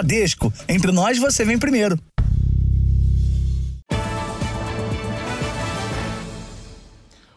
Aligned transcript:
Bradesco. 0.00 0.50
Entre 0.66 0.90
nós, 0.90 1.18
você 1.18 1.44
vem 1.44 1.58
primeiro. 1.58 1.98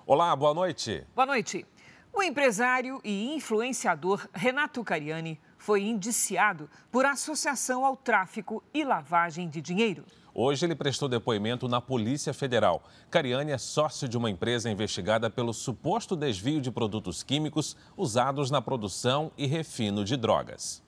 Olá, 0.05 0.33
boa 0.33 0.53
noite. 0.53 1.03
Boa 1.13 1.25
noite. 1.25 1.65
O 2.13 2.23
empresário 2.23 3.01
e 3.03 3.33
influenciador 3.35 4.29
Renato 4.33 4.81
Cariani 4.83 5.39
foi 5.57 5.81
indiciado 5.81 6.69
por 6.89 7.05
associação 7.05 7.83
ao 7.83 7.97
tráfico 7.97 8.63
e 8.73 8.85
lavagem 8.85 9.49
de 9.49 9.61
dinheiro. 9.61 10.05
Hoje 10.33 10.65
ele 10.65 10.75
prestou 10.75 11.09
depoimento 11.09 11.67
na 11.67 11.81
Polícia 11.81 12.33
Federal. 12.33 12.83
Cariani 13.09 13.51
é 13.51 13.57
sócio 13.57 14.07
de 14.07 14.17
uma 14.17 14.29
empresa 14.29 14.69
investigada 14.69 15.29
pelo 15.29 15.53
suposto 15.53 16.15
desvio 16.15 16.61
de 16.61 16.71
produtos 16.71 17.23
químicos 17.23 17.75
usados 17.97 18.49
na 18.49 18.61
produção 18.61 19.31
e 19.37 19.45
refino 19.47 20.05
de 20.05 20.15
drogas. 20.15 20.82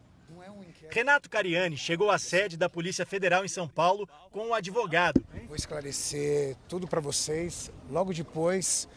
Renato 0.90 1.30
Cariani 1.30 1.78
chegou 1.78 2.10
à 2.10 2.18
sede 2.18 2.58
da 2.58 2.70
Polícia 2.70 3.06
Federal 3.06 3.44
em 3.44 3.48
São 3.48 3.68
Paulo 3.68 4.08
com 4.32 4.48
um 4.48 4.54
advogado. 4.54 5.24
Vou 5.48 5.56
esclarecer 5.56 6.56
tudo 6.68 6.88
para 6.88 7.02
vocês 7.02 7.72
logo 7.90 8.14
depois 8.14 8.88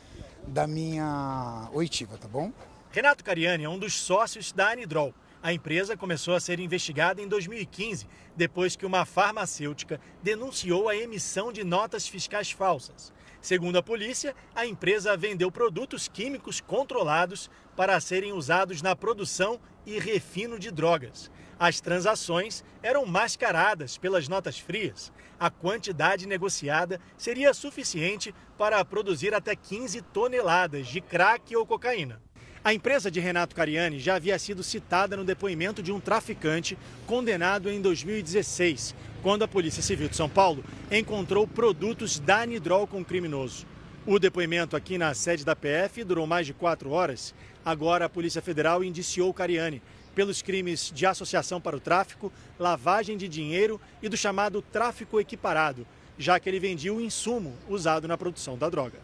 da 0.47 0.66
minha 0.66 1.69
oitiva, 1.73 2.16
tá 2.16 2.28
bom? 2.28 2.52
Renato 2.91 3.23
Cariani 3.24 3.64
é 3.64 3.69
um 3.69 3.78
dos 3.78 3.95
sócios 3.95 4.52
da 4.52 4.70
Anidrol 4.70 5.14
a 5.41 5.52
empresa 5.52 5.97
começou 5.97 6.34
a 6.34 6.41
ser 6.41 6.59
investigada 6.59 7.23
em 7.23 7.28
2015, 7.28 8.09
depois 8.36 8.75
que 8.75 8.84
uma 8.84 9.05
farmacêutica 9.05 10.00
denunciou 10.20 10.89
a 10.89 10.97
emissão 10.97 11.52
de 11.52 11.62
notas 11.62 12.09
fiscais 12.09 12.50
falsas. 12.50 13.12
Segundo 13.41 13.78
a 13.78 13.83
polícia, 13.83 14.34
a 14.52 14.66
empresa 14.66 15.16
vendeu 15.16 15.50
produtos 15.50 16.09
químicos 16.09 16.61
controlados 16.61 17.48
para 17.77 18.00
serem 18.00 18.33
usados 18.33 18.83
na 18.83 18.97
produção 18.97 19.61
e 19.86 20.00
refino 20.00 20.59
de 20.59 20.73
drogas. 20.73 21.30
As 21.59 21.80
transações 21.80 22.62
eram 22.83 23.05
mascaradas 23.05 23.98
pelas 23.98 24.28
notas 24.28 24.59
frias. 24.59 25.12
A 25.41 25.51
quantidade 25.51 26.27
negociada 26.27 27.01
seria 27.17 27.53
suficiente 27.53 28.33
para 28.56 28.84
produzir 28.84 29.34
até 29.34 29.56
15 29.56 30.01
toneladas 30.03 30.86
de 30.86 31.01
crack 31.01 31.56
ou 31.56 31.67
cocaína. 31.67 32.23
A 32.62 32.75
empresa 32.75 33.11
de 33.11 33.19
Renato 33.19 33.56
Cariani 33.56 33.98
já 33.98 34.17
havia 34.17 34.39
sido 34.39 34.62
citada 34.62 35.17
no 35.17 35.25
depoimento 35.25 35.83
de 35.83 35.91
um 35.91 35.98
traficante 35.98 36.79
condenado 37.06 37.70
em 37.70 37.81
2016, 37.81 38.95
quando 39.23 39.42
a 39.42 39.48
Polícia 39.48 39.83
Civil 39.83 40.09
de 40.09 40.17
São 40.17 40.29
Paulo 40.29 40.64
encontrou 40.91 41.47
produtos 41.47 42.19
da 42.20 42.45
Nidrol 42.45 42.86
com 42.86 43.01
o 43.01 43.05
criminoso. 43.05 43.67
O 44.06 44.19
depoimento 44.19 44.77
aqui 44.77 44.97
na 44.97 45.12
sede 45.12 45.45
da 45.45 45.56
PF 45.56 46.03
durou 46.05 46.27
mais 46.27 46.47
de 46.47 46.55
quatro 46.55 46.91
horas. 46.91 47.34
Agora 47.64 48.06
a 48.06 48.09
Polícia 48.09 48.41
Federal 48.41 48.83
indiciou 48.83 49.34
Cariani 49.34 49.83
pelos 50.19 50.42
crimes 50.42 50.91
de 50.92 51.06
associação 51.06 51.61
para 51.61 51.77
o 51.77 51.80
tráfico, 51.80 52.33
lavagem 52.58 53.16
de 53.16 53.28
dinheiro 53.28 53.80
e 54.02 54.08
do 54.08 54.16
chamado 54.16 54.61
tráfico 54.61 55.20
equiparado, 55.20 55.86
já 56.19 56.41
que 56.41 56.48
ele 56.48 56.58
vendia 56.58 56.92
o 56.92 57.00
insumo 57.00 57.56
usado 57.69 58.08
na 58.08 58.19
produção 58.19 58.58
da 58.58 58.69
droga. 58.69 58.98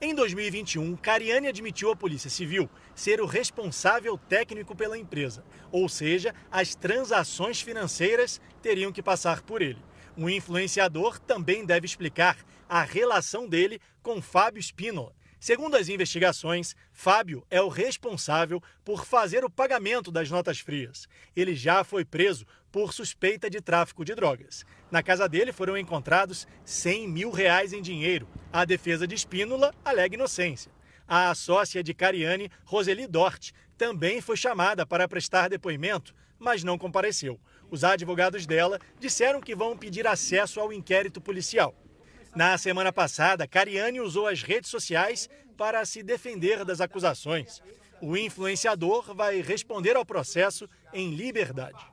Em 0.00 0.14
2021, 0.14 0.94
Cariani 0.94 1.48
admitiu 1.48 1.90
à 1.90 1.96
Polícia 1.96 2.30
Civil 2.30 2.70
ser 2.94 3.20
o 3.20 3.26
responsável 3.26 4.16
técnico 4.16 4.72
pela 4.76 4.96
empresa, 4.96 5.42
ou 5.72 5.88
seja, 5.88 6.32
as 6.48 6.76
transações 6.76 7.60
financeiras 7.60 8.40
teriam 8.62 8.92
que 8.92 9.02
passar 9.02 9.42
por 9.42 9.62
ele. 9.62 9.82
O 10.16 10.30
influenciador 10.30 11.18
também 11.18 11.66
deve 11.66 11.86
explicar 11.86 12.36
a 12.68 12.84
relação 12.84 13.48
dele 13.48 13.80
com 14.00 14.22
Fábio 14.22 14.62
Spínola, 14.62 15.12
Segundo 15.42 15.74
as 15.74 15.88
investigações, 15.88 16.76
Fábio 16.92 17.44
é 17.50 17.60
o 17.60 17.66
responsável 17.66 18.62
por 18.84 19.04
fazer 19.04 19.44
o 19.44 19.50
pagamento 19.50 20.08
das 20.12 20.30
notas 20.30 20.60
frias. 20.60 21.08
Ele 21.34 21.56
já 21.56 21.82
foi 21.82 22.04
preso 22.04 22.46
por 22.70 22.92
suspeita 22.92 23.50
de 23.50 23.60
tráfico 23.60 24.04
de 24.04 24.14
drogas. 24.14 24.64
Na 24.88 25.02
casa 25.02 25.28
dele 25.28 25.52
foram 25.52 25.76
encontrados 25.76 26.46
100 26.64 27.08
mil 27.08 27.32
reais 27.32 27.72
em 27.72 27.82
dinheiro. 27.82 28.28
A 28.52 28.64
defesa 28.64 29.04
de 29.04 29.16
Espínola 29.16 29.74
alega 29.84 30.14
inocência. 30.14 30.70
A 31.08 31.34
sócia 31.34 31.82
de 31.82 31.92
Cariani, 31.92 32.48
Roseli 32.64 33.08
Dort, 33.08 33.50
também 33.76 34.20
foi 34.20 34.36
chamada 34.36 34.86
para 34.86 35.08
prestar 35.08 35.48
depoimento, 35.48 36.14
mas 36.38 36.62
não 36.62 36.78
compareceu. 36.78 37.40
Os 37.68 37.82
advogados 37.82 38.46
dela 38.46 38.78
disseram 39.00 39.40
que 39.40 39.56
vão 39.56 39.76
pedir 39.76 40.06
acesso 40.06 40.60
ao 40.60 40.72
inquérito 40.72 41.20
policial. 41.20 41.81
Na 42.34 42.56
semana 42.56 42.90
passada, 42.90 43.46
Cariani 43.46 44.00
usou 44.00 44.26
as 44.26 44.42
redes 44.42 44.70
sociais 44.70 45.28
para 45.56 45.84
se 45.84 46.02
defender 46.02 46.64
das 46.64 46.80
acusações. 46.80 47.62
O 48.00 48.16
influenciador 48.16 49.14
vai 49.14 49.42
responder 49.42 49.96
ao 49.96 50.04
processo 50.04 50.68
em 50.94 51.14
liberdade. 51.14 51.86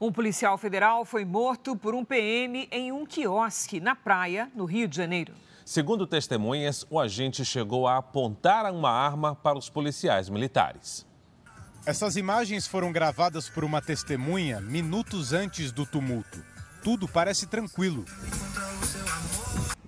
Um 0.00 0.10
policial 0.10 0.58
federal 0.58 1.04
foi 1.04 1.24
morto 1.24 1.76
por 1.76 1.94
um 1.94 2.04
PM 2.04 2.68
em 2.70 2.90
um 2.90 3.06
quiosque 3.06 3.80
na 3.80 3.94
praia, 3.94 4.50
no 4.54 4.64
Rio 4.64 4.88
de 4.88 4.96
Janeiro. 4.96 5.32
Segundo 5.64 6.06
testemunhas, 6.06 6.84
o 6.90 6.98
agente 6.98 7.44
chegou 7.44 7.86
a 7.86 7.98
apontar 7.98 8.70
uma 8.72 8.90
arma 8.90 9.36
para 9.36 9.56
os 9.56 9.70
policiais 9.70 10.28
militares. 10.28 11.06
Essas 11.86 12.16
imagens 12.16 12.66
foram 12.66 12.90
gravadas 12.90 13.48
por 13.48 13.62
uma 13.64 13.80
testemunha 13.80 14.60
minutos 14.60 15.32
antes 15.32 15.70
do 15.70 15.86
tumulto. 15.86 16.55
Tudo 16.86 17.08
parece 17.08 17.48
tranquilo. 17.48 18.04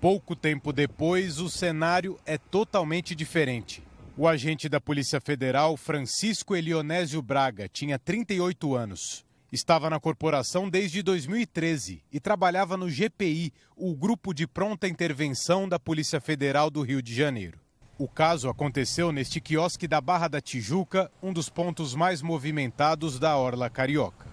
Pouco 0.01 0.35
tempo 0.35 0.73
depois, 0.73 1.39
o 1.39 1.49
cenário 1.49 2.19
é 2.25 2.37
totalmente 2.37 3.15
diferente. 3.15 3.81
O 4.17 4.27
agente 4.27 4.67
da 4.67 4.81
Polícia 4.81 5.21
Federal, 5.21 5.77
Francisco 5.77 6.57
Elionésio 6.57 7.21
Braga, 7.21 7.69
tinha 7.69 7.97
38 7.97 8.75
anos. 8.75 9.25
Estava 9.49 9.89
na 9.89 9.97
corporação 9.97 10.69
desde 10.69 11.01
2013 11.01 12.03
e 12.11 12.19
trabalhava 12.19 12.75
no 12.75 12.89
GPI, 12.89 13.53
o 13.77 13.95
Grupo 13.95 14.33
de 14.33 14.45
Pronta 14.45 14.85
Intervenção 14.85 15.69
da 15.69 15.79
Polícia 15.79 16.19
Federal 16.19 16.69
do 16.69 16.81
Rio 16.81 17.01
de 17.01 17.15
Janeiro. 17.15 17.57
O 17.97 18.09
caso 18.09 18.49
aconteceu 18.49 19.13
neste 19.13 19.39
quiosque 19.39 19.87
da 19.87 20.01
Barra 20.01 20.27
da 20.27 20.41
Tijuca, 20.41 21.09
um 21.23 21.31
dos 21.31 21.47
pontos 21.47 21.95
mais 21.95 22.21
movimentados 22.21 23.17
da 23.17 23.37
Orla 23.37 23.69
Carioca. 23.69 24.28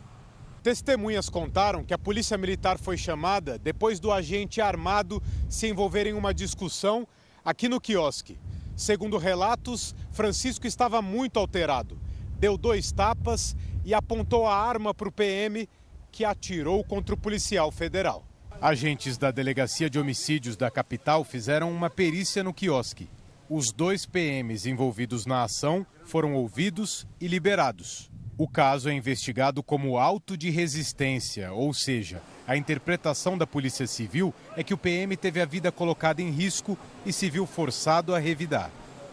Testemunhas 0.66 1.28
contaram 1.28 1.84
que 1.84 1.94
a 1.94 1.98
polícia 1.98 2.36
militar 2.36 2.76
foi 2.76 2.96
chamada 2.96 3.56
depois 3.56 4.00
do 4.00 4.10
agente 4.10 4.60
armado 4.60 5.22
se 5.48 5.68
envolver 5.68 6.08
em 6.08 6.12
uma 6.12 6.34
discussão 6.34 7.06
aqui 7.44 7.68
no 7.68 7.80
quiosque. 7.80 8.36
Segundo 8.74 9.16
relatos, 9.16 9.94
Francisco 10.10 10.66
estava 10.66 11.00
muito 11.00 11.38
alterado. 11.38 11.96
Deu 12.40 12.58
dois 12.58 12.90
tapas 12.90 13.54
e 13.84 13.94
apontou 13.94 14.44
a 14.44 14.56
arma 14.56 14.92
para 14.92 15.08
o 15.08 15.12
PM, 15.12 15.68
que 16.10 16.24
atirou 16.24 16.82
contra 16.82 17.14
o 17.14 17.16
policial 17.18 17.70
federal. 17.70 18.26
Agentes 18.60 19.16
da 19.16 19.30
Delegacia 19.30 19.88
de 19.88 20.00
Homicídios 20.00 20.56
da 20.56 20.68
capital 20.68 21.22
fizeram 21.22 21.70
uma 21.70 21.88
perícia 21.88 22.42
no 22.42 22.52
quiosque. 22.52 23.08
Os 23.48 23.70
dois 23.72 24.04
PMs 24.04 24.68
envolvidos 24.68 25.26
na 25.26 25.44
ação 25.44 25.86
foram 26.04 26.34
ouvidos 26.34 27.06
e 27.20 27.28
liberados. 27.28 28.10
O 28.38 28.46
caso 28.46 28.90
é 28.90 28.92
investigado 28.92 29.62
como 29.62 29.96
auto 29.96 30.36
de 30.36 30.50
resistência, 30.50 31.54
ou 31.54 31.72
seja, 31.72 32.20
a 32.46 32.54
interpretação 32.54 33.38
da 33.38 33.46
Polícia 33.46 33.86
Civil 33.86 34.34
é 34.54 34.62
que 34.62 34.74
o 34.74 34.78
PM 34.78 35.16
teve 35.16 35.40
a 35.40 35.46
vida 35.46 35.72
colocada 35.72 36.20
em 36.20 36.30
risco 36.30 36.78
e 37.06 37.14
se 37.14 37.30
viu 37.30 37.46
forçado 37.46 38.14
a 38.14 38.18
revidar. 38.18 38.70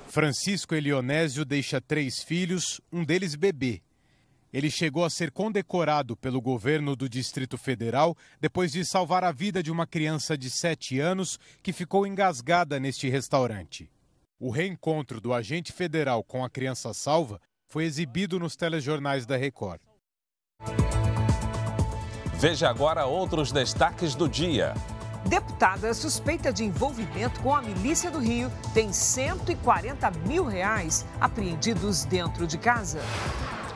Francisco 0.10 0.76
Elionésio 0.76 1.46
deixa 1.46 1.80
três 1.80 2.22
filhos, 2.22 2.82
um 2.92 3.06
deles 3.06 3.34
bebê. 3.34 3.82
Ele 4.52 4.70
chegou 4.70 5.06
a 5.06 5.10
ser 5.10 5.32
condecorado 5.32 6.18
pelo 6.18 6.42
governo 6.42 6.94
do 6.94 7.08
Distrito 7.08 7.58
Federal 7.58 8.18
depois 8.42 8.74
de 8.74 8.84
salvar 8.84 9.24
a 9.24 9.32
vida 9.32 9.64
de 9.64 9.72
uma 9.72 9.88
criança 9.88 10.38
de 10.38 10.50
sete 10.50 11.00
anos 11.00 11.40
que 11.64 11.72
ficou 11.72 12.06
engasgada 12.06 12.78
neste 12.78 13.08
restaurante. 13.08 13.90
O 14.38 14.52
reencontro 14.52 15.22
do 15.22 15.34
agente 15.34 15.72
federal 15.72 16.26
com 16.26 16.44
a 16.44 16.50
criança 16.50 16.94
salva 16.94 17.40
foi 17.74 17.86
exibido 17.86 18.40
nos 18.40 18.56
telejornais 18.56 19.26
da 19.26 19.36
Record. 19.36 19.82
Veja 22.36 22.70
agora 22.70 23.08
outros 23.08 23.52
destaques 23.52 24.14
do 24.14 24.30
dia. 24.30 24.76
Deputada 25.26 25.92
suspeita 25.96 26.54
de 26.54 26.64
envolvimento 26.64 27.40
com 27.40 27.52
a 27.52 27.64
milícia 27.64 28.12
do 28.12 28.20
Rio 28.20 28.52
tem 28.76 28.94
140 28.94 30.12
mil 30.28 30.46
reais 30.46 31.04
apreendidos 31.20 32.06
dentro 32.06 32.46
de 32.46 32.60
casa. 32.60 33.00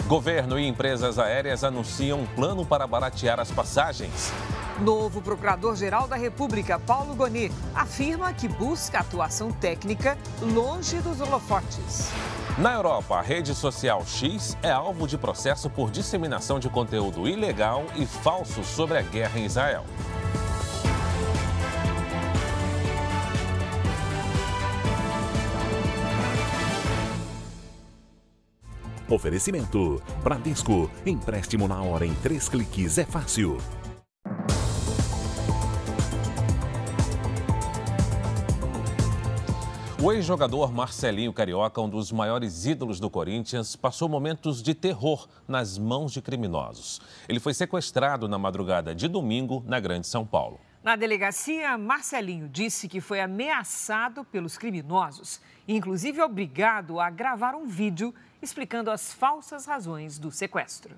Governo 0.08 0.58
e 0.58 0.66
empresas 0.66 1.20
aéreas 1.20 1.66
anunciam 1.66 2.22
um 2.22 2.26
plano 2.26 2.66
para 2.66 2.88
baratear 2.88 3.42
as 3.42 3.52
passagens. 3.52 4.32
Novo 4.80 5.22
Procurador-Geral 5.22 6.08
da 6.08 6.16
República, 6.16 6.80
Paulo 6.80 7.14
Goni, 7.14 7.52
afirma 7.76 8.32
que 8.32 8.48
busca 8.48 9.00
atuação 9.00 9.52
técnica 9.52 10.18
longe 10.42 11.02
dos 11.02 11.20
holofotes. 11.20 12.10
Na 12.58 12.74
Europa, 12.74 13.16
a 13.16 13.22
rede 13.22 13.54
social 13.54 14.02
X 14.06 14.58
é 14.64 14.72
alvo 14.72 15.06
de 15.08 15.18
processo 15.18 15.70
por 15.70 15.92
disseminação 15.92 16.58
de 16.58 16.70
conteúdo 16.70 17.28
ilegal 17.28 17.84
e 17.98 18.06
falso 18.06 18.64
sobre 18.64 18.98
a 18.98 19.02
guerra 19.02 19.38
em 19.38 19.46
Israel. 19.46 19.84
Oferecimento: 29.10 30.02
Bradesco. 30.24 30.90
Empréstimo 31.06 31.68
na 31.68 31.82
hora 31.82 32.06
em 32.06 32.14
três 32.16 32.50
cliques 32.50 32.98
é 32.98 33.06
fácil. 33.06 33.58
O 40.00 40.12
ex-jogador 40.12 40.72
Marcelinho 40.72 41.34
Carioca, 41.34 41.82
um 41.82 41.90
dos 41.90 42.12
maiores 42.12 42.66
ídolos 42.66 43.00
do 43.00 43.10
Corinthians, 43.10 43.76
passou 43.76 44.08
momentos 44.08 44.62
de 44.62 44.76
terror 44.76 45.28
nas 45.48 45.78
mãos 45.78 46.12
de 46.12 46.22
criminosos. 46.22 47.02
Ele 47.28 47.40
foi 47.40 47.54
sequestrado 47.54 48.28
na 48.28 48.38
madrugada 48.38 48.94
de 48.94 49.08
domingo 49.08 49.64
na 49.66 49.80
Grande 49.80 50.06
São 50.06 50.26
Paulo. 50.26 50.60
Na 50.88 50.96
delegacia, 50.96 51.78
Marcelinho 51.78 52.48
disse 52.48 52.88
que 52.88 53.02
foi 53.02 53.20
ameaçado 53.20 54.24
pelos 54.24 54.58
criminosos 54.58 55.42
e, 55.68 55.76
inclusive, 55.76 56.22
obrigado 56.22 56.98
a 57.02 57.10
gravar 57.10 57.56
um 57.56 57.68
vídeo 57.68 58.16
explicando 58.42 58.90
as 58.90 59.12
falsas 59.12 59.66
razões 59.66 60.18
do 60.18 60.32
sequestro. 60.32 60.96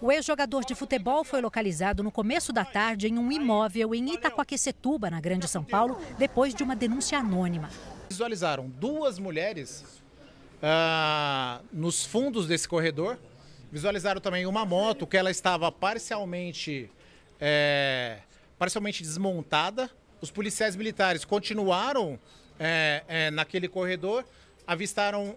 O 0.00 0.10
ex-jogador 0.10 0.64
de 0.64 0.74
futebol 0.74 1.22
foi 1.22 1.40
localizado 1.40 2.02
no 2.02 2.10
começo 2.10 2.52
da 2.52 2.64
tarde 2.64 3.06
em 3.06 3.16
um 3.16 3.30
imóvel 3.30 3.94
em 3.94 4.14
Itaquaquecetuba, 4.14 5.10
na 5.10 5.20
Grande 5.20 5.46
São 5.46 5.62
Paulo, 5.62 5.96
depois 6.18 6.52
de 6.52 6.64
uma 6.64 6.74
denúncia 6.74 7.20
anônima. 7.20 7.70
Visualizaram 8.08 8.68
duas 8.68 9.16
mulheres 9.20 10.02
ah, 10.60 11.60
nos 11.72 12.04
fundos 12.04 12.48
desse 12.48 12.66
corredor. 12.66 13.16
Visualizaram 13.70 14.20
também 14.20 14.44
uma 14.44 14.64
moto 14.66 15.06
que 15.06 15.16
ela 15.16 15.30
estava 15.30 15.70
parcialmente, 15.70 16.90
é, 17.40 18.22
parcialmente 18.58 19.02
desmontada. 19.02 19.90
Os 20.20 20.30
policiais 20.30 20.76
militares 20.76 21.24
continuaram 21.24 22.18
é, 22.58 23.02
é, 23.06 23.30
naquele 23.30 23.68
corredor, 23.68 24.24
avistaram 24.66 25.36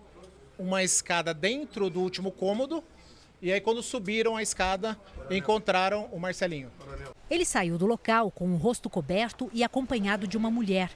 uma 0.57 0.83
escada 0.83 1.33
dentro 1.33 1.89
do 1.89 2.00
último 2.01 2.31
cômodo 2.31 2.83
e 3.42 3.54
aí, 3.54 3.62
quando 3.62 3.81
subiram 3.81 4.36
a 4.36 4.44
escada, 4.44 5.00
encontraram 5.31 6.10
o 6.12 6.19
Marcelinho. 6.19 6.69
Ele 7.30 7.45
saiu 7.45 7.77
do 7.77 7.86
local 7.86 8.30
com 8.31 8.50
o 8.51 8.57
rosto 8.57 8.89
coberto 8.89 9.50
e 9.54 9.63
acompanhado 9.63 10.27
de 10.27 10.36
uma 10.36 10.51
mulher. 10.51 10.92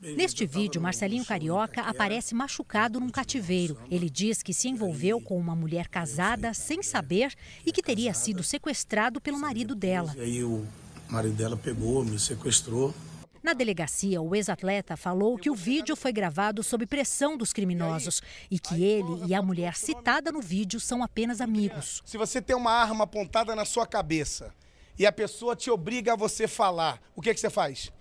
Neste 0.00 0.46
vídeo, 0.46 0.80
Marcelinho 0.80 1.24
Carioca 1.24 1.82
aparece 1.82 2.34
machucado 2.34 3.00
num 3.00 3.08
cativeiro. 3.08 3.78
Ele 3.90 4.10
diz 4.10 4.42
que 4.42 4.52
se 4.52 4.68
envolveu 4.68 5.20
com 5.20 5.36
uma 5.38 5.56
mulher 5.56 5.88
casada 5.88 6.52
sem 6.52 6.82
saber 6.82 7.32
e 7.64 7.72
que 7.72 7.82
teria 7.82 8.12
sido 8.12 8.42
sequestrado 8.42 9.20
pelo 9.20 9.38
marido 9.38 9.74
dela. 9.74 10.14
E 10.16 10.20
aí 10.20 10.44
o 10.44 10.66
marido 11.08 11.34
dela 11.34 11.56
pegou, 11.56 12.04
me 12.04 12.18
sequestrou, 12.18 12.94
na 13.42 13.54
delegacia, 13.54 14.20
o 14.20 14.34
ex-atleta 14.34 14.96
falou 14.96 15.38
que 15.38 15.48
o 15.48 15.54
vídeo 15.54 15.96
foi 15.96 16.12
gravado 16.12 16.62
sob 16.62 16.84
pressão 16.86 17.36
dos 17.36 17.52
criminosos 17.52 18.20
e 18.50 18.58
que 18.58 18.82
ele 18.82 19.24
e 19.26 19.34
a 19.34 19.40
mulher 19.40 19.74
citada 19.74 20.32
no 20.32 20.42
vídeo 20.42 20.80
são 20.80 21.02
apenas 21.02 21.40
amigos. 21.40 22.02
Se 22.04 22.18
você 22.18 22.42
tem 22.42 22.56
uma 22.56 22.72
arma 22.72 23.04
apontada 23.04 23.54
na 23.54 23.64
sua 23.64 23.86
cabeça 23.86 24.52
e 24.98 25.06
a 25.06 25.12
pessoa 25.12 25.54
te 25.54 25.70
obriga 25.70 26.12
a 26.12 26.16
você 26.16 26.48
falar, 26.48 27.00
o 27.14 27.22
que, 27.22 27.30
é 27.30 27.34
que 27.34 27.40
você 27.40 27.48
faz? 27.48 27.92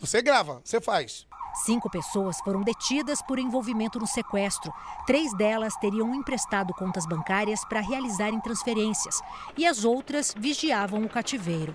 Você 0.00 0.22
grava, 0.22 0.60
você 0.64 0.80
faz. 0.80 1.26
Cinco 1.64 1.90
pessoas 1.90 2.38
foram 2.40 2.62
detidas 2.62 3.20
por 3.22 3.38
envolvimento 3.38 3.98
no 3.98 4.06
sequestro. 4.06 4.72
Três 5.06 5.36
delas 5.36 5.76
teriam 5.76 6.14
emprestado 6.14 6.72
contas 6.72 7.06
bancárias 7.06 7.64
para 7.64 7.80
realizarem 7.80 8.40
transferências 8.40 9.20
e 9.56 9.66
as 9.66 9.84
outras 9.84 10.34
vigiavam 10.36 11.04
o 11.04 11.08
cativeiro. 11.08 11.74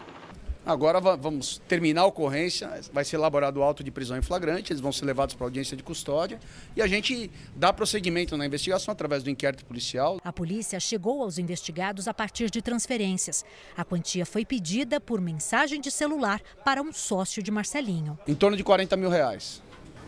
Agora 0.65 1.01
vamos 1.17 1.61
terminar 1.67 2.03
a 2.03 2.05
ocorrência, 2.05 2.69
vai 2.93 3.03
ser 3.03 3.17
elaborado 3.17 3.59
o 3.59 3.63
auto 3.63 3.83
de 3.83 3.91
prisão 3.91 4.17
em 4.17 4.21
flagrante, 4.21 4.71
eles 4.71 4.79
vão 4.79 4.93
ser 4.93 5.03
levados 5.03 5.35
para 5.35 5.45
audiência 5.45 5.75
de 5.75 5.83
custódia 5.83 6.39
e 6.73 6.81
a 6.81 6.87
gente 6.87 7.29
dá 7.53 7.73
prosseguimento 7.73 8.37
na 8.37 8.45
investigação 8.45 8.93
através 8.93 9.23
do 9.23 9.29
inquérito 9.29 9.65
policial. 9.65 10.21
A 10.23 10.31
polícia 10.31 10.79
chegou 10.79 11.21
aos 11.21 11.37
investigados 11.37 12.07
a 12.07 12.13
partir 12.13 12.49
de 12.49 12.61
transferências. 12.61 13.43
A 13.75 13.83
quantia 13.83 14.25
foi 14.25 14.45
pedida 14.45 15.01
por 15.01 15.19
mensagem 15.19 15.81
de 15.81 15.91
celular 15.91 16.41
para 16.63 16.81
um 16.81 16.93
sócio 16.93 17.43
de 17.43 17.51
Marcelinho. 17.51 18.17
Em 18.25 18.33
torno 18.33 18.55
de 18.55 18.63
40 18.63 18.95
mil 18.95 19.09
reais. 19.09 19.61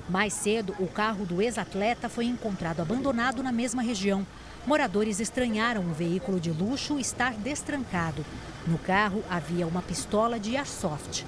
Mais 0.08 0.34
cedo, 0.34 0.74
o 0.80 0.88
carro 0.88 1.26
do 1.26 1.42
ex-atleta 1.42 2.08
foi 2.08 2.26
encontrado 2.26 2.80
abandonado 2.80 3.44
na 3.44 3.52
mesma 3.52 3.82
região. 3.82 4.26
Moradores 4.66 5.20
estranharam 5.20 5.82
o 5.82 5.94
veículo 5.94 6.40
de 6.40 6.52
luxo 6.52 6.98
estar 6.98 7.34
destrancado. 7.36 8.26
No 8.66 8.80
carro 8.80 9.24
havia 9.30 9.68
uma 9.68 9.80
pistola 9.80 10.40
de 10.40 10.58
airsoft. 10.58 11.24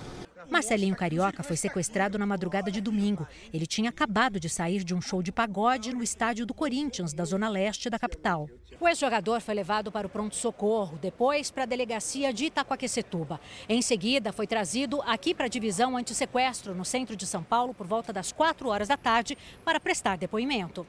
Marcelinho 0.50 0.96
Carioca 0.96 1.44
foi 1.44 1.56
sequestrado 1.56 2.18
na 2.18 2.26
madrugada 2.26 2.72
de 2.72 2.82
domingo. 2.82 3.28
Ele 3.54 3.68
tinha 3.68 3.92
acabado 3.92 4.40
de 4.40 4.50
sair 4.50 4.84
de 4.84 4.96
um 4.96 5.02
show 5.02 5.22
de 5.22 5.32
pagode 5.32 5.94
no 5.94 6.02
estádio 6.02 6.48
do 6.48 6.54
Corinthians, 6.54 7.14
da 7.14 7.26
zona 7.26 7.48
leste 7.48 7.92
da 7.92 8.00
capital. 8.00 8.50
O 8.80 8.88
ex-jogador 8.88 9.40
foi 9.40 9.54
levado 9.54 9.92
para 9.92 10.08
o 10.08 10.10
pronto-socorro, 10.10 10.98
depois 11.00 11.52
para 11.52 11.64
a 11.64 11.68
delegacia 11.68 12.34
de 12.34 12.46
Itacoaquecetuba. 12.46 13.40
Em 13.70 13.84
seguida, 13.84 14.32
foi 14.32 14.48
trazido 14.48 15.00
aqui 15.04 15.36
para 15.36 15.46
a 15.46 15.50
divisão 15.50 15.96
antissequestro, 15.96 16.74
no 16.74 16.86
centro 16.86 17.16
de 17.16 17.28
São 17.28 17.44
Paulo, 17.44 17.74
por 17.74 17.86
volta 17.86 18.12
das 18.12 18.32
4 18.32 18.68
horas 18.68 18.88
da 18.88 18.98
tarde, 18.98 19.38
para 19.64 19.80
prestar 19.80 20.18
depoimento. 20.18 20.88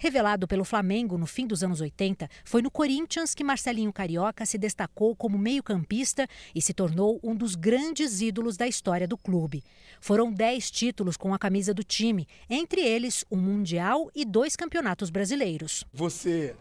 Revelado 0.00 0.46
pelo 0.46 0.64
Flamengo 0.64 1.18
no 1.18 1.26
fim 1.26 1.44
dos 1.44 1.64
anos 1.64 1.80
80, 1.80 2.30
foi 2.44 2.62
no 2.62 2.70
Corinthians 2.70 3.34
que 3.34 3.42
Marcelinho 3.42 3.92
Carioca 3.92 4.46
se 4.46 4.56
destacou 4.56 5.16
como 5.16 5.36
meio-campista 5.36 6.28
e 6.54 6.62
se 6.62 6.72
tornou 6.72 7.18
um 7.20 7.34
dos 7.34 7.56
grandes 7.56 8.20
ídolos 8.20 8.56
da 8.56 8.68
história 8.68 9.08
do 9.08 9.18
clube. 9.18 9.64
Foram 10.00 10.32
dez 10.32 10.70
títulos 10.70 11.16
com 11.16 11.34
a 11.34 11.38
camisa 11.38 11.74
do 11.74 11.82
time, 11.82 12.28
entre 12.48 12.80
eles 12.80 13.24
um 13.28 13.36
Mundial 13.36 14.08
e 14.14 14.24
dois 14.24 14.54
campeonatos 14.54 15.10
brasileiros. 15.10 15.84
Você 15.92 16.54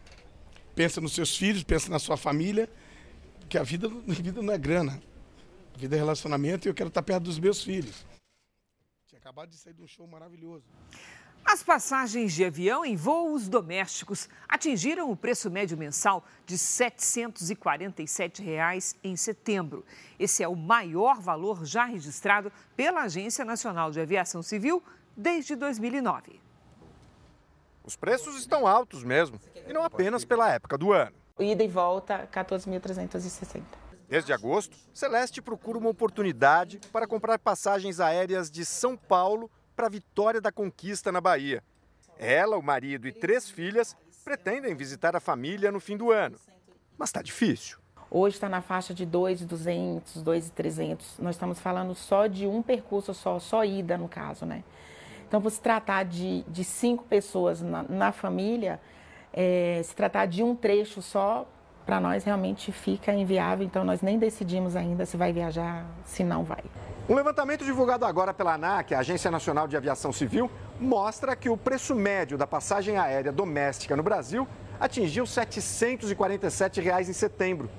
pensa 0.75 0.99
nos 0.99 1.13
seus 1.13 1.37
filhos, 1.37 1.63
pensa 1.63 1.91
na 1.91 1.99
sua 1.99 2.17
família, 2.17 2.67
que 3.47 3.59
a 3.59 3.63
vida, 3.63 3.87
a 4.09 4.13
vida 4.13 4.41
não 4.41 4.51
é 4.51 4.57
grana. 4.57 4.99
A 5.75 5.77
vida 5.77 5.95
é 5.95 5.99
relacionamento 5.99 6.67
e 6.67 6.69
eu 6.69 6.73
quero 6.73 6.87
estar 6.87 7.03
perto 7.03 7.25
dos 7.25 7.37
meus 7.37 7.63
filhos. 7.63 8.03
Tinha 9.05 9.19
acabado 9.19 9.49
de 9.49 9.57
sair 9.57 9.75
de 9.75 9.83
um 9.83 9.87
show 9.87 10.07
maravilhoso. 10.07 10.65
As 11.49 11.63
passagens 11.63 12.33
de 12.33 12.43
avião 12.43 12.83
em 12.83 12.97
voos 12.97 13.47
domésticos 13.47 14.27
atingiram 14.49 15.09
o 15.09 15.15
preço 15.15 15.49
médio 15.49 15.77
mensal 15.77 16.25
de 16.45 16.57
747 16.57 18.43
reais 18.43 18.97
em 19.01 19.15
setembro. 19.15 19.85
Esse 20.19 20.43
é 20.43 20.47
o 20.49 20.57
maior 20.57 21.21
valor 21.21 21.63
já 21.63 21.85
registrado 21.85 22.51
pela 22.75 23.03
Agência 23.03 23.45
Nacional 23.45 23.91
de 23.91 24.01
Aviação 24.01 24.43
Civil 24.43 24.83
desde 25.15 25.55
2009. 25.55 26.41
Os 27.81 27.95
preços 27.95 28.37
estão 28.37 28.67
altos 28.67 29.01
mesmo, 29.01 29.39
e 29.65 29.71
não 29.71 29.85
apenas 29.85 30.25
pela 30.25 30.51
época 30.51 30.77
do 30.77 30.91
ano. 30.91 31.15
Ida 31.39 31.63
e 31.63 31.67
volta, 31.69 32.27
14.360. 32.29 33.63
Desde 34.09 34.33
agosto, 34.33 34.75
Celeste 34.93 35.41
procura 35.41 35.77
uma 35.77 35.89
oportunidade 35.89 36.81
para 36.91 37.07
comprar 37.07 37.39
passagens 37.39 38.01
aéreas 38.01 38.51
de 38.51 38.65
São 38.65 38.97
Paulo 38.97 39.49
para 39.77 39.85
a 39.85 39.89
vitória 39.89 40.41
da 40.41 40.51
conquista 40.51 41.11
na 41.11 41.21
Bahia. 41.21 41.63
Ela, 42.17 42.57
o 42.57 42.63
marido 42.63 43.07
e 43.07 43.11
três 43.11 43.47
filhas 43.47 43.95
pretendem 44.25 44.73
visitar 44.73 45.15
a 45.15 45.19
família 45.19 45.71
no 45.71 45.79
fim 45.79 45.95
do 45.95 46.11
ano. 46.11 46.35
Mas 46.97 47.09
está 47.09 47.21
difícil. 47.21 47.77
Hoje 48.09 48.37
está 48.37 48.49
na 48.49 48.59
faixa 48.59 48.91
de 48.91 49.05
2,200, 49.05 50.23
2,300. 50.23 51.19
Nós 51.19 51.35
estamos 51.35 51.59
falando 51.59 51.93
só 51.93 52.25
de 52.25 52.47
um 52.47 52.63
percurso 52.63 53.13
só, 53.13 53.37
só 53.37 53.63
ida 53.63 53.99
no 53.99 54.09
caso, 54.09 54.47
né? 54.47 54.63
Então, 55.27 55.47
se 55.47 55.61
tratar 55.61 56.05
de, 56.05 56.41
de 56.47 56.63
cinco 56.63 57.03
pessoas 57.03 57.61
na, 57.61 57.83
na 57.83 58.11
família, 58.11 58.79
é, 59.31 59.81
se 59.83 59.93
tratar 59.93 60.25
de 60.25 60.41
um 60.41 60.55
trecho 60.55 61.01
só, 61.03 61.47
para 61.87 61.99
nós 62.01 62.25
realmente 62.25 62.69
fica 62.73 63.13
inviável. 63.13 63.65
Então, 63.65 63.85
nós 63.85 64.01
nem 64.01 64.19
decidimos 64.19 64.75
ainda 64.75 65.05
se 65.05 65.15
vai 65.15 65.31
viajar, 65.31 65.85
se 66.05 66.21
não 66.21 66.43
vai. 66.43 66.61
Um 67.07 67.15
levantamento 67.15 67.63
divulgado 67.63 68.03
agora 68.03 68.33
pela 68.33 68.55
ANAC, 68.55 68.93
a 68.93 68.99
Agência 68.99 69.31
Nacional 69.31 69.69
de 69.69 69.77
Aviação 69.77 70.11
Civil, 70.11 70.51
mostra 70.77 71.33
que 71.33 71.49
o 71.49 71.55
preço 71.55 71.95
médio 71.95 72.37
da 72.37 72.45
passagem 72.45 72.97
aérea 72.97 73.31
doméstica 73.31 73.95
no 73.95 74.03
Brasil 74.03 74.45
atingiu 74.77 75.25
747 75.25 76.81
reais 76.81 77.07
em 77.07 77.13
setembro. 77.13 77.69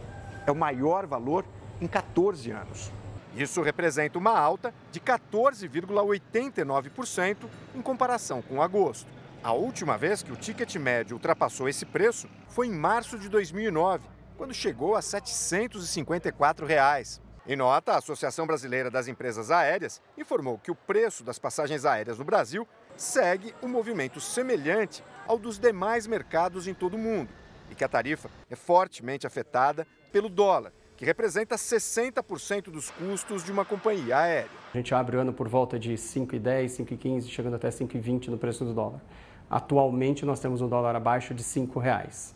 É 0.46 0.50
o 0.50 0.56
maior 0.56 1.06
valor 1.06 1.44
em 1.78 1.86
14 1.86 2.50
anos. 2.50 2.90
Isso 3.36 3.60
representa 3.60 4.18
uma 4.18 4.34
alta 4.36 4.72
de 4.90 5.00
14,89% 5.00 7.36
em 7.74 7.82
comparação 7.82 8.40
com 8.40 8.62
agosto. 8.62 9.17
A 9.42 9.52
última 9.52 9.96
vez 9.96 10.20
que 10.20 10.32
o 10.32 10.36
ticket 10.36 10.74
médio 10.76 11.14
ultrapassou 11.14 11.68
esse 11.68 11.86
preço 11.86 12.28
foi 12.48 12.66
em 12.66 12.72
março 12.72 13.16
de 13.16 13.28
2009, 13.28 14.04
quando 14.36 14.52
chegou 14.52 14.96
a 14.96 15.02
754 15.02 16.66
reais. 16.66 17.20
Em 17.46 17.54
nota, 17.54 17.92
a 17.92 17.98
Associação 17.98 18.46
Brasileira 18.46 18.90
das 18.90 19.06
Empresas 19.06 19.50
Aéreas 19.50 20.02
informou 20.18 20.58
que 20.58 20.72
o 20.72 20.74
preço 20.74 21.22
das 21.22 21.38
passagens 21.38 21.84
aéreas 21.84 22.18
no 22.18 22.24
Brasil 22.24 22.66
segue 22.96 23.54
um 23.62 23.68
movimento 23.68 24.20
semelhante 24.20 25.04
ao 25.26 25.38
dos 25.38 25.56
demais 25.56 26.06
mercados 26.06 26.66
em 26.66 26.74
todo 26.74 26.94
o 26.94 26.98
mundo 26.98 27.30
e 27.70 27.74
que 27.76 27.84
a 27.84 27.88
tarifa 27.88 28.28
é 28.50 28.56
fortemente 28.56 29.26
afetada 29.26 29.86
pelo 30.12 30.28
dólar, 30.28 30.72
que 30.96 31.04
representa 31.04 31.54
60% 31.54 32.70
dos 32.70 32.90
custos 32.90 33.44
de 33.44 33.52
uma 33.52 33.64
companhia 33.64 34.18
aérea. 34.18 34.50
A 34.74 34.76
gente 34.76 34.92
abre 34.94 35.16
o 35.16 35.20
ano 35.20 35.32
por 35.32 35.48
volta 35.48 35.78
de 35.78 35.94
5,10, 35.94 36.84
5,15, 36.84 37.28
chegando 37.28 37.54
até 37.54 37.68
5,20 37.68 38.28
no 38.28 38.36
preço 38.36 38.64
do 38.64 38.74
dólar. 38.74 39.00
Atualmente 39.50 40.24
nós 40.24 40.40
temos 40.40 40.60
um 40.60 40.68
dólar 40.68 40.94
abaixo 40.94 41.34
de 41.34 41.42
R$ 41.42 41.68
reais. 41.80 42.34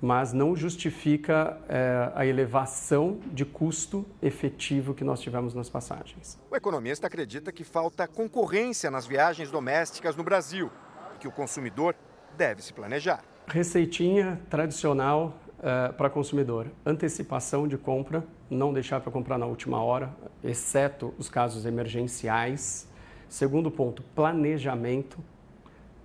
mas 0.00 0.32
não 0.32 0.54
justifica 0.54 1.58
é, 1.68 2.12
a 2.14 2.24
elevação 2.24 3.18
de 3.32 3.44
custo 3.44 4.06
efetivo 4.22 4.94
que 4.94 5.02
nós 5.02 5.20
tivemos 5.20 5.54
nas 5.54 5.68
passagens. 5.68 6.38
O 6.48 6.54
economista 6.54 7.08
acredita 7.08 7.50
que 7.50 7.64
falta 7.64 8.06
concorrência 8.06 8.92
nas 8.92 9.06
viagens 9.06 9.50
domésticas 9.50 10.14
no 10.14 10.22
Brasil 10.22 10.70
e 11.16 11.18
que 11.18 11.26
o 11.26 11.32
consumidor 11.32 11.96
deve 12.36 12.62
se 12.62 12.72
planejar. 12.72 13.24
Receitinha 13.48 14.40
tradicional 14.48 15.34
é, 15.60 15.90
para 15.92 16.08
consumidor: 16.08 16.68
antecipação 16.86 17.66
de 17.66 17.76
compra, 17.76 18.24
não 18.48 18.72
deixar 18.72 19.00
para 19.00 19.10
comprar 19.10 19.36
na 19.36 19.46
última 19.46 19.82
hora, 19.82 20.14
exceto 20.44 21.12
os 21.18 21.28
casos 21.28 21.66
emergenciais. 21.66 22.86
Segundo 23.28 23.70
ponto, 23.70 24.02
planejamento. 24.14 25.18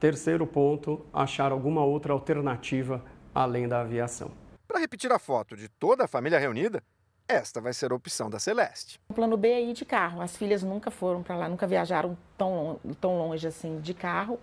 Terceiro 0.03 0.45
ponto, 0.45 1.05
achar 1.13 1.53
alguma 1.53 1.81
outra 1.81 2.11
alternativa 2.11 3.01
além 3.33 3.69
da 3.69 3.79
aviação. 3.79 4.31
Para 4.67 4.81
repetir 4.81 5.09
a 5.13 5.17
foto 5.17 5.55
de 5.55 5.69
toda 5.69 6.03
a 6.03 6.07
família 6.09 6.37
reunida, 6.37 6.83
esta 7.25 7.61
vai 7.61 7.71
ser 7.71 7.93
a 7.93 7.95
opção 7.95 8.29
da 8.29 8.37
Celeste. 8.37 8.99
O 9.07 9.13
plano 9.13 9.37
B 9.37 9.47
é 9.47 9.61
ir 9.61 9.71
de 9.71 9.85
carro. 9.85 10.19
As 10.19 10.35
filhas 10.35 10.61
nunca 10.61 10.91
foram 10.91 11.23
para 11.23 11.37
lá, 11.37 11.47
nunca 11.47 11.65
viajaram 11.65 12.17
tão, 12.37 12.81
tão 12.99 13.17
longe 13.17 13.47
assim 13.47 13.79
de 13.79 13.93
carro. 13.93 14.37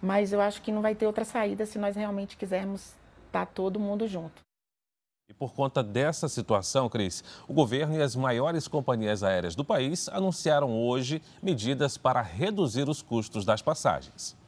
Mas 0.00 0.32
eu 0.32 0.40
acho 0.40 0.62
que 0.62 0.70
não 0.70 0.80
vai 0.80 0.94
ter 0.94 1.06
outra 1.08 1.24
saída 1.24 1.66
se 1.66 1.76
nós 1.76 1.96
realmente 1.96 2.36
quisermos 2.36 2.94
estar 3.26 3.46
tá 3.46 3.46
todo 3.46 3.80
mundo 3.80 4.06
junto. 4.06 4.42
E 5.28 5.34
por 5.34 5.52
conta 5.52 5.82
dessa 5.82 6.28
situação, 6.28 6.88
Cris, 6.88 7.24
o 7.48 7.52
governo 7.52 7.96
e 7.96 8.00
as 8.00 8.14
maiores 8.14 8.68
companhias 8.68 9.24
aéreas 9.24 9.56
do 9.56 9.64
país 9.64 10.08
anunciaram 10.10 10.70
hoje 10.70 11.20
medidas 11.42 11.98
para 11.98 12.22
reduzir 12.22 12.88
os 12.88 13.02
custos 13.02 13.44
das 13.44 13.60
passagens. 13.60 14.38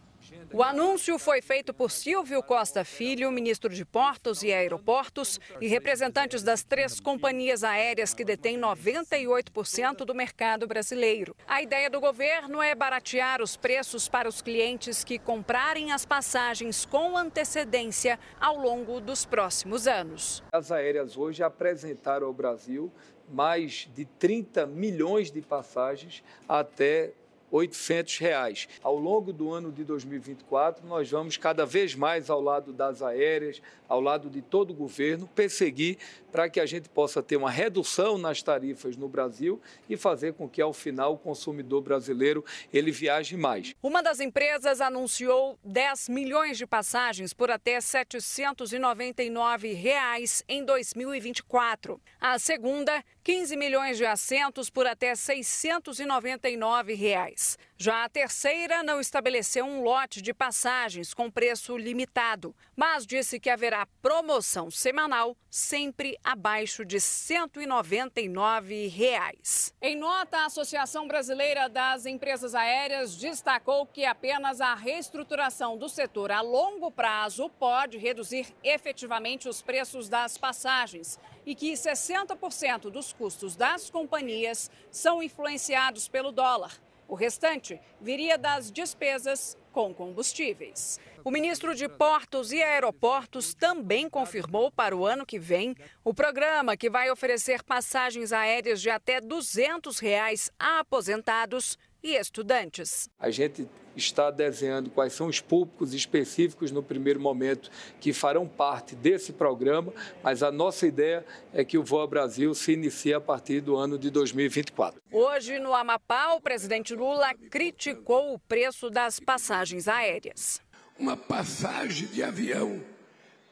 O 0.55 0.63
anúncio 0.63 1.19
foi 1.19 1.41
feito 1.41 1.73
por 1.73 1.91
Silvio 1.91 2.43
Costa 2.43 2.85
Filho, 2.85 3.33
ministro 3.33 3.71
de 3.71 3.87
Portos 3.87 4.43
e 4.43 4.53
Aeroportos, 4.53 5.41
e 5.63 5.67
representantes 5.67 6.43
das 6.43 6.63
três 6.63 7.01
companhias 7.01 7.65
aéreas 7.65 8.13
que 8.13 8.23
detêm 8.23 8.61
98% 8.61 10.05
do 10.05 10.15
mercado 10.15 10.67
brasileiro. 10.67 11.35
A 11.49 11.63
ideia 11.63 11.89
do 11.89 11.99
governo 12.01 12.61
é 12.61 12.75
baratear 12.75 13.41
os 13.41 13.57
preços 13.57 14.11
para 14.11 14.29
os 14.29 14.43
clientes 14.43 15.03
que 15.03 15.19
comprarem 15.19 15.91
as 15.91 16.05
passagens 16.05 16.85
com 16.85 17.17
antecedência 17.17 18.19
ao 18.39 18.59
longo 18.59 19.01
dos 19.01 19.25
próximos 19.25 19.87
anos. 19.87 20.43
As 20.53 20.71
aéreas 20.71 21.17
hoje 21.17 21.43
apresentaram 21.43 22.27
ao 22.27 22.35
Brasil 22.35 22.93
mais 23.27 23.89
de 23.95 24.05
30 24.05 24.67
milhões 24.67 25.31
de 25.31 25.41
passagens 25.41 26.23
até 26.47 27.15
800 27.53 28.19
reais. 28.19 28.69
Ao 28.83 28.97
longo 28.97 29.33
do 29.33 29.53
ano 29.53 29.71
de 29.71 29.85
2024, 29.85 30.85
nós 30.87 31.11
vamos 31.11 31.37
cada 31.37 31.67
vez 31.67 31.95
mais 31.95 32.31
ao 32.31 32.41
lado 32.41 32.73
das 32.73 33.03
aéreas, 33.03 33.61
ao 33.87 34.01
lado 34.01 34.31
de 34.31 34.41
todo 34.41 34.71
o 34.71 34.75
governo, 34.75 35.29
perseguir 35.29 35.99
para 36.33 36.49
que 36.49 36.59
a 36.59 36.65
gente 36.65 36.89
possa 36.89 37.23
ter 37.23 37.37
uma 37.37 37.51
redução 37.51 38.17
nas 38.17 38.43
tarifas 38.43 38.97
no 38.97 39.07
Brasil 39.07 39.61
e 39.89 39.99
fazer 39.99 40.33
com 40.33 40.49
que 40.49 40.63
ao 40.63 40.73
final 40.73 41.13
o 41.13 41.19
consumidor 41.19 41.83
brasileiro 41.83 42.43
ele 42.73 42.91
viaje 42.91 43.37
mais. 43.37 43.75
Uma 43.83 44.03
das 44.03 44.19
empresas 44.19 44.81
anunciou 44.81 45.59
10 45.63 46.09
milhões 46.09 46.57
de 46.57 46.67
passagens 46.67 47.35
por 47.35 47.51
até 47.51 47.79
799 47.81 49.75
reais 49.75 50.43
em 50.49 50.65
2024. 50.65 52.01
A 52.19 52.39
segunda, 52.39 53.05
15 53.25 53.57
milhões 53.57 53.97
de 53.99 54.05
assentos 54.05 54.69
por 54.69 54.85
até 54.85 55.15
699 55.15 56.95
reais. 56.95 57.57
Já 57.79 58.05
a 58.05 58.09
terceira 58.09 58.83
não 58.83 59.01
estabeleceu 59.01 59.65
um 59.65 59.83
lote 59.83 60.21
de 60.21 60.35
passagens 60.35 61.15
com 61.15 61.31
preço 61.31 61.77
limitado, 61.77 62.53
mas 62.77 63.07
disse 63.07 63.39
que 63.39 63.49
haverá 63.49 63.87
promoção 64.01 64.73
semanal 64.73 65.37
sempre 65.49 66.19
abaixo 66.25 66.85
de 66.85 67.01
199 67.01 68.89
reais. 68.89 69.73
Em 69.81 69.95
nota, 69.97 70.39
a 70.39 70.47
Associação 70.47 71.07
Brasileira 71.07 71.69
das 71.69 72.07
Empresas 72.07 72.57
Aéreas 72.57 73.15
destacou 73.17 73.87
que 73.87 74.05
apenas 74.05 74.61
a 74.61 74.75
reestruturação 74.75 75.79
do 75.79 75.89
setor 75.89 76.33
a 76.33 76.41
longo 76.41 76.91
prazo 76.91 77.49
pode 77.51 77.99
reduzir 77.99 78.49
efetivamente 78.65 79.49
os 79.49 79.63
preços 79.63 80.09
das 80.09 80.37
passagens 80.37 81.21
e 81.45 81.55
que 81.55 81.73
60% 81.73 82.91
dos 82.91 83.13
custos 83.13 83.57
das 83.57 83.91
companhias 83.91 84.71
são 84.91 85.23
influenciados 85.23 86.09
pelo 86.09 86.33
dólar. 86.33 86.81
O 87.09 87.15
restante 87.15 87.81
viria 88.01 88.39
das 88.39 88.71
despesas 88.71 89.57
com 89.73 89.93
combustíveis. 89.93 90.99
O 91.25 91.31
ministro 91.31 91.75
de 91.75 91.89
Portos 91.89 92.53
e 92.53 92.63
Aeroportos 92.63 93.55
também 93.55 94.09
confirmou 94.09 94.71
para 94.71 94.97
o 94.97 95.07
ano 95.07 95.25
que 95.25 95.39
vem 95.39 95.77
o 96.05 96.13
programa 96.13 96.77
que 96.77 96.91
vai 96.91 97.11
oferecer 97.11 97.63
passagens 97.63 98.33
aéreas 98.33 98.81
de 98.81 98.91
até 98.91 99.21
200 99.21 99.99
reais 99.99 100.51
a 100.59 100.81
aposentados 100.81 101.79
e 102.03 102.17
estudantes. 102.17 103.09
A 103.19 103.31
gente 103.31 103.69
está 103.97 104.31
desenhando 104.31 104.91
quais 104.91 105.13
são 105.13 105.27
os 105.27 105.41
públicos 105.41 105.95
específicos 105.95 106.71
no 106.71 106.83
primeiro 106.83 107.21
momento 107.21 107.71
que 108.01 108.13
farão 108.13 108.47
parte 108.47 108.95
desse 108.95 109.33
programa, 109.33 109.93
mas 110.23 110.43
a 110.43 110.51
nossa 110.51 110.87
ideia 110.87 111.25
é 111.53 111.65
que 111.65 111.79
o 111.79 111.85
Voa 111.85 112.07
Brasil 112.07 112.55
se 112.55 112.73
inicie 112.73 113.15
a 113.15 113.21
partir 113.21 113.61
do 113.61 113.77
ano 113.77 113.99
de 113.99 114.11
2024. 114.11 115.01
Hoje, 115.11 115.59
no 115.59 115.75
Amapá, 115.75 116.33
o 116.35 116.41
presidente 116.41 116.95
Lula 116.95 117.35
criticou 117.51 118.35
o 118.35 118.39
preço 118.39 118.91
das 118.91 119.21
passagens 119.21 119.89
aéreas. 119.89 120.61
Uma 120.99 121.17
passagem 121.17 122.07
de 122.09 122.23
avião 122.23 122.81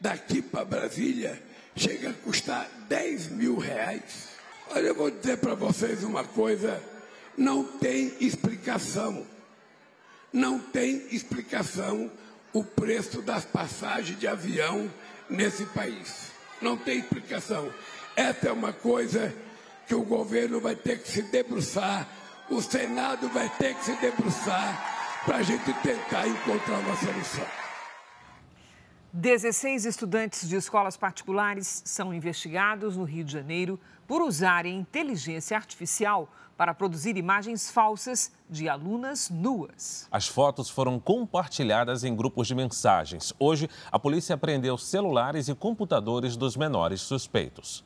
daqui 0.01 0.41
para 0.41 0.65
Brasília 0.65 1.41
chega 1.77 2.11
a 2.11 2.15
custar 2.15 2.69
10 2.89 3.31
mil 3.31 3.57
reais. 3.59 4.31
Olha, 4.71 4.89
eu 4.89 4.95
vou 4.95 5.11
dizer 5.11 5.39
para 5.39 5.55
vocês 5.55 6.05
uma 6.05 6.25
coisa 6.25 6.81
não 7.37 7.65
tem 7.65 8.13
explicação. 8.21 9.27
Não 10.33 10.59
tem 10.59 11.07
explicação 11.11 12.11
o 12.53 12.65
preço 12.65 13.23
das 13.23 13.45
passagens 13.45 14.19
de 14.19 14.27
avião 14.27 14.91
nesse 15.29 15.65
país. 15.67 16.31
Não 16.61 16.77
tem 16.77 16.99
explicação. 16.99 17.73
Essa 18.17 18.49
é 18.49 18.53
uma 18.53 18.73
coisa 18.73 19.35
que 19.87 19.95
o 19.95 20.03
governo 20.03 20.61
vai 20.61 20.77
ter 20.77 21.03
que 21.03 21.09
se 21.09 21.23
debruçar, 21.23 22.07
o 22.49 22.61
Senado 22.61 23.29
vai 23.29 23.49
ter 23.59 23.75
que 23.75 23.85
se 23.85 23.93
debruçar 23.95 25.23
para 25.25 25.39
a 25.39 25.43
gente 25.43 25.73
tentar 25.83 26.27
encontrar 26.27 26.79
uma 26.79 26.97
solução. 26.97 27.60
16 29.13 29.87
estudantes 29.87 30.49
de 30.49 30.55
escolas 30.55 30.97
particulares 30.97 31.83
são 31.85 32.15
investigados 32.15 32.97
no 32.97 33.03
Rio 33.03 33.25
de 33.25 33.33
Janeiro 33.33 33.81
por 34.07 34.23
usarem 34.23 34.79
inteligência 34.79 35.57
artificial 35.57 36.33
para 36.57 36.73
produzir 36.73 37.17
imagens 37.17 37.73
falsas 37.73 38.31
de 38.49 38.69
alunas 38.69 39.29
nuas. 39.29 40.07
As 40.13 40.29
fotos 40.29 40.71
foram 40.71 41.01
compartilhadas 41.01 42.05
em 42.05 42.15
grupos 42.15 42.47
de 42.47 42.55
mensagens. 42.55 43.33
Hoje, 43.37 43.69
a 43.91 43.99
polícia 43.99 44.37
apreendeu 44.37 44.79
celulares 44.79 45.49
e 45.49 45.57
computadores 45.57 46.37
dos 46.37 46.57
menores 46.57 47.01
suspeitos. 47.01 47.85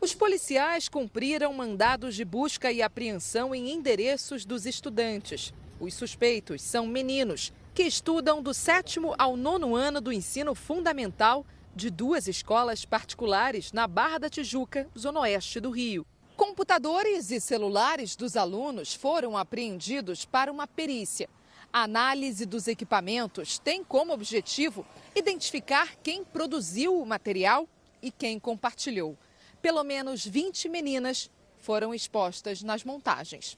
Os 0.00 0.12
policiais 0.12 0.88
cumpriram 0.88 1.52
mandados 1.52 2.16
de 2.16 2.24
busca 2.24 2.72
e 2.72 2.82
apreensão 2.82 3.54
em 3.54 3.70
endereços 3.70 4.44
dos 4.44 4.66
estudantes. 4.66 5.54
Os 5.78 5.94
suspeitos 5.94 6.62
são 6.62 6.84
meninos 6.84 7.52
que 7.78 7.84
estudam 7.84 8.42
do 8.42 8.52
sétimo 8.52 9.14
ao 9.16 9.36
nono 9.36 9.76
ano 9.76 10.00
do 10.00 10.12
ensino 10.12 10.52
fundamental 10.52 11.46
de 11.76 11.90
duas 11.90 12.26
escolas 12.26 12.84
particulares 12.84 13.72
na 13.72 13.86
Barra 13.86 14.18
da 14.18 14.28
Tijuca, 14.28 14.90
zona 14.98 15.20
oeste 15.20 15.60
do 15.60 15.70
Rio. 15.70 16.04
Computadores 16.36 17.30
e 17.30 17.38
celulares 17.38 18.16
dos 18.16 18.36
alunos 18.36 18.94
foram 18.94 19.36
apreendidos 19.36 20.24
para 20.24 20.50
uma 20.50 20.66
perícia. 20.66 21.30
A 21.72 21.84
análise 21.84 22.44
dos 22.44 22.66
equipamentos 22.66 23.60
tem 23.60 23.84
como 23.84 24.12
objetivo 24.12 24.84
identificar 25.14 25.94
quem 26.02 26.24
produziu 26.24 27.00
o 27.00 27.06
material 27.06 27.68
e 28.02 28.10
quem 28.10 28.40
compartilhou. 28.40 29.16
Pelo 29.62 29.84
menos 29.84 30.26
20 30.26 30.68
meninas 30.68 31.30
foram 31.58 31.94
expostas 31.94 32.60
nas 32.60 32.82
montagens. 32.82 33.56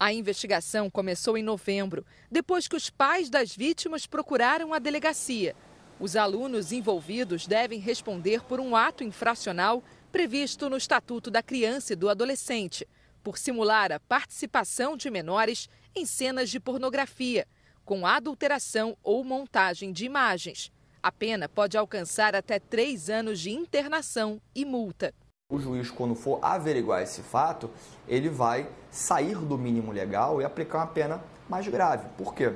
A 0.00 0.12
investigação 0.12 0.88
começou 0.88 1.36
em 1.36 1.42
novembro, 1.42 2.06
depois 2.30 2.68
que 2.68 2.76
os 2.76 2.88
pais 2.88 3.28
das 3.28 3.56
vítimas 3.56 4.06
procuraram 4.06 4.72
a 4.72 4.78
delegacia. 4.78 5.56
Os 5.98 6.14
alunos 6.14 6.70
envolvidos 6.70 7.48
devem 7.48 7.80
responder 7.80 8.44
por 8.44 8.60
um 8.60 8.76
ato 8.76 9.02
infracional 9.02 9.82
previsto 10.12 10.70
no 10.70 10.76
Estatuto 10.76 11.32
da 11.32 11.42
Criança 11.42 11.94
e 11.94 11.96
do 11.96 12.08
Adolescente, 12.08 12.86
por 13.24 13.36
simular 13.36 13.90
a 13.90 13.98
participação 13.98 14.96
de 14.96 15.10
menores 15.10 15.68
em 15.96 16.06
cenas 16.06 16.48
de 16.48 16.60
pornografia, 16.60 17.44
com 17.84 18.06
adulteração 18.06 18.96
ou 19.02 19.24
montagem 19.24 19.90
de 19.90 20.04
imagens. 20.04 20.70
A 21.02 21.10
pena 21.10 21.48
pode 21.48 21.76
alcançar 21.76 22.36
até 22.36 22.60
três 22.60 23.10
anos 23.10 23.40
de 23.40 23.50
internação 23.50 24.40
e 24.54 24.64
multa. 24.64 25.12
O 25.50 25.58
juiz, 25.58 25.90
quando 25.90 26.14
for 26.14 26.38
averiguar 26.42 27.02
esse 27.02 27.22
fato, 27.22 27.70
ele 28.06 28.28
vai 28.28 28.68
sair 28.90 29.34
do 29.34 29.56
mínimo 29.56 29.90
legal 29.92 30.42
e 30.42 30.44
aplicar 30.44 30.76
uma 30.76 30.86
pena 30.88 31.24
mais 31.48 31.66
grave. 31.66 32.06
Por 32.18 32.34
quê? 32.34 32.52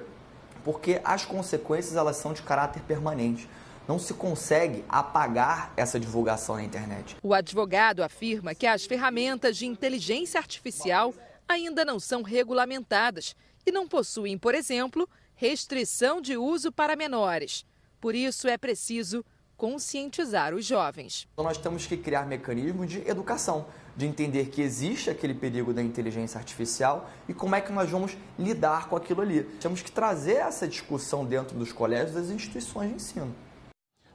Porque 0.62 1.00
as 1.02 1.25
consequências 1.25 1.96
elas 1.96 2.18
são 2.18 2.34
de 2.34 2.42
caráter 2.42 2.82
permanente. 2.82 3.49
não 3.88 3.99
se 3.99 4.12
consegue 4.12 4.84
apagar 4.90 5.72
essa 5.75 5.99
divulgação 5.99 6.56
na 6.56 6.62
internet. 6.62 7.16
O 7.22 7.32
advogado 7.32 8.02
afirma 8.02 8.54
que 8.54 8.66
as 8.66 8.84
ferramentas 8.84 9.56
de 9.56 9.64
inteligência 9.64 10.38
artificial 10.38 11.14
ainda 11.49 11.87
não 11.87 11.99
são 11.99 12.20
regulamentadas 12.20 13.34
e 13.64 13.72
não 13.72 13.88
possuem, 13.88 14.37
por 14.37 14.54
exemplo, 14.54 15.08
restrição 15.34 16.20
de 16.20 16.37
uso 16.37 16.70
para 16.70 16.94
menores. 16.94 17.64
Por 17.99 18.14
isso 18.14 18.46
é 18.46 18.58
preciso 18.58 19.25
conscientizar 19.62 20.52
os 20.52 20.64
jovens. 20.66 21.28
Então 21.33 21.45
nós 21.45 21.57
temos 21.57 21.87
que 21.87 21.97
criar 21.97 22.26
mecanismos 22.26 22.90
de 22.90 23.09
educação, 23.09 23.66
de 23.97 24.04
entender 24.04 24.47
que 24.47 24.61
existe 24.61 25.09
aquele 25.09 25.35
perigo 25.35 25.73
da 25.73 25.81
inteligência 25.81 26.37
artificial 26.37 27.09
e 27.28 27.33
como 27.33 27.54
é 27.54 27.61
que 27.61 27.71
nós 27.71 27.88
vamos 27.88 28.16
lidar 28.37 28.88
com 28.88 28.97
aquilo 28.97 29.21
ali. 29.21 29.45
Temos 29.61 29.81
que 29.81 29.92
trazer 29.92 30.38
essa 30.38 30.66
discussão 30.66 31.25
dentro 31.25 31.57
dos 31.57 31.73
colégios 31.73 32.12
das 32.12 32.28
instituições 32.31 32.88
de 32.88 32.97
ensino. 32.97 33.33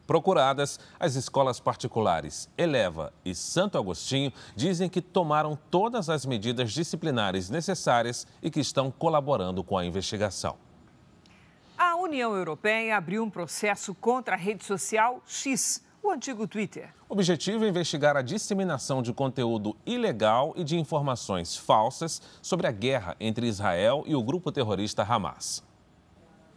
Procuradas, 0.05 0.81
as 0.99 1.15
escolas 1.15 1.61
particulares 1.61 2.49
Eleva 2.57 3.13
e 3.23 3.33
Santo 3.33 3.77
Agostinho 3.77 4.33
dizem 4.53 4.89
que 4.89 5.01
tomaram 5.01 5.57
todas 5.71 6.09
as 6.09 6.25
medidas 6.25 6.73
disciplinares 6.73 7.49
necessárias 7.49 8.27
e 8.43 8.51
que 8.51 8.59
estão 8.59 8.91
colaborando 8.91 9.63
com 9.63 9.77
a 9.77 9.85
investigação. 9.85 10.66
A 11.77 11.95
União 11.95 12.35
Europeia 12.35 12.97
abriu 12.97 13.23
um 13.23 13.29
processo 13.29 13.93
contra 13.93 14.33
a 14.33 14.37
rede 14.37 14.65
social 14.65 15.21
X, 15.27 15.83
o 16.01 16.09
antigo 16.09 16.47
Twitter. 16.47 16.89
O 17.07 17.13
objetivo 17.13 17.65
é 17.65 17.69
investigar 17.69 18.17
a 18.17 18.23
disseminação 18.23 19.03
de 19.03 19.13
conteúdo 19.13 19.77
ilegal 19.85 20.55
e 20.57 20.63
de 20.63 20.75
informações 20.75 21.55
falsas 21.55 22.19
sobre 22.41 22.65
a 22.65 22.71
guerra 22.71 23.15
entre 23.19 23.45
Israel 23.45 24.03
e 24.07 24.15
o 24.15 24.23
grupo 24.23 24.51
terrorista 24.51 25.03
Hamas. 25.03 25.63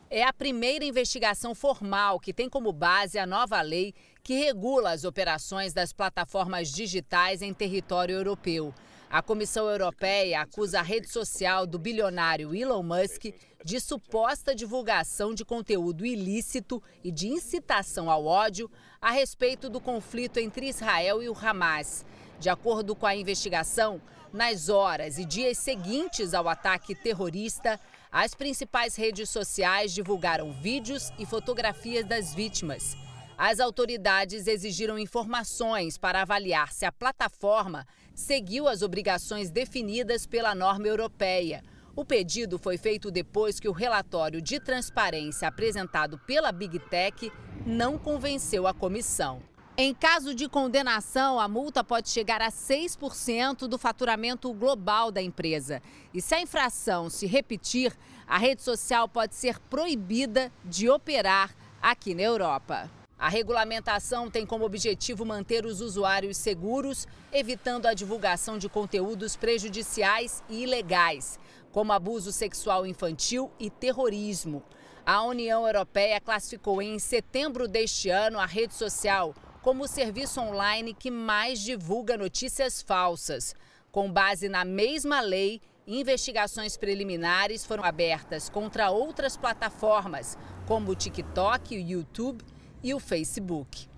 É 0.08 0.24
a 0.24 0.32
primeira 0.32 0.86
investigação 0.86 1.54
formal 1.54 2.18
que 2.18 2.32
tem 2.32 2.48
como 2.48 2.72
base 2.72 3.18
a 3.18 3.26
nova 3.26 3.60
lei 3.60 3.94
que 4.22 4.32
regula 4.32 4.90
as 4.90 5.04
operações 5.04 5.74
das 5.74 5.92
plataformas 5.92 6.72
digitais 6.72 7.42
em 7.42 7.52
território 7.52 8.14
europeu. 8.14 8.72
A 9.10 9.20
Comissão 9.20 9.68
Europeia 9.68 10.42
acusa 10.42 10.78
a 10.78 10.82
rede 10.82 11.10
social 11.10 11.66
do 11.66 11.80
bilionário 11.80 12.54
Elon 12.54 12.80
Musk 12.80 13.24
de 13.64 13.80
suposta 13.80 14.54
divulgação 14.54 15.34
de 15.34 15.44
conteúdo 15.44 16.06
ilícito 16.06 16.80
e 17.02 17.10
de 17.10 17.26
incitação 17.26 18.08
ao 18.08 18.24
ódio 18.24 18.70
a 19.02 19.10
respeito 19.10 19.68
do 19.68 19.80
conflito 19.80 20.38
entre 20.38 20.68
Israel 20.68 21.20
e 21.20 21.28
o 21.28 21.36
Hamas. 21.36 22.06
De 22.38 22.48
acordo 22.48 22.94
com 22.94 23.04
a 23.04 23.16
investigação, 23.16 24.00
nas 24.32 24.68
horas 24.68 25.18
e 25.18 25.24
dias 25.24 25.58
seguintes 25.58 26.32
ao 26.32 26.48
ataque 26.48 26.94
terrorista, 26.94 27.80
as 28.12 28.32
principais 28.32 28.94
redes 28.94 29.28
sociais 29.28 29.92
divulgaram 29.92 30.52
vídeos 30.52 31.10
e 31.18 31.26
fotografias 31.26 32.06
das 32.06 32.32
vítimas. 32.32 32.96
As 33.36 33.58
autoridades 33.58 34.46
exigiram 34.46 34.96
informações 34.96 35.98
para 35.98 36.22
avaliar 36.22 36.72
se 36.72 36.84
a 36.84 36.92
plataforma 36.92 37.84
seguiu 38.20 38.68
as 38.68 38.82
obrigações 38.82 39.50
definidas 39.50 40.26
pela 40.26 40.54
norma 40.54 40.86
europeia. 40.86 41.64
O 41.96 42.04
pedido 42.04 42.58
foi 42.58 42.76
feito 42.76 43.10
depois 43.10 43.58
que 43.58 43.68
o 43.68 43.72
relatório 43.72 44.40
de 44.40 44.60
transparência 44.60 45.48
apresentado 45.48 46.18
pela 46.18 46.52
Big 46.52 46.78
Tech 46.78 47.32
não 47.66 47.98
convenceu 47.98 48.66
a 48.66 48.74
comissão. 48.74 49.42
Em 49.76 49.94
caso 49.94 50.34
de 50.34 50.48
condenação, 50.48 51.40
a 51.40 51.48
multa 51.48 51.82
pode 51.82 52.10
chegar 52.10 52.42
a 52.42 52.50
6% 52.50 53.66
do 53.66 53.78
faturamento 53.78 54.52
global 54.52 55.10
da 55.10 55.22
empresa. 55.22 55.82
E 56.12 56.20
se 56.20 56.34
a 56.34 56.40
infração 56.40 57.08
se 57.08 57.26
repetir, 57.26 57.96
a 58.26 58.36
rede 58.36 58.60
social 58.62 59.08
pode 59.08 59.34
ser 59.34 59.58
proibida 59.58 60.52
de 60.64 60.90
operar 60.90 61.54
aqui 61.80 62.14
na 62.14 62.22
Europa. 62.22 62.99
A 63.20 63.28
regulamentação 63.28 64.30
tem 64.30 64.46
como 64.46 64.64
objetivo 64.64 65.26
manter 65.26 65.66
os 65.66 65.82
usuários 65.82 66.38
seguros, 66.38 67.06
evitando 67.30 67.84
a 67.84 67.92
divulgação 67.92 68.56
de 68.56 68.66
conteúdos 68.66 69.36
prejudiciais 69.36 70.42
e 70.48 70.62
ilegais, 70.62 71.38
como 71.70 71.92
abuso 71.92 72.32
sexual 72.32 72.86
infantil 72.86 73.50
e 73.60 73.68
terrorismo. 73.68 74.62
A 75.04 75.22
União 75.22 75.66
Europeia 75.66 76.18
classificou 76.18 76.80
em 76.80 76.98
setembro 76.98 77.68
deste 77.68 78.08
ano 78.08 78.38
a 78.38 78.46
rede 78.46 78.72
social 78.72 79.34
como 79.60 79.84
o 79.84 79.88
serviço 79.88 80.40
online 80.40 80.94
que 80.94 81.10
mais 81.10 81.60
divulga 81.60 82.16
notícias 82.16 82.80
falsas. 82.80 83.54
Com 83.92 84.10
base 84.10 84.48
na 84.48 84.64
mesma 84.64 85.20
lei, 85.20 85.60
investigações 85.86 86.74
preliminares 86.78 87.66
foram 87.66 87.84
abertas 87.84 88.48
contra 88.48 88.90
outras 88.90 89.36
plataformas, 89.36 90.38
como 90.66 90.92
o 90.92 90.96
TikTok, 90.96 91.76
o 91.76 91.80
YouTube 91.80 92.42
e 92.82 92.94
o 92.94 93.00
Facebook. 93.00 93.88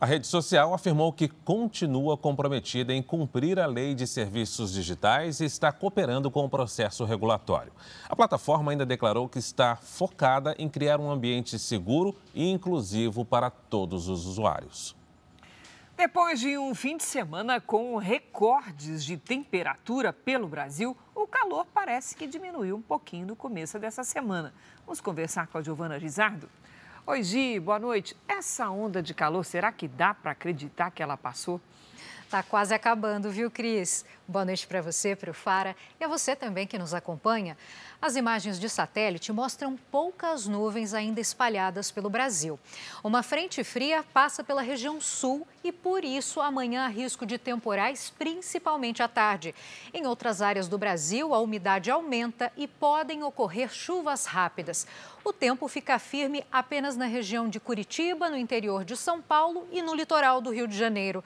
A 0.00 0.06
rede 0.06 0.26
social 0.26 0.74
afirmou 0.74 1.12
que 1.12 1.28
continua 1.28 2.16
comprometida 2.18 2.92
em 2.92 3.02
cumprir 3.02 3.58
a 3.58 3.64
lei 3.64 3.94
de 3.94 4.06
serviços 4.06 4.72
digitais 4.72 5.40
e 5.40 5.46
está 5.46 5.72
cooperando 5.72 6.30
com 6.30 6.44
o 6.44 6.48
processo 6.50 7.04
regulatório. 7.04 7.72
A 8.06 8.14
plataforma 8.14 8.72
ainda 8.72 8.84
declarou 8.84 9.28
que 9.28 9.38
está 9.38 9.76
focada 9.76 10.54
em 10.58 10.68
criar 10.68 11.00
um 11.00 11.10
ambiente 11.10 11.58
seguro 11.58 12.14
e 12.34 12.50
inclusivo 12.50 13.24
para 13.24 13.48
todos 13.48 14.08
os 14.08 14.26
usuários. 14.26 14.94
Depois 15.96 16.40
de 16.40 16.58
um 16.58 16.74
fim 16.74 16.96
de 16.96 17.04
semana 17.04 17.60
com 17.60 17.96
recordes 17.96 19.04
de 19.04 19.16
temperatura 19.16 20.12
pelo 20.12 20.48
Brasil, 20.48 20.96
o 21.14 21.24
calor 21.24 21.64
parece 21.72 22.16
que 22.16 22.26
diminuiu 22.26 22.76
um 22.76 22.82
pouquinho 22.82 23.28
no 23.28 23.36
começo 23.36 23.78
dessa 23.78 24.02
semana. 24.02 24.52
Vamos 24.84 25.00
conversar 25.00 25.46
com 25.46 25.56
a 25.56 25.62
Giovana 25.62 25.96
Rizardo? 25.96 26.48
Oi, 27.06 27.22
Gi, 27.22 27.60
boa 27.60 27.78
noite. 27.78 28.16
Essa 28.26 28.70
onda 28.70 29.02
de 29.02 29.12
calor, 29.12 29.44
será 29.44 29.70
que 29.70 29.86
dá 29.86 30.14
para 30.14 30.30
acreditar 30.30 30.90
que 30.90 31.02
ela 31.02 31.18
passou? 31.18 31.60
Está 32.34 32.42
quase 32.42 32.74
acabando, 32.74 33.30
viu, 33.30 33.48
Cris? 33.48 34.04
Boa 34.26 34.44
noite 34.44 34.66
para 34.66 34.82
você, 34.82 35.14
para 35.14 35.30
o 35.30 35.32
Fara 35.34 35.76
e 36.00 36.04
a 36.04 36.08
você 36.08 36.34
também 36.34 36.66
que 36.66 36.76
nos 36.76 36.92
acompanha. 36.92 37.56
As 38.02 38.16
imagens 38.16 38.58
de 38.58 38.68
satélite 38.68 39.32
mostram 39.32 39.78
poucas 39.88 40.48
nuvens 40.48 40.94
ainda 40.94 41.20
espalhadas 41.20 41.92
pelo 41.92 42.10
Brasil. 42.10 42.58
Uma 43.04 43.22
frente 43.22 43.62
fria 43.62 44.02
passa 44.12 44.42
pela 44.42 44.62
região 44.62 45.00
sul 45.00 45.46
e, 45.62 45.70
por 45.70 46.04
isso, 46.04 46.40
amanhã 46.40 46.86
há 46.86 46.88
risco 46.88 47.24
de 47.24 47.38
temporais, 47.38 48.12
principalmente 48.18 49.00
à 49.00 49.06
tarde. 49.06 49.54
Em 49.92 50.04
outras 50.04 50.42
áreas 50.42 50.66
do 50.66 50.76
Brasil, 50.76 51.32
a 51.32 51.38
umidade 51.38 51.88
aumenta 51.88 52.50
e 52.56 52.66
podem 52.66 53.22
ocorrer 53.22 53.72
chuvas 53.72 54.26
rápidas. 54.26 54.88
O 55.22 55.32
tempo 55.32 55.68
fica 55.68 56.00
firme 56.00 56.44
apenas 56.50 56.96
na 56.96 57.06
região 57.06 57.48
de 57.48 57.60
Curitiba, 57.60 58.28
no 58.28 58.36
interior 58.36 58.84
de 58.84 58.96
São 58.96 59.22
Paulo 59.22 59.68
e 59.70 59.80
no 59.80 59.94
litoral 59.94 60.40
do 60.40 60.50
Rio 60.50 60.66
de 60.66 60.76
Janeiro. 60.76 61.22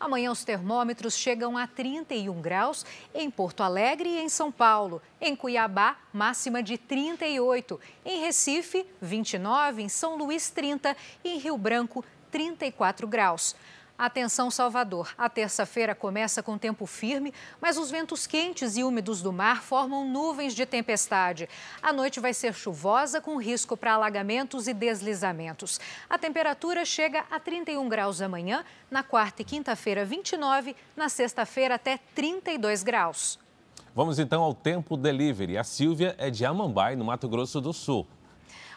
Amanhã 0.00 0.30
os 0.30 0.44
termômetros 0.44 1.16
chegam 1.16 1.58
a 1.58 1.66
31 1.66 2.40
graus 2.40 2.86
em 3.12 3.28
Porto 3.28 3.64
Alegre 3.64 4.08
e 4.08 4.20
em 4.20 4.28
São 4.28 4.52
Paulo. 4.52 5.02
Em 5.20 5.34
Cuiabá, 5.34 5.96
máxima 6.12 6.62
de 6.62 6.78
38. 6.78 7.80
Em 8.04 8.20
Recife, 8.20 8.86
29. 9.02 9.82
Em 9.82 9.88
São 9.88 10.16
Luís, 10.16 10.50
30. 10.50 10.96
E 11.24 11.30
em 11.30 11.38
Rio 11.38 11.58
Branco, 11.58 12.04
34 12.30 13.08
graus. 13.08 13.56
Atenção, 13.98 14.48
Salvador. 14.48 15.12
A 15.18 15.28
terça-feira 15.28 15.92
começa 15.92 16.40
com 16.40 16.56
tempo 16.56 16.86
firme, 16.86 17.34
mas 17.60 17.76
os 17.76 17.90
ventos 17.90 18.28
quentes 18.28 18.76
e 18.76 18.84
úmidos 18.84 19.20
do 19.20 19.32
mar 19.32 19.60
formam 19.60 20.08
nuvens 20.08 20.54
de 20.54 20.64
tempestade. 20.64 21.48
A 21.82 21.92
noite 21.92 22.20
vai 22.20 22.32
ser 22.32 22.54
chuvosa, 22.54 23.20
com 23.20 23.36
risco 23.38 23.76
para 23.76 23.94
alagamentos 23.94 24.68
e 24.68 24.72
deslizamentos. 24.72 25.80
A 26.08 26.16
temperatura 26.16 26.84
chega 26.84 27.24
a 27.28 27.40
31 27.40 27.88
graus 27.88 28.22
amanhã, 28.22 28.64
na 28.88 29.02
quarta 29.02 29.42
e 29.42 29.44
quinta-feira, 29.44 30.04
29, 30.04 30.76
na 30.96 31.08
sexta-feira, 31.08 31.74
até 31.74 31.98
32 32.14 32.84
graus. 32.84 33.36
Vamos 33.96 34.20
então 34.20 34.44
ao 34.44 34.54
tempo 34.54 34.96
delivery. 34.96 35.58
A 35.58 35.64
Silvia 35.64 36.14
é 36.18 36.30
de 36.30 36.44
Amambai, 36.44 36.94
no 36.94 37.04
Mato 37.04 37.28
Grosso 37.28 37.60
do 37.60 37.72
Sul. 37.72 38.06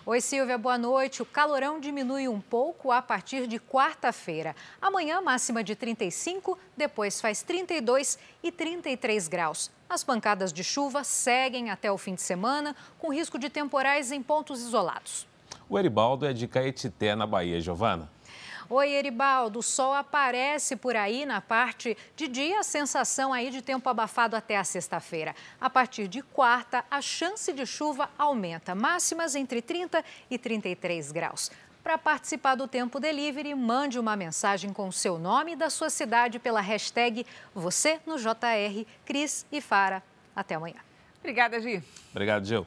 Oi, 0.03 0.19
Silvia, 0.19 0.57
boa 0.57 0.79
noite. 0.79 1.21
O 1.21 1.25
calorão 1.25 1.79
diminui 1.79 2.27
um 2.27 2.41
pouco 2.41 2.91
a 2.91 3.03
partir 3.03 3.45
de 3.45 3.59
quarta-feira. 3.59 4.55
Amanhã, 4.81 5.21
máxima 5.21 5.63
de 5.63 5.75
35, 5.75 6.57
depois 6.75 7.21
faz 7.21 7.43
32 7.43 8.17
e 8.41 8.51
33 8.51 9.27
graus. 9.27 9.69
As 9.87 10.03
pancadas 10.03 10.51
de 10.51 10.63
chuva 10.63 11.03
seguem 11.03 11.69
até 11.69 11.91
o 11.91 11.99
fim 11.99 12.15
de 12.15 12.21
semana, 12.23 12.75
com 12.97 13.13
risco 13.13 13.37
de 13.37 13.47
temporais 13.47 14.11
em 14.11 14.23
pontos 14.23 14.59
isolados. 14.61 15.27
O 15.69 15.77
Eribaldo 15.77 16.25
é 16.25 16.33
de 16.33 16.47
Caetité, 16.47 17.15
na 17.15 17.27
Bahia, 17.27 17.61
Giovana. 17.61 18.09
Oi, 18.73 18.93
Eribaldo, 18.93 19.59
o 19.59 19.61
sol 19.61 19.93
aparece 19.93 20.77
por 20.77 20.95
aí 20.95 21.25
na 21.25 21.41
parte 21.41 21.97
de 22.15 22.25
dia, 22.29 22.63
sensação 22.63 23.33
aí 23.33 23.51
de 23.51 23.61
tempo 23.61 23.89
abafado 23.89 24.33
até 24.33 24.55
a 24.55 24.63
sexta-feira. 24.63 25.35
A 25.59 25.69
partir 25.69 26.07
de 26.07 26.21
quarta, 26.21 26.85
a 26.89 27.01
chance 27.01 27.51
de 27.51 27.65
chuva 27.65 28.09
aumenta, 28.17 28.73
máximas 28.73 29.35
entre 29.35 29.61
30 29.61 30.01
e 30.29 30.37
33 30.37 31.11
graus. 31.11 31.51
Para 31.83 31.97
participar 31.97 32.55
do 32.55 32.65
Tempo 32.65 32.97
Delivery, 32.97 33.53
mande 33.55 33.99
uma 33.99 34.15
mensagem 34.15 34.71
com 34.71 34.87
o 34.87 34.93
seu 34.93 35.19
nome 35.19 35.51
e 35.51 35.55
da 35.57 35.69
sua 35.69 35.89
cidade 35.89 36.39
pela 36.39 36.61
hashtag 36.61 37.25
você 37.53 37.99
no 38.05 38.17
JR, 38.17 38.85
Cris 39.03 39.45
e 39.51 39.59
Fara. 39.59 40.01
Até 40.33 40.55
amanhã. 40.55 40.79
Obrigada, 41.19 41.59
Gi. 41.59 41.83
Obrigado, 42.13 42.45
Gil. 42.45 42.65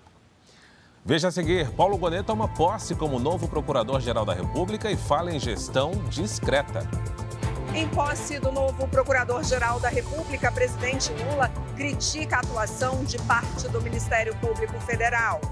Veja 1.07 1.29
a 1.29 1.31
seguir, 1.31 1.71
Paulo 1.73 1.99
Gonet 1.99 2.25
toma 2.25 2.49
posse 2.49 2.95
como 2.95 3.21
novo 3.21 3.47
Procurador-Geral 3.47 4.25
da 4.25 4.33
República 4.33 4.91
e 4.91 4.97
fala 4.97 5.31
em 5.31 5.39
gestão 5.39 5.91
discreta. 6.09 6.89
Em 7.75 7.87
posse 7.89 8.39
do 8.39 8.51
novo 8.51 8.89
Procurador-Geral 8.89 9.79
da 9.79 9.91
República, 9.91 10.51
presidente 10.51 11.13
Lula 11.13 11.53
critica 11.77 12.37
a 12.37 12.39
atuação 12.39 13.05
de 13.05 13.19
parte 13.19 13.69
do 13.69 13.83
Ministério 13.83 14.35
Público 14.37 14.81
Federal. 14.81 15.43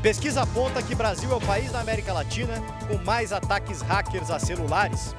Pesquisa 0.00 0.42
aponta 0.42 0.82
que 0.82 0.94
Brasil 0.94 1.30
é 1.30 1.34
o 1.34 1.40
país 1.40 1.70
da 1.70 1.80
América 1.80 2.14
Latina 2.14 2.54
com 2.88 2.96
mais 3.04 3.30
ataques 3.30 3.82
hackers 3.82 4.30
a 4.30 4.38
celulares. 4.38 5.14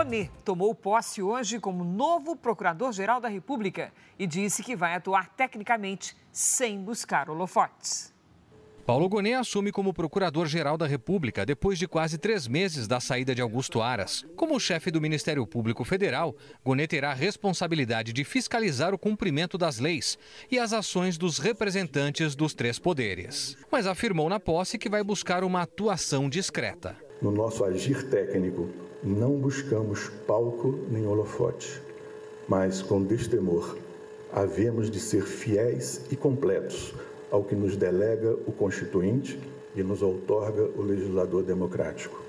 Gonet 0.00 0.30
tomou 0.46 0.74
posse 0.74 1.20
hoje 1.20 1.60
como 1.60 1.84
novo 1.84 2.34
Procurador-Geral 2.34 3.20
da 3.20 3.28
República 3.28 3.92
e 4.18 4.26
disse 4.26 4.62
que 4.62 4.74
vai 4.74 4.94
atuar 4.94 5.28
tecnicamente 5.28 6.16
sem 6.32 6.80
buscar 6.80 7.28
holofotes. 7.28 8.10
Paulo 8.86 9.10
Gonet 9.10 9.34
assume 9.34 9.70
como 9.70 9.92
Procurador-Geral 9.92 10.78
da 10.78 10.86
República 10.86 11.44
depois 11.44 11.78
de 11.78 11.86
quase 11.86 12.16
três 12.16 12.48
meses 12.48 12.88
da 12.88 12.98
saída 12.98 13.34
de 13.34 13.42
Augusto 13.42 13.82
Aras. 13.82 14.24
Como 14.36 14.58
chefe 14.58 14.90
do 14.90 15.02
Ministério 15.02 15.46
Público 15.46 15.84
Federal, 15.84 16.34
Gonet 16.64 16.88
terá 16.88 17.10
a 17.10 17.14
responsabilidade 17.14 18.14
de 18.14 18.24
fiscalizar 18.24 18.94
o 18.94 18.98
cumprimento 18.98 19.58
das 19.58 19.78
leis 19.78 20.18
e 20.50 20.58
as 20.58 20.72
ações 20.72 21.18
dos 21.18 21.38
representantes 21.38 22.34
dos 22.34 22.54
três 22.54 22.78
poderes. 22.78 23.54
Mas 23.70 23.86
afirmou 23.86 24.30
na 24.30 24.40
posse 24.40 24.78
que 24.78 24.88
vai 24.88 25.04
buscar 25.04 25.44
uma 25.44 25.60
atuação 25.60 26.26
discreta. 26.26 26.96
No 27.20 27.30
nosso 27.30 27.62
agir 27.64 28.08
técnico, 28.08 28.70
não 29.02 29.32
buscamos 29.32 30.10
palco 30.26 30.78
nem 30.90 31.06
holofote, 31.06 31.80
mas 32.46 32.82
com 32.82 33.02
destemor, 33.02 33.76
havemos 34.32 34.90
de 34.90 35.00
ser 35.00 35.22
fiéis 35.22 36.02
e 36.10 36.16
completos 36.16 36.92
ao 37.30 37.42
que 37.42 37.54
nos 37.54 37.76
delega 37.76 38.36
o 38.46 38.52
Constituinte 38.52 39.40
e 39.74 39.82
nos 39.82 40.02
outorga 40.02 40.68
o 40.76 40.82
legislador 40.82 41.42
democrático. 41.42 42.20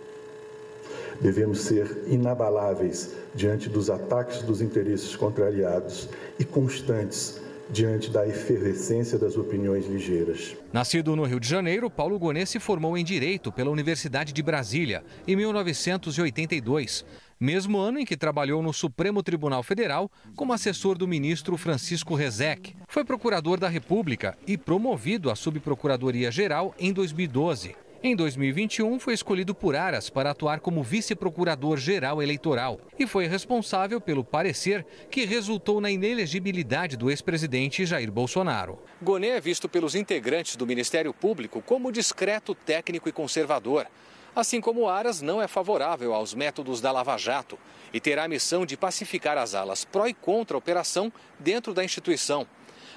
Devemos 1.20 1.62
ser 1.62 2.04
inabaláveis 2.08 3.12
diante 3.36 3.70
dos 3.70 3.90
ataques 3.90 4.42
dos 4.42 4.62
interesses 4.62 5.16
contrariados 5.16 6.08
e 6.40 6.46
constantes 6.46 7.42
diante 7.72 8.10
da 8.10 8.28
efervescência 8.28 9.18
das 9.18 9.38
opiniões 9.38 9.88
ligeiras. 9.88 10.56
Nascido 10.74 11.16
no 11.16 11.24
Rio 11.24 11.40
de 11.40 11.48
Janeiro, 11.48 11.90
Paulo 11.90 12.20
Gonet 12.20 12.46
se 12.46 12.60
formou 12.60 12.98
em 12.98 13.04
Direito 13.04 13.52
pela 13.52 13.72
Universidade 13.72 14.34
de 14.34 14.44
Brasília 14.44 15.04
em 15.26 15.36
1982, 15.36 17.06
mesmo 17.40 17.80
ano 17.80 18.00
em 18.00 18.06
que 18.06 18.18
trabalhou 18.18 18.62
no 18.62 18.74
Supremo 18.74 19.24
Tribunal 19.24 19.64
Federal 19.64 20.12
como 20.36 20.54
assessor 20.54 20.98
do 20.98 21.08
ministro 21.08 21.58
Francisco 21.58 22.14
Rezec. 22.14 22.76
Foi 22.88 23.06
procurador 23.06 23.60
da 23.60 23.70
República 23.70 24.38
e 24.46 24.58
promovido 24.58 25.32
à 25.32 25.36
Subprocuradoria-Geral 25.36 26.76
em 26.78 26.92
2012. 26.92 27.76
Em 28.04 28.16
2021, 28.16 29.00
foi 29.00 29.14
escolhido 29.14 29.54
por 29.54 29.76
Aras 29.76 30.10
para 30.10 30.32
atuar 30.32 30.60
como 30.60 30.82
vice-procurador-geral 30.82 32.20
eleitoral 32.20 32.82
e 32.98 33.06
foi 33.06 33.28
responsável 33.28 34.02
pelo 34.02 34.24
parecer 34.24 34.84
que 35.12 35.24
resultou 35.24 35.80
na 35.80 35.92
inelegibilidade 35.92 36.98
do 36.98 37.12
ex-presidente 37.12 37.86
Jair 37.86 38.12
Bolsonaro. 38.12 38.80
Gonet 39.00 39.34
é 39.34 39.40
visto 39.40 39.70
pelos 39.70 39.94
integrantes 39.94 40.56
do 40.56 40.66
Ministério 40.66 41.14
Público 41.14 41.62
como 41.62 41.92
discreto, 41.92 42.56
técnico 42.56 43.08
e 43.08 43.12
conservador. 43.12 43.86
Assim 44.36 44.60
como 44.60 44.90
Aras 44.90 45.22
não 45.22 45.40
é 45.40 45.48
favorável 45.48 46.12
aos 46.16 46.34
métodos 46.34 46.82
da 46.82 46.92
Lava 46.92 47.16
Jato 47.20 47.60
e 47.94 48.00
terá 48.00 48.24
a 48.24 48.28
missão 48.28 48.66
de 48.66 48.76
pacificar 48.76 49.38
as 49.38 49.54
alas 49.54 49.86
pró 49.86 50.08
e 50.08 50.14
contra 50.16 50.58
a 50.58 50.60
operação 50.60 51.14
dentro 51.40 51.72
da 51.72 51.84
instituição. 51.84 52.48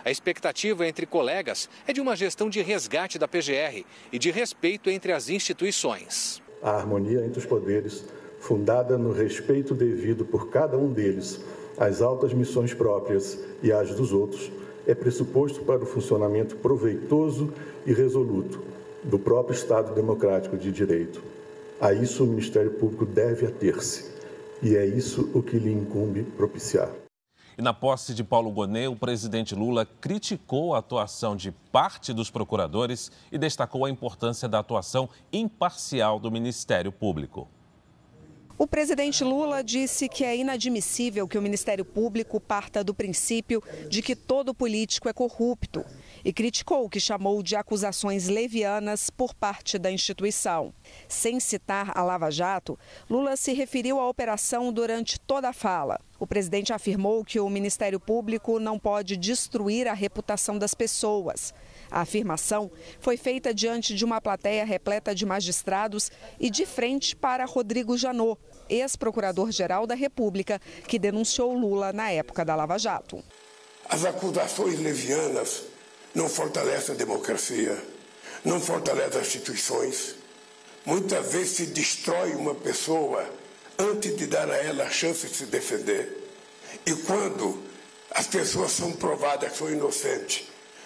A 0.05 0.11
expectativa 0.11 0.87
entre 0.87 1.07
colegas 1.07 1.69
é 1.87 1.93
de 1.93 2.01
uma 2.01 2.15
gestão 2.15 2.51
de 2.51 2.61
resgate 2.61 3.19
da 3.19 3.27
PGR 3.27 3.85
e 4.13 4.19
de 4.19 4.31
respeito 4.31 4.91
entre 4.91 5.13
as 5.13 5.31
instituições. 5.31 6.43
A 6.63 6.73
harmonia 6.73 7.25
entre 7.25 7.39
os 7.39 7.47
poderes, 7.47 8.05
fundada 8.39 8.99
no 8.99 9.13
respeito 9.13 9.75
devido 9.75 10.25
por 10.25 10.51
cada 10.51 10.77
um 10.77 10.93
deles 10.93 11.41
às 11.79 12.03
altas 12.03 12.35
missões 12.35 12.75
próprias 12.75 13.39
e 13.63 13.73
às 13.73 13.95
dos 13.95 14.13
outros, 14.13 14.53
é 14.87 14.95
pressuposto 14.95 15.63
para 15.63 15.83
o 15.83 15.87
funcionamento 15.87 16.57
proveitoso 16.57 17.53
e 17.87 17.93
resoluto 17.95 18.63
do 19.03 19.19
próprio 19.19 19.55
Estado 19.55 19.95
democrático 19.95 20.59
de 20.59 20.71
direito. 20.71 21.23
A 21.81 21.95
isso 21.95 22.25
o 22.25 22.27
Ministério 22.27 22.73
Público 22.73 23.07
deve 23.07 23.47
ater-se, 23.47 24.05
e 24.63 24.77
é 24.77 24.85
isso 24.85 25.31
o 25.35 25.43
que 25.43 25.59
lhe 25.59 25.73
incumbe 25.73 26.23
propiciar. 26.23 27.04
E 27.57 27.63
na 27.63 27.73
posse 27.73 28.15
de 28.15 28.25
Paulo 28.25 28.51
Gonet, 28.51 28.89
o 28.89 28.97
presidente 28.97 29.55
Lula 29.55 29.87
criticou 30.01 30.75
a 30.75 30.79
atuação 30.79 31.37
de 31.37 31.53
parte 31.53 32.13
dos 32.13 32.29
procuradores 32.29 33.13
e 33.31 33.39
destacou 33.39 33.85
a 33.85 33.91
importância 33.91 34.49
da 34.49 34.59
atuação 34.59 35.09
imparcial 35.33 36.19
do 36.19 36.31
Ministério 36.31 36.91
Público. 36.91 37.49
O 38.59 38.67
presidente 38.67 39.23
Lula 39.25 39.63
disse 39.63 40.09
que 40.09 40.25
é 40.25 40.37
inadmissível 40.37 41.27
que 41.27 41.37
o 41.37 41.43
Ministério 41.43 41.85
Público 41.85 42.41
parta 42.41 42.85
do 42.85 42.95
princípio 42.95 43.63
de 43.89 44.01
que 44.01 44.15
todo 44.15 44.55
político 44.55 45.09
é 45.09 45.13
corrupto 45.13 45.85
e 46.25 46.33
criticou 46.33 46.85
o 46.85 46.89
que 46.89 46.99
chamou 46.99 47.43
de 47.43 47.55
acusações 47.55 48.29
levianas 48.29 49.11
por 49.11 49.35
parte 49.35 49.79
da 49.79 49.91
instituição. 49.91 50.73
Sem 51.09 51.39
citar 51.39 51.93
a 51.95 52.03
Lava 52.03 52.31
Jato, 52.31 52.79
Lula 53.11 53.37
se 53.37 53.53
referiu 53.53 54.01
à 54.01 54.09
operação 54.09 54.73
durante 54.73 55.21
toda 55.21 55.51
a 55.51 55.53
fala. 55.53 56.01
O 56.19 56.27
presidente 56.27 56.73
afirmou 56.73 57.25
que 57.25 57.39
o 57.39 57.51
Ministério 57.51 58.01
Público 58.01 58.59
não 58.59 58.79
pode 58.79 59.17
destruir 59.17 59.87
a 59.87 59.93
reputação 59.93 60.59
das 60.59 60.73
pessoas. 60.73 61.53
A 61.91 62.01
afirmação 62.01 62.71
foi 62.99 63.17
feita 63.17 63.53
diante 63.53 63.95
de 63.95 64.05
uma 64.05 64.21
plateia 64.21 64.65
repleta 64.65 65.15
de 65.15 65.27
magistrados 65.27 66.11
e 66.41 66.49
de 66.49 66.65
frente 66.65 67.15
para 67.15 67.45
Rodrigo 67.45 67.97
Janot, 67.99 68.41
ex-procurador-geral 68.69 69.87
da 69.87 69.95
República, 69.95 70.61
que 70.89 70.99
denunciou 70.99 71.53
Lula 71.53 71.93
na 71.93 72.11
época 72.11 72.45
da 72.45 72.55
Lava 72.57 72.79
Jato. 72.79 73.23
As 73.89 74.05
acusações 74.05 74.79
levianas 74.81 75.74
não 76.15 76.29
fortalecem 76.29 76.95
a 76.95 76.99
democracia, 76.99 77.77
não 78.45 78.61
fortalecem 78.61 79.21
as 79.21 79.27
instituições. 79.27 80.15
Muitas 80.85 81.33
vezes 81.33 81.57
se 81.57 81.67
destrói 81.67 82.35
uma 82.35 82.55
pessoa 82.55 83.29
antes 83.79 84.17
de 84.17 84.27
dar 84.27 84.51
a 84.51 84.57
ela 84.57 84.85
a 84.85 84.91
chance 84.91 85.27
de 85.27 85.35
se 85.35 85.47
defender. 85.47 86.31
E 86.87 86.95
quando 86.95 87.63
as 88.11 88.27
pessoas 88.27 88.73
são 88.73 88.93
provadas 88.93 89.53
que 89.53 89.59
são 89.59 89.71
inocentes, 89.71 90.45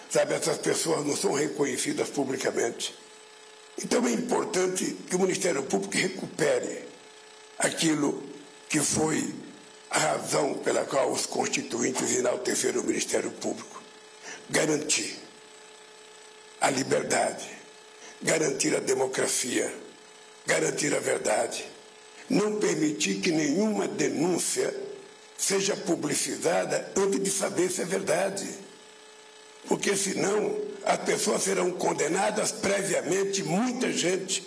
sabe, 0.09 0.35
essas 0.35 0.59
pessoas 0.59 1.05
não 1.05 1.17
são 1.17 1.33
reconhecidas 1.33 2.09
publicamente. 2.09 2.95
Então 3.83 4.07
é 4.07 4.13
importante 4.13 4.97
que 5.09 5.17
o 5.17 5.21
Ministério 5.21 5.63
Público 5.65 5.97
recupere 5.97 6.85
aquilo 7.59 8.23
que 8.69 8.81
foi 8.81 9.35
a 9.91 9.99
razão 9.99 10.55
pela 10.55 10.85
qual 10.85 11.11
os 11.13 11.27
constituintes 11.27 12.17
enalteceram 12.17 12.81
o 12.81 12.85
Ministério 12.85 13.31
Público. 13.33 13.78
Garantir 14.51 15.17
a 16.61 16.71
liberdade, 16.71 17.49
garantir 18.23 18.75
a 18.75 18.81
democracia, 18.81 19.73
garantir 20.47 20.95
a 20.95 21.01
verdade 21.01 21.65
não 22.29 22.59
permitir 22.59 23.21
que 23.21 23.31
nenhuma 23.31 23.89
denúncia 23.89 24.75
seja 25.37 25.77
publicizada 25.77 26.93
antes 26.97 27.23
de 27.23 27.31
saber 27.31 27.71
se 27.71 27.81
é 27.81 27.85
verdade. 27.85 28.47
Porque 29.67 29.97
senão 29.97 30.57
as 30.85 30.99
pessoas 31.05 31.43
serão 31.43 31.71
condenadas 31.71 32.53
previamente, 32.53 33.43
muita 33.43 33.93
gente 33.93 34.47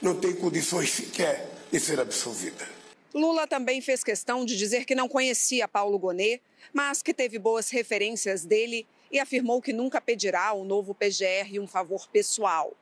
não 0.00 0.14
tem 0.14 0.34
condições 0.34 0.90
sequer 0.90 1.50
de 1.70 1.78
ser 1.78 2.00
absolvida. 2.00 2.66
Lula 3.14 3.46
também 3.46 3.80
fez 3.80 4.04
questão 4.04 4.44
de 4.44 4.56
dizer 4.56 4.84
que 4.84 4.94
não 4.94 5.08
conhecia 5.08 5.66
Paulo 5.66 5.98
Gonet, 5.98 6.40
mas 6.72 7.02
que 7.02 7.14
teve 7.14 7.38
boas 7.38 7.70
referências 7.70 8.44
dele 8.44 8.86
e 9.10 9.18
afirmou 9.18 9.62
que 9.62 9.72
nunca 9.72 10.00
pedirá 10.00 10.46
ao 10.46 10.64
novo 10.64 10.94
PGR 10.94 11.60
um 11.60 11.66
favor 11.66 12.06
pessoal. 12.08 12.72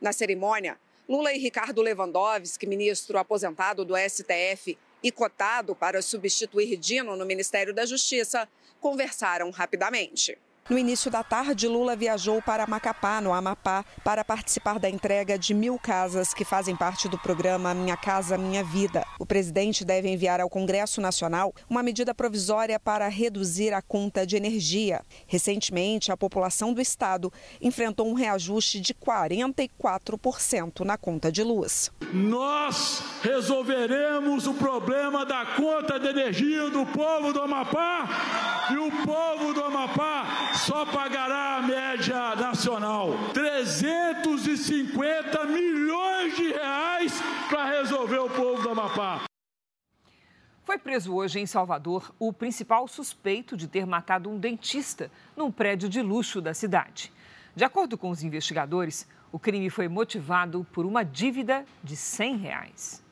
Na 0.00 0.12
cerimônia, 0.12 0.78
Lula 1.08 1.32
e 1.32 1.38
Ricardo 1.38 1.82
Lewandowski, 1.82 2.66
ministro 2.66 3.18
aposentado 3.18 3.84
do 3.84 3.94
STF 3.96 4.78
e 5.02 5.10
cotado 5.10 5.74
para 5.74 6.00
substituir 6.00 6.76
Dino 6.76 7.16
no 7.16 7.26
Ministério 7.26 7.74
da 7.74 7.84
Justiça, 7.84 8.48
conversaram 8.80 9.50
rapidamente. 9.50 10.38
No 10.70 10.78
início 10.78 11.10
da 11.10 11.24
tarde, 11.24 11.66
Lula 11.66 11.96
viajou 11.96 12.40
para 12.40 12.68
Macapá, 12.68 13.20
no 13.20 13.32
Amapá, 13.32 13.84
para 14.04 14.24
participar 14.24 14.78
da 14.78 14.88
entrega 14.88 15.36
de 15.36 15.52
mil 15.52 15.76
casas 15.76 16.32
que 16.32 16.44
fazem 16.44 16.76
parte 16.76 17.08
do 17.08 17.18
programa 17.18 17.74
Minha 17.74 17.96
Casa 17.96 18.38
Minha 18.38 18.62
Vida. 18.62 19.04
O 19.18 19.26
presidente 19.26 19.84
deve 19.84 20.08
enviar 20.08 20.40
ao 20.40 20.48
Congresso 20.48 21.00
Nacional 21.00 21.52
uma 21.68 21.82
medida 21.82 22.14
provisória 22.14 22.78
para 22.78 23.08
reduzir 23.08 23.74
a 23.74 23.82
conta 23.82 24.24
de 24.24 24.36
energia. 24.36 25.02
Recentemente, 25.26 26.12
a 26.12 26.16
população 26.16 26.72
do 26.72 26.80
estado 26.80 27.32
enfrentou 27.60 28.08
um 28.08 28.14
reajuste 28.14 28.80
de 28.80 28.94
44% 28.94 30.84
na 30.84 30.96
conta 30.96 31.32
de 31.32 31.42
luz. 31.42 31.90
Nós 32.12 33.02
resolveremos 33.20 34.46
o 34.46 34.54
problema 34.54 35.26
da 35.26 35.44
conta 35.56 35.98
de 35.98 36.06
energia 36.06 36.70
do 36.70 36.86
povo 36.86 37.32
do 37.32 37.42
Amapá 37.42 38.68
e 38.70 38.78
o 38.78 39.04
povo 39.04 39.52
do 39.52 39.64
Amapá 39.64 40.51
só 40.54 40.84
pagará 40.86 41.58
a 41.58 41.62
média 41.62 42.34
nacional 42.36 43.10
350 43.32 45.44
milhões 45.46 46.36
de 46.36 46.52
reais 46.52 47.20
para 47.48 47.78
resolver 47.78 48.18
o 48.18 48.28
povo 48.28 48.62
do 48.62 48.70
Amapá. 48.70 49.22
Foi 50.64 50.78
preso 50.78 51.14
hoje 51.14 51.40
em 51.40 51.46
Salvador 51.46 52.14
o 52.18 52.32
principal 52.32 52.86
suspeito 52.86 53.56
de 53.56 53.66
ter 53.66 53.84
matado 53.84 54.30
um 54.30 54.38
dentista 54.38 55.10
num 55.36 55.50
prédio 55.50 55.88
de 55.88 56.00
luxo 56.00 56.40
da 56.40 56.54
cidade. 56.54 57.12
De 57.54 57.64
acordo 57.64 57.98
com 57.98 58.10
os 58.10 58.22
investigadores, 58.22 59.06
o 59.30 59.38
crime 59.38 59.68
foi 59.68 59.88
motivado 59.88 60.66
por 60.72 60.86
uma 60.86 61.04
dívida 61.04 61.66
de 61.82 61.96
100 61.96 62.36
reais. 62.36 63.02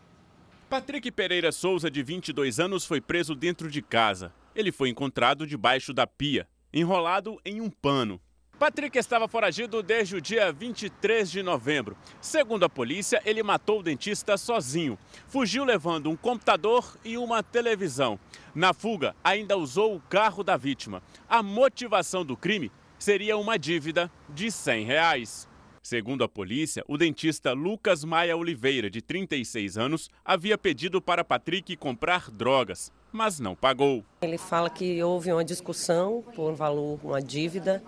Patrick 0.69 1.11
Pereira 1.11 1.51
Souza, 1.51 1.91
de 1.91 2.03
22 2.03 2.61
anos, 2.61 2.85
foi 2.85 3.01
preso 3.01 3.35
dentro 3.35 3.69
de 3.69 3.83
casa. 3.83 4.33
Ele 4.55 4.71
foi 4.71 4.89
encontrado 4.89 5.47
debaixo 5.47 5.93
da 5.93 6.07
pia, 6.07 6.47
enrolado 6.73 7.41
em 7.45 7.61
um 7.61 7.71
pano. 7.71 8.21
Patrick 8.61 8.99
estava 8.99 9.27
foragido 9.27 9.83
desde 9.83 10.17
o 10.17 10.21
dia 10.21 10.53
23 10.53 11.31
de 11.31 11.43
novembro. 11.43 11.97
Segundo 12.21 12.65
a 12.65 12.69
polícia, 12.69 13.23
ele 13.25 13.43
matou 13.43 13.81
o 13.81 13.83
dentista 13.83 14.37
sozinho. 14.37 14.99
Fugiu 15.29 15.65
levando 15.65 16.11
um 16.11 16.17
computador 16.17 16.99
e 17.03 17.17
uma 17.17 17.43
televisão. 17.43 18.21
Na 18.55 18.75
fuga, 18.75 19.17
ainda 19.25 19.57
usou 19.57 19.97
o 19.97 20.01
carro 20.01 20.45
da 20.45 20.59
vítima. 20.59 21.03
A 21.27 21.43
motivação 21.43 22.23
do 22.23 22.37
crime 22.37 22.71
seria 22.99 23.39
uma 23.39 23.59
dívida 23.59 24.13
de 24.29 24.51
100 24.51 24.85
reais. 24.85 25.49
Segundo 25.83 26.23
a 26.23 26.29
polícia, 26.29 26.85
o 26.87 26.99
dentista 26.99 27.53
Lucas 27.55 28.05
Maia 28.05 28.37
Oliveira, 28.37 28.91
de 28.91 29.01
36 29.01 29.79
anos, 29.79 30.11
havia 30.23 30.59
pedido 30.59 31.01
para 31.01 31.25
Patrick 31.25 31.75
comprar 31.77 32.31
drogas, 32.31 32.93
mas 33.13 33.41
não 33.41 33.55
pagou. 33.55 34.05
Ele 34.23 34.39
fala 34.39 34.71
que 34.71 35.03
houve 35.03 35.33
uma 35.33 35.45
discussão 35.45 36.23
por 36.35 36.53
um 36.53 36.55
valor, 36.55 36.99
uma 37.03 37.21
dívida, 37.21 37.83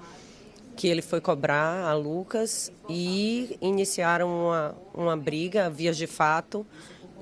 que 0.76 0.88
ele 0.88 1.02
foi 1.02 1.20
cobrar 1.20 1.85
a 1.85 1.94
Lucas 1.94 2.72
e 2.88 3.56
iniciaram 3.61 4.28
uma, 4.28 4.74
uma 4.94 5.16
briga, 5.16 5.68
vias 5.68 5.96
de 5.96 6.06
fato, 6.06 6.66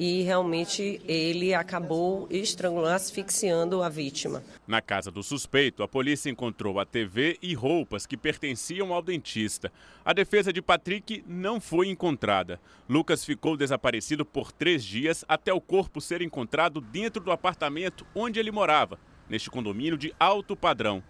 e 0.00 0.22
realmente 0.22 0.98
ele 1.06 1.52
acabou 1.52 2.26
estrangulando, 2.30 2.94
asfixiando 2.94 3.82
a 3.82 3.88
vítima. 3.90 4.42
Na 4.66 4.80
casa 4.80 5.10
do 5.10 5.22
suspeito, 5.22 5.82
a 5.82 5.88
polícia 5.88 6.30
encontrou 6.30 6.80
a 6.80 6.86
TV 6.86 7.36
e 7.42 7.52
roupas 7.52 8.06
que 8.06 8.16
pertenciam 8.16 8.94
ao 8.94 9.02
dentista. 9.02 9.70
A 10.02 10.14
defesa 10.14 10.54
de 10.54 10.62
Patrick 10.62 11.22
não 11.26 11.60
foi 11.60 11.88
encontrada. 11.88 12.58
Lucas 12.88 13.26
ficou 13.26 13.58
desaparecido 13.58 14.24
por 14.24 14.50
três 14.52 14.82
dias 14.82 15.22
até 15.28 15.52
o 15.52 15.60
corpo 15.60 16.00
ser 16.00 16.22
encontrado 16.22 16.80
dentro 16.80 17.22
do 17.22 17.30
apartamento 17.30 18.06
onde 18.14 18.40
ele 18.40 18.50
morava, 18.50 18.98
neste 19.28 19.50
condomínio 19.50 19.98
de 19.98 20.14
alto 20.18 20.56
padrão. 20.56 21.02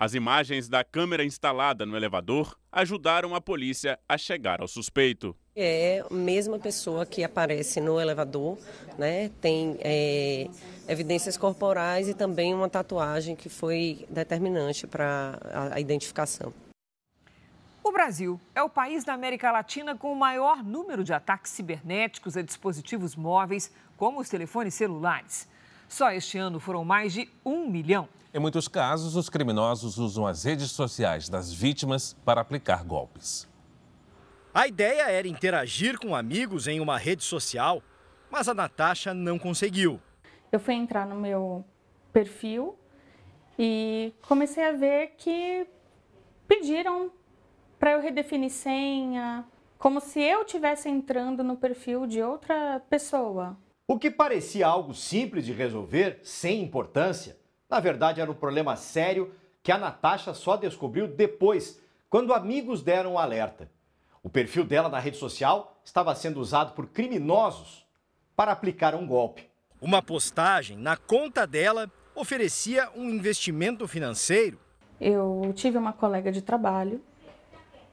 As 0.00 0.14
imagens 0.14 0.68
da 0.68 0.84
câmera 0.84 1.24
instalada 1.24 1.84
no 1.84 1.96
elevador 1.96 2.56
ajudaram 2.70 3.34
a 3.34 3.40
polícia 3.40 3.98
a 4.08 4.16
chegar 4.16 4.60
ao 4.60 4.68
suspeito. 4.68 5.34
É 5.56 6.04
a 6.08 6.14
mesma 6.14 6.56
pessoa 6.56 7.04
que 7.04 7.24
aparece 7.24 7.80
no 7.80 8.00
elevador, 8.00 8.56
né? 8.96 9.28
Tem 9.40 9.76
é, 9.80 10.46
evidências 10.86 11.36
corporais 11.36 12.08
e 12.08 12.14
também 12.14 12.54
uma 12.54 12.68
tatuagem 12.68 13.34
que 13.34 13.48
foi 13.48 14.06
determinante 14.08 14.86
para 14.86 15.36
a, 15.52 15.74
a 15.74 15.80
identificação. 15.80 16.54
O 17.82 17.90
Brasil 17.90 18.40
é 18.54 18.62
o 18.62 18.70
país 18.70 19.02
da 19.02 19.14
América 19.14 19.50
Latina 19.50 19.96
com 19.96 20.12
o 20.12 20.16
maior 20.16 20.62
número 20.62 21.02
de 21.02 21.12
ataques 21.12 21.50
cibernéticos 21.50 22.36
a 22.36 22.42
dispositivos 22.42 23.16
móveis, 23.16 23.72
como 23.96 24.20
os 24.20 24.28
telefones 24.28 24.74
celulares. 24.74 25.48
Só 25.88 26.12
este 26.12 26.36
ano 26.36 26.60
foram 26.60 26.84
mais 26.84 27.14
de 27.14 27.28
um 27.44 27.66
milhão. 27.68 28.08
Em 28.32 28.38
muitos 28.38 28.68
casos, 28.68 29.16
os 29.16 29.30
criminosos 29.30 29.96
usam 29.96 30.26
as 30.26 30.44
redes 30.44 30.70
sociais 30.70 31.28
das 31.28 31.50
vítimas 31.50 32.14
para 32.24 32.42
aplicar 32.42 32.84
golpes. 32.84 33.48
A 34.52 34.66
ideia 34.66 35.10
era 35.10 35.26
interagir 35.26 35.98
com 35.98 36.14
amigos 36.14 36.68
em 36.68 36.78
uma 36.78 36.98
rede 36.98 37.24
social, 37.24 37.82
mas 38.30 38.48
a 38.48 38.54
Natasha 38.54 39.14
não 39.14 39.38
conseguiu. 39.38 39.98
Eu 40.52 40.60
fui 40.60 40.74
entrar 40.74 41.06
no 41.06 41.16
meu 41.16 41.64
perfil 42.12 42.78
e 43.58 44.12
comecei 44.26 44.64
a 44.64 44.72
ver 44.72 45.14
que 45.16 45.66
pediram 46.46 47.10
para 47.78 47.92
eu 47.92 48.00
redefinir 48.00 48.50
senha, 48.50 49.44
como 49.78 50.00
se 50.00 50.20
eu 50.20 50.42
estivesse 50.42 50.88
entrando 50.88 51.42
no 51.42 51.56
perfil 51.56 52.06
de 52.06 52.22
outra 52.22 52.80
pessoa. 52.90 53.56
O 53.90 53.98
que 53.98 54.10
parecia 54.10 54.66
algo 54.66 54.92
simples 54.92 55.46
de 55.46 55.52
resolver, 55.54 56.20
sem 56.22 56.62
importância, 56.62 57.38
na 57.70 57.80
verdade 57.80 58.20
era 58.20 58.30
um 58.30 58.34
problema 58.34 58.76
sério 58.76 59.32
que 59.62 59.72
a 59.72 59.78
Natasha 59.78 60.34
só 60.34 60.58
descobriu 60.58 61.08
depois, 61.08 61.80
quando 62.10 62.34
amigos 62.34 62.82
deram 62.82 63.14
um 63.14 63.18
alerta. 63.18 63.70
O 64.22 64.28
perfil 64.28 64.66
dela 64.66 64.90
na 64.90 64.98
rede 64.98 65.16
social 65.16 65.80
estava 65.82 66.14
sendo 66.14 66.38
usado 66.38 66.74
por 66.74 66.88
criminosos 66.88 67.86
para 68.36 68.52
aplicar 68.52 68.94
um 68.94 69.06
golpe. 69.06 69.48
Uma 69.80 70.02
postagem 70.02 70.76
na 70.76 70.94
conta 70.94 71.46
dela 71.46 71.90
oferecia 72.14 72.90
um 72.94 73.08
investimento 73.08 73.88
financeiro. 73.88 74.58
Eu 75.00 75.50
tive 75.54 75.78
uma 75.78 75.94
colega 75.94 76.30
de 76.30 76.42
trabalho 76.42 77.00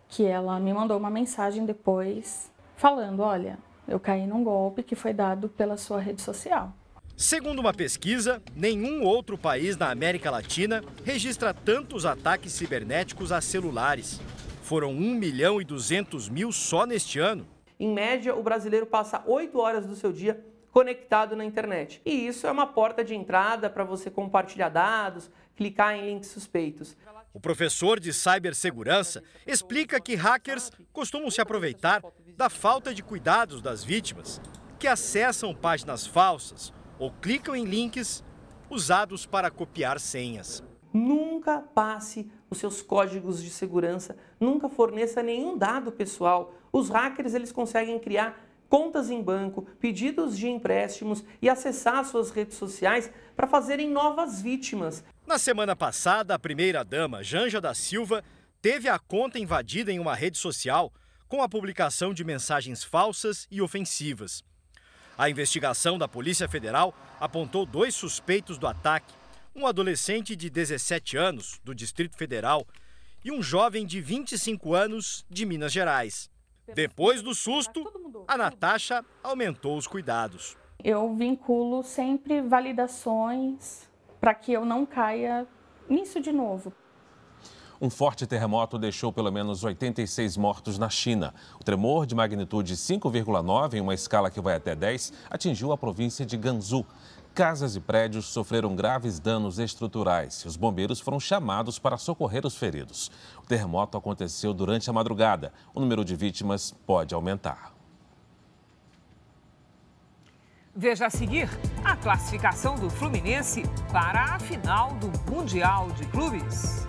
que 0.10 0.26
ela 0.26 0.60
me 0.60 0.74
mandou 0.74 0.98
uma 0.98 1.10
mensagem 1.10 1.66
depois 1.66 2.52
falando: 2.76 3.22
Olha, 3.22 3.58
eu 3.88 4.00
caí 4.00 4.26
num 4.26 4.44
golpe 4.44 4.84
que 4.84 4.96
foi 4.96 5.14
dado 5.14 5.50
pela 5.50 5.78
sua 5.78 6.00
rede 6.00 6.22
social. 6.22 6.74
Segundo 7.18 7.60
uma 7.60 7.74
pesquisa, 7.74 8.42
nenhum 8.54 9.04
outro 9.04 9.38
país 9.38 9.78
na 9.78 9.90
América 9.90 10.30
Latina 10.30 10.84
registra 11.04 11.54
tantos 11.54 12.06
ataques 12.06 12.52
cibernéticos 12.52 13.32
a 13.32 13.40
celulares. 13.40 14.20
Foram 14.64 14.92
1 14.92 15.14
milhão 15.16 15.62
e 15.62 15.64
200 15.64 16.28
mil 16.28 16.52
só 16.52 16.86
neste 16.86 17.20
ano. 17.20 17.48
Em 17.80 17.94
média, 17.94 18.36
o 18.36 18.44
brasileiro 18.44 18.86
passa 18.86 19.24
8 19.26 19.58
horas 19.58 19.86
do 19.86 19.96
seu 19.96 20.12
dia 20.12 20.44
conectado 20.72 21.38
na 21.38 21.46
internet. 21.46 22.02
E 22.06 22.28
isso 22.28 22.46
é 22.48 22.52
uma 22.52 22.68
porta 22.68 23.02
de 23.02 23.16
entrada 23.16 23.70
para 23.70 23.86
você 23.86 24.12
compartilhar 24.12 24.68
dados, 24.68 25.32
clicar 25.56 25.96
em 25.96 26.06
links 26.06 26.30
suspeitos. 26.30 26.98
O 27.34 27.40
professor 27.40 27.98
de 28.00 28.12
cibersegurança 28.12 29.24
explica 29.48 30.02
que 30.02 30.16
hackers 30.16 30.72
costumam 30.92 31.32
se 31.32 31.40
aproveitar 31.40 32.02
da 32.38 32.50
falta 32.50 32.94
de 32.94 33.02
cuidados 33.02 33.62
das 33.62 33.84
vítimas, 33.84 34.42
que 34.78 34.88
acessam 34.88 35.56
páginas 35.56 36.06
falsas 36.06 36.74
ou 37.00 37.12
clicam 37.12 37.56
em 37.56 37.64
links 37.64 38.24
usados 38.70 39.26
para 39.26 39.50
copiar 39.50 40.00
senhas. 40.00 40.64
Nunca 40.94 41.60
passe 41.60 42.30
os 42.50 42.58
seus 42.58 42.82
códigos 42.82 43.44
de 43.44 43.50
segurança, 43.50 44.18
nunca 44.40 44.70
forneça 44.70 45.22
nenhum 45.22 45.58
dado 45.58 45.92
pessoal. 45.92 46.54
Os 46.72 46.90
hackers 46.90 47.34
eles 47.34 47.52
conseguem 47.52 48.00
criar 48.00 48.42
contas 48.70 49.10
em 49.10 49.22
banco, 49.22 49.64
pedidos 49.80 50.38
de 50.38 50.50
empréstimos 50.50 51.24
e 51.42 51.50
acessar 51.50 52.04
suas 52.06 52.32
redes 52.32 52.58
sociais 52.58 53.12
para 53.36 53.48
fazerem 53.48 53.90
novas 53.90 54.42
vítimas. 54.42 55.04
Na 55.26 55.38
semana 55.38 55.76
passada, 55.76 56.34
a 56.34 56.40
primeira-dama 56.40 57.24
Janja 57.24 57.62
da 57.62 57.74
Silva 57.74 58.24
teve 58.62 58.90
a 58.90 58.98
conta 58.98 59.38
invadida 59.38 59.92
em 59.92 60.00
uma 60.00 60.16
rede 60.16 60.38
social 60.38 60.92
com 61.28 61.42
a 61.42 61.50
publicação 61.50 62.14
de 62.14 62.24
mensagens 62.24 62.84
falsas 62.84 63.48
e 63.50 63.62
ofensivas. 63.62 64.44
A 65.18 65.30
investigação 65.30 65.98
da 65.98 66.08
Polícia 66.08 66.48
Federal 66.48 66.94
apontou 67.20 67.66
dois 67.66 67.96
suspeitos 67.96 68.58
do 68.58 68.68
ataque 68.68 69.14
um 69.56 69.66
adolescente 69.66 70.36
de 70.36 70.50
17 70.50 71.16
anos, 71.16 71.62
do 71.64 71.74
Distrito 71.74 72.18
Federal, 72.18 72.68
e 73.24 73.32
um 73.32 73.42
jovem 73.42 73.86
de 73.86 74.02
25 74.02 74.74
anos, 74.74 75.26
de 75.30 75.46
Minas 75.46 75.72
Gerais. 75.72 76.30
Depois 76.74 77.22
do 77.22 77.34
susto, 77.34 78.26
a 78.28 78.38
Natasha 78.38 79.04
aumentou 79.24 79.78
os 79.78 79.88
cuidados. 79.88 80.58
Eu 80.84 81.16
vinculo 81.16 81.84
sempre 81.84 82.42
validações 82.42 83.90
para 84.20 84.34
que 84.34 84.52
eu 84.52 84.66
não 84.66 84.86
caia 84.86 85.48
nisso 85.90 86.20
de 86.20 86.34
novo. 86.34 86.74
Um 87.80 87.90
forte 87.90 88.26
terremoto 88.26 88.78
deixou 88.78 89.12
pelo 89.12 89.32
menos 89.32 89.64
86 89.64 90.38
mortos 90.38 90.78
na 90.78 90.90
China. 90.90 91.34
O 91.60 91.64
tremor 91.64 92.06
de 92.06 92.16
magnitude 92.16 92.76
5,9, 92.76 93.74
em 93.74 93.82
uma 93.82 93.94
escala 93.94 94.32
que 94.32 94.40
vai 94.40 94.56
até 94.56 94.76
10, 94.76 95.12
atingiu 95.30 95.72
a 95.72 95.78
província 95.78 96.26
de 96.26 96.38
Gansu. 96.38 96.86
Casas 97.34 97.76
e 97.76 97.82
prédios 97.82 98.28
sofreram 98.28 98.74
graves 98.74 99.20
danos 99.20 99.60
estruturais 99.60 100.42
e 100.42 100.48
os 100.48 100.56
bombeiros 100.56 101.02
foram 101.02 101.20
chamados 101.20 101.78
para 101.78 101.98
socorrer 101.98 102.46
os 102.46 102.56
feridos. 102.56 103.12
O 103.44 103.46
terremoto 103.46 103.98
aconteceu 103.98 104.54
durante 104.54 104.90
a 104.90 104.94
madrugada. 104.94 105.52
O 105.74 105.82
número 105.82 106.06
de 106.06 106.16
vítimas 106.16 106.74
pode 106.86 107.14
aumentar. 107.14 107.74
Veja 110.74 111.08
a 111.08 111.10
seguir 111.10 111.50
a 111.84 111.96
classificação 111.98 112.76
do 112.76 112.90
Fluminense 112.90 113.64
para 113.92 114.36
a 114.36 114.40
final 114.40 114.94
do 114.96 115.12
Mundial 115.30 115.90
de 115.92 116.06
Clubes. 116.08 116.86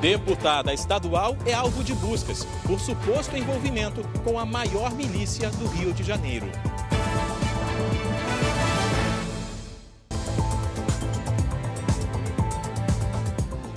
Deputada 0.00 0.74
estadual 0.74 1.36
é 1.46 1.54
alvo 1.54 1.82
de 1.82 1.94
buscas 1.94 2.44
por 2.66 2.78
suposto 2.78 3.36
envolvimento 3.36 4.02
com 4.22 4.38
a 4.38 4.44
maior 4.44 4.92
milícia 4.94 5.50
do 5.50 5.66
Rio 5.66 5.92
de 5.92 6.04
Janeiro. 6.04 6.46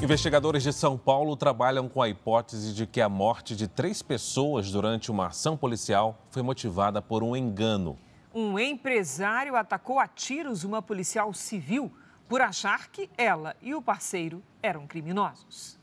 Investigadores 0.01 0.63
de 0.63 0.73
São 0.73 0.97
Paulo 0.97 1.35
trabalham 1.35 1.87
com 1.87 2.01
a 2.01 2.09
hipótese 2.09 2.73
de 2.73 2.85
que 2.85 2.99
a 2.99 3.07
morte 3.07 3.55
de 3.55 3.67
três 3.67 4.01
pessoas 4.01 4.71
durante 4.71 5.11
uma 5.11 5.27
ação 5.27 5.55
policial 5.55 6.17
foi 6.31 6.41
motivada 6.41 7.01
por 7.01 7.23
um 7.23 7.35
engano. 7.35 7.97
Um 8.33 8.59
empresário 8.59 9.55
atacou 9.55 9.99
a 9.99 10.07
tiros 10.07 10.63
uma 10.63 10.81
policial 10.81 11.33
civil 11.33 11.91
por 12.27 12.41
achar 12.41 12.89
que 12.89 13.09
ela 13.17 13.55
e 13.61 13.73
o 13.73 13.81
parceiro 13.81 14.43
eram 14.61 14.85
criminosos. 14.85 15.78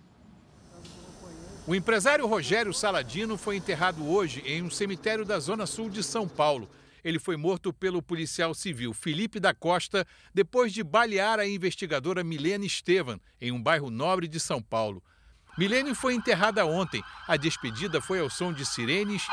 O 1.69 1.75
empresário 1.75 2.25
Rogério 2.29 2.73
Saladino 2.73 3.37
foi 3.37 3.57
enterrado 3.57 4.09
hoje 4.09 4.41
em 4.47 4.63
um 4.63 4.71
cemitério 4.71 5.25
da 5.25 5.41
Zona 5.41 5.67
Sul 5.67 5.91
de 5.91 6.01
São 6.01 6.29
Paulo. 6.29 6.71
Ele 7.03 7.19
foi 7.19 7.37
morto 7.37 7.73
pelo 7.73 8.01
policial 8.01 8.55
civil 8.55 8.95
Felipe 8.95 9.41
da 9.41 9.53
Costa 9.53 10.07
depois 10.33 10.73
de 10.73 10.85
balear 10.85 11.41
a 11.41 11.47
investigadora 11.47 12.23
Milene 12.23 12.67
Estevan 12.67 13.19
em 13.41 13.51
um 13.51 13.61
bairro 13.61 13.91
nobre 13.91 14.29
de 14.29 14.39
São 14.39 14.63
Paulo. 14.63 15.03
Milene 15.59 15.93
foi 15.93 16.15
enterrada 16.15 16.65
ontem. 16.65 17.03
A 17.27 17.37
despedida 17.37 18.01
foi 18.01 18.21
ao 18.21 18.31
som 18.31 18.53
de 18.53 18.65
sirenes 18.65 19.25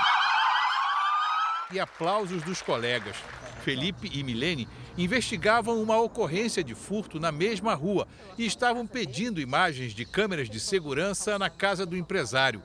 e 1.71 1.79
aplausos 1.79 2.41
dos 2.41 2.63
colegas. 2.63 3.15
Felipe 3.63 4.09
e 4.13 4.23
Milene 4.23 4.67
investigavam 4.97 5.81
uma 5.81 5.99
ocorrência 5.99 6.63
de 6.63 6.75
furto 6.75 7.19
na 7.19 7.31
mesma 7.31 7.73
rua 7.73 8.07
e 8.37 8.45
estavam 8.45 8.85
pedindo 8.85 9.41
imagens 9.41 9.93
de 9.93 10.05
câmeras 10.05 10.49
de 10.49 10.59
segurança 10.59 11.39
na 11.39 11.49
casa 11.49 11.85
do 11.85 11.97
empresário. 11.97 12.61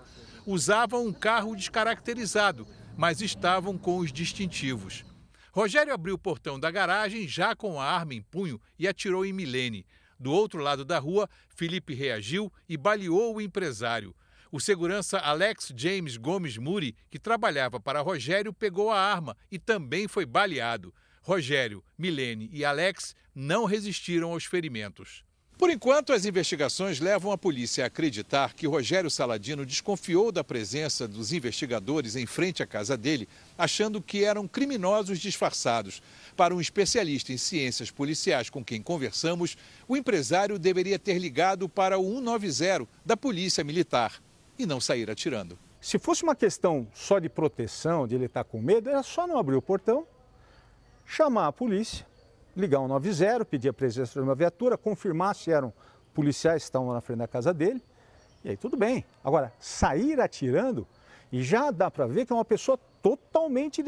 Usavam 0.46 1.06
um 1.06 1.12
carro 1.12 1.54
descaracterizado 1.54 2.66
mas 2.98 3.20
estavam 3.20 3.78
com 3.78 3.98
os 3.98 4.12
distintivos. 4.12 5.04
Rogério 5.52 5.94
abriu 5.94 6.16
o 6.16 6.18
portão 6.18 6.58
da 6.58 6.68
garagem 6.68 7.28
já 7.28 7.54
com 7.54 7.80
a 7.80 7.84
arma 7.84 8.12
em 8.12 8.20
punho 8.20 8.60
e 8.76 8.88
atirou 8.88 9.24
em 9.24 9.32
Milene. 9.32 9.86
Do 10.18 10.32
outro 10.32 10.60
lado 10.60 10.84
da 10.84 10.98
rua, 10.98 11.30
Felipe 11.48 11.94
reagiu 11.94 12.52
e 12.68 12.76
baleou 12.76 13.36
o 13.36 13.40
empresário. 13.40 14.12
O 14.50 14.58
segurança 14.58 15.18
Alex 15.18 15.72
James 15.76 16.16
Gomes 16.16 16.56
Muri, 16.56 16.96
que 17.10 17.18
trabalhava 17.18 17.78
para 17.78 18.00
Rogério, 18.00 18.50
pegou 18.52 18.90
a 18.90 18.98
arma 18.98 19.36
e 19.50 19.58
também 19.58 20.08
foi 20.08 20.24
baleado. 20.24 20.94
Rogério, 21.20 21.84
Milene 21.98 22.48
e 22.50 22.64
Alex 22.64 23.14
não 23.34 23.66
resistiram 23.66 24.32
aos 24.32 24.46
ferimentos. 24.46 25.22
Por 25.58 25.68
enquanto, 25.70 26.12
as 26.12 26.24
investigações 26.24 27.00
levam 27.00 27.32
a 27.32 27.36
polícia 27.36 27.82
a 27.82 27.88
acreditar 27.88 28.54
que 28.54 28.66
Rogério 28.66 29.10
Saladino 29.10 29.66
desconfiou 29.66 30.32
da 30.32 30.44
presença 30.44 31.06
dos 31.06 31.32
investigadores 31.32 32.16
em 32.16 32.24
frente 32.24 32.62
à 32.62 32.66
casa 32.66 32.96
dele, 32.96 33.28
achando 33.58 34.00
que 34.00 34.24
eram 34.24 34.46
criminosos 34.46 35.18
disfarçados. 35.18 36.00
Para 36.36 36.54
um 36.54 36.60
especialista 36.60 37.32
em 37.32 37.36
ciências 37.36 37.90
policiais 37.90 38.48
com 38.48 38.64
quem 38.64 38.80
conversamos, 38.80 39.56
o 39.88 39.96
empresário 39.96 40.58
deveria 40.60 40.98
ter 40.98 41.18
ligado 41.18 41.68
para 41.68 41.98
o 41.98 42.14
190 42.14 42.86
da 43.04 43.16
Polícia 43.16 43.64
Militar 43.64 44.22
e 44.58 44.66
não 44.66 44.80
sair 44.80 45.10
atirando. 45.10 45.58
Se 45.80 45.98
fosse 45.98 46.22
uma 46.22 46.34
questão 46.34 46.88
só 46.92 47.18
de 47.18 47.28
proteção, 47.28 48.06
de 48.06 48.14
ele 48.14 48.26
estar 48.26 48.44
com 48.44 48.60
medo, 48.60 48.90
era 48.90 49.02
só 49.02 49.26
não 49.26 49.38
abrir 49.38 49.56
o 49.56 49.62
portão, 49.62 50.06
chamar 51.04 51.46
a 51.46 51.52
polícia 51.52 52.06
ligar 52.58 52.80
190, 52.80 53.44
pedir 53.44 53.68
a 53.68 53.72
presença 53.72 54.14
de 54.14 54.20
uma 54.20 54.34
viatura, 54.34 54.76
confirmar 54.76 55.34
se 55.36 55.52
eram 55.52 55.72
policiais 56.12 56.62
que 56.62 56.64
estavam 56.64 56.92
na 56.92 57.00
frente 57.00 57.18
da 57.18 57.28
casa 57.28 57.54
dele, 57.54 57.80
e 58.44 58.50
aí 58.50 58.56
tudo 58.56 58.76
bem. 58.76 59.04
Agora, 59.22 59.52
sair 59.60 60.20
atirando, 60.20 60.86
e 61.30 61.42
já 61.42 61.70
dá 61.70 61.88
para 61.88 62.06
ver 62.06 62.26
que 62.26 62.32
é 62.32 62.36
uma 62.36 62.44
pessoa 62.44 62.76
totalmente 63.00 63.82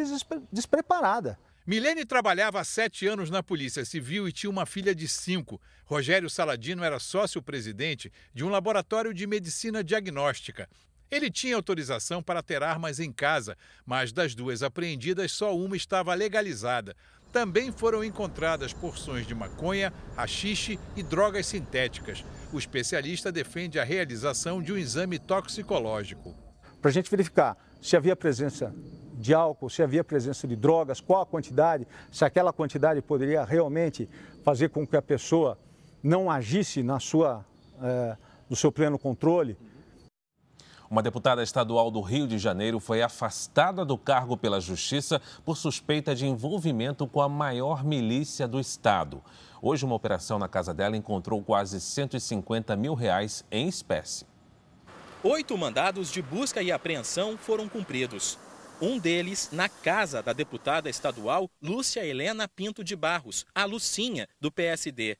despreparada. 0.53 1.37
Milene 1.67 2.07
trabalhava 2.07 2.59
há 2.59 2.65
sete 2.65 3.07
anos 3.07 3.29
na 3.29 3.43
Polícia 3.43 3.85
Civil 3.85 4.27
e 4.27 4.33
tinha 4.33 4.49
uma 4.49 4.65
filha 4.65 4.95
de 4.95 5.07
cinco. 5.07 5.61
Rogério 5.85 6.31
Saladino 6.31 6.83
era 6.83 6.99
sócio-presidente 6.99 8.11
de 8.33 8.43
um 8.43 8.49
laboratório 8.49 9.13
de 9.13 9.27
medicina 9.27 9.85
diagnóstica. 9.85 10.69
Ele 11.11 11.31
tinha 11.31 11.57
autorização 11.57 12.23
para 12.23 12.43
ter 12.43 12.63
armas 12.63 12.99
em 12.99 13.13
casa, 13.13 13.57
mas 13.85 14.11
das 14.11 14.35
duas 14.35 14.63
apreendidas, 14.63 15.33
só 15.33 15.55
uma 15.55 15.77
estava 15.77 16.15
legalizada. 16.15 16.97
Também 17.31 17.71
foram 17.71 18.03
encontradas 18.03 18.73
porções 18.73 19.27
de 19.27 19.35
maconha, 19.35 19.93
haxixe 20.17 20.79
e 20.97 21.03
drogas 21.03 21.47
sintéticas. 21.47 22.25
O 22.53 22.59
especialista 22.59 23.31
defende 23.31 23.79
a 23.79 23.85
realização 23.85 24.63
de 24.63 24.73
um 24.73 24.79
exame 24.79 25.19
toxicológico. 25.19 26.35
Para 26.81 26.91
a 26.91 26.95
gente 26.95 27.11
verificar 27.11 27.57
se 27.83 27.97
havia 27.97 28.17
presença 28.17 28.75
de 29.21 29.35
álcool, 29.35 29.69
se 29.69 29.83
havia 29.83 30.03
presença 30.03 30.49
de 30.49 30.57
drogas, 30.57 31.01
qual 31.01 31.23
a 31.23 31.27
quantidade, 31.27 31.87
se 32.11 32.25
aquela 32.25 32.53
quantidade 32.53 33.01
poderia 33.03 33.45
realmente 33.45 34.09
fazer 34.43 34.71
com 34.71 34.87
que 34.87 34.97
a 34.97 35.03
pessoa 35.03 35.59
não 36.03 36.31
agisse 36.31 36.83
na 36.83 36.99
sua, 36.99 37.45
é, 37.83 38.17
no 38.49 38.57
seu 38.57 38.73
pleno 38.73 38.99
controle. 38.99 39.57
Uma 40.91 41.03
deputada 41.03 41.41
estadual 41.41 41.89
do 41.89 42.01
Rio 42.01 42.27
de 42.27 42.37
Janeiro 42.37 42.81
foi 42.81 43.01
afastada 43.01 43.85
do 43.85 43.97
cargo 43.97 44.37
pela 44.37 44.61
Justiça 44.61 45.23
por 45.45 45.57
suspeita 45.57 46.17
de 46.17 46.27
envolvimento 46.27 47.07
com 47.07 47.21
a 47.21 47.29
maior 47.29 47.85
milícia 47.85 48.49
do 48.49 48.59
estado. 48.59 49.23
Hoje, 49.63 49.85
uma 49.85 49.95
operação 49.95 50.37
na 50.37 50.49
casa 50.49 50.75
dela 50.75 50.97
encontrou 50.97 51.41
quase 51.43 51.81
150 51.81 52.75
mil 52.75 52.95
reais 52.95 53.45
em 53.53 53.69
espécie. 53.69 54.27
Oito 55.23 55.57
mandados 55.57 56.11
de 56.11 56.23
busca 56.23 56.63
e 56.63 56.73
apreensão 56.73 57.37
foram 57.37 57.69
cumpridos. 57.69 58.37
Um 58.81 58.99
deles 58.99 59.51
na 59.53 59.69
casa 59.69 60.23
da 60.23 60.33
deputada 60.33 60.89
estadual 60.89 61.51
Lúcia 61.61 62.03
Helena 62.03 62.49
Pinto 62.49 62.83
de 62.83 62.97
Barros, 62.97 63.45
a 63.55 63.67
Lucinha, 63.67 64.27
do 64.41 64.51
PSD. 64.51 65.19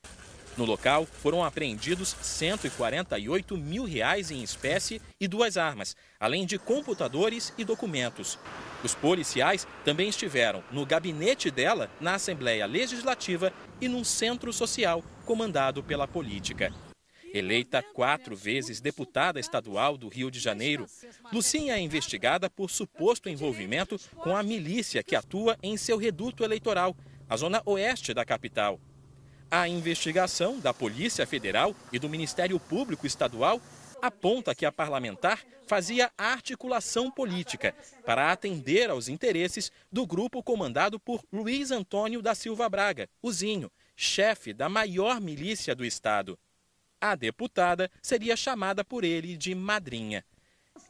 No 0.57 0.65
local, 0.65 1.05
foram 1.07 1.45
apreendidos 1.45 2.17
148 2.23 3.59
mil 3.59 3.85
reais 3.85 4.31
em 4.31 4.43
espécie 4.43 5.01
e 5.21 5.29
duas 5.29 5.59
armas, 5.59 5.95
além 6.19 6.47
de 6.47 6.59
computadores 6.59 7.53
e 7.59 7.65
documentos. 7.65 8.39
Os 8.83 8.95
policiais 8.95 9.67
também 9.85 10.09
estiveram 10.09 10.65
no 10.73 10.87
gabinete 10.87 11.51
dela, 11.51 11.91
na 12.01 12.15
Assembleia 12.15 12.65
Legislativa 12.65 13.53
e 13.79 13.89
num 13.89 14.05
centro 14.05 14.55
social 14.55 15.05
comandado 15.27 15.83
pela 15.83 16.09
política. 16.09 16.73
Eleita 17.33 17.83
quatro 17.83 18.35
vezes 18.35 18.81
deputada 18.81 19.39
estadual 19.39 19.97
do 19.97 20.09
Rio 20.09 20.31
de 20.31 20.41
Janeiro, 20.41 20.87
Lucinha 21.33 21.77
é 21.77 21.81
investigada 21.81 22.51
por 22.51 22.71
suposto 22.71 23.29
envolvimento 23.29 23.99
com 24.17 24.37
a 24.37 24.43
milícia 24.43 25.03
que 25.03 25.15
atua 25.15 25.57
em 25.63 25.77
seu 25.77 25.97
reduto 25.97 26.43
eleitoral, 26.43 26.97
a 27.29 27.37
zona 27.37 27.63
oeste 27.65 28.13
da 28.13 28.25
capital. 28.25 28.81
A 29.49 29.69
investigação 29.69 30.59
da 30.59 30.75
Polícia 30.75 31.27
Federal 31.27 31.75
e 31.93 31.99
do 31.99 32.09
Ministério 32.09 32.59
Público 32.59 33.07
Estadual 33.07 33.61
aponta 34.03 34.55
que 34.55 34.67
a 34.67 34.73
parlamentar 34.73 35.41
fazia 35.67 36.11
articulação 36.19 37.11
política 37.11 37.75
para 38.05 38.33
atender 38.33 38.91
aos 38.91 39.09
interesses 39.09 39.71
do 39.93 40.05
grupo 40.05 40.43
comandado 40.43 40.99
por 40.99 41.23
Luiz 41.33 41.71
Antônio 41.71 42.21
da 42.21 42.35
Silva 42.35 42.69
Braga, 42.69 43.09
o 43.23 43.31
Zinho, 43.31 43.71
chefe 43.95 44.53
da 44.53 44.69
maior 44.69 45.21
milícia 45.21 45.75
do 45.75 45.85
estado. 45.85 46.37
A 47.01 47.15
deputada 47.15 47.91
seria 48.03 48.37
chamada 48.37 48.85
por 48.85 49.05
ele 49.05 49.37
de 49.37 49.55
madrinha. 49.55 50.25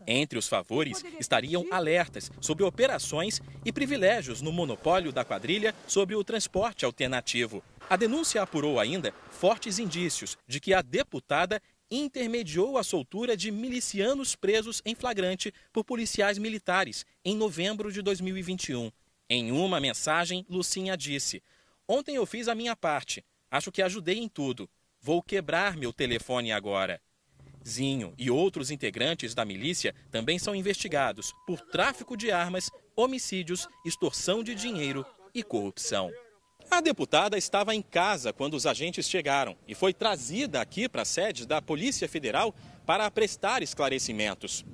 Entre 0.06 0.38
os 0.38 0.48
favores 0.48 1.04
estariam 1.18 1.66
alertas 1.70 2.30
sobre 2.40 2.64
operações 2.64 3.40
e 3.64 3.72
privilégios 3.72 4.40
no 4.40 4.52
monopólio 4.52 5.12
da 5.12 5.24
quadrilha 5.24 5.74
sobre 5.86 6.14
o 6.14 6.24
transporte 6.24 6.84
alternativo. 6.84 7.62
A 7.88 7.96
denúncia 7.96 8.42
apurou 8.42 8.80
ainda 8.80 9.12
fortes 9.30 9.78
indícios 9.78 10.36
de 10.46 10.58
que 10.58 10.74
a 10.74 10.82
deputada 10.82 11.60
intermediou 11.90 12.78
a 12.78 12.84
soltura 12.84 13.36
de 13.36 13.50
milicianos 13.50 14.36
presos 14.36 14.80
em 14.84 14.94
flagrante 14.94 15.52
por 15.72 15.84
policiais 15.84 16.38
militares 16.38 17.04
em 17.24 17.36
novembro 17.36 17.92
de 17.92 18.00
2021. 18.00 18.90
Em 19.28 19.52
uma 19.52 19.80
mensagem, 19.80 20.46
Lucinha 20.48 20.96
disse: 20.96 21.42
Ontem 21.86 22.16
eu 22.16 22.26
fiz 22.26 22.48
a 22.48 22.54
minha 22.54 22.76
parte. 22.76 23.24
Acho 23.50 23.72
que 23.72 23.82
ajudei 23.82 24.18
em 24.18 24.28
tudo. 24.28 24.68
Vou 25.02 25.22
quebrar 25.22 25.78
meu 25.78 25.94
telefone 25.94 26.52
agora. 26.52 27.00
Zinho 27.66 28.12
e 28.18 28.30
outros 28.30 28.70
integrantes 28.70 29.34
da 29.34 29.46
milícia 29.46 29.94
também 30.10 30.38
são 30.38 30.54
investigados 30.54 31.32
por 31.46 31.58
tráfico 31.58 32.18
de 32.18 32.30
armas, 32.30 32.70
homicídios, 32.94 33.66
extorsão 33.82 34.44
de 34.44 34.54
dinheiro 34.54 35.04
e 35.34 35.42
corrupção. 35.42 36.10
A 36.70 36.82
deputada 36.82 37.38
estava 37.38 37.74
em 37.74 37.80
casa 37.80 38.30
quando 38.30 38.54
os 38.54 38.66
agentes 38.66 39.08
chegaram 39.08 39.56
e 39.66 39.74
foi 39.74 39.94
trazida 39.94 40.60
aqui 40.60 40.86
para 40.86 41.02
a 41.02 41.06
sede 41.06 41.46
da 41.46 41.62
Polícia 41.62 42.06
Federal 42.06 42.54
para 42.84 43.10
prestar 43.10 43.62
esclarecimentos. 43.62 44.66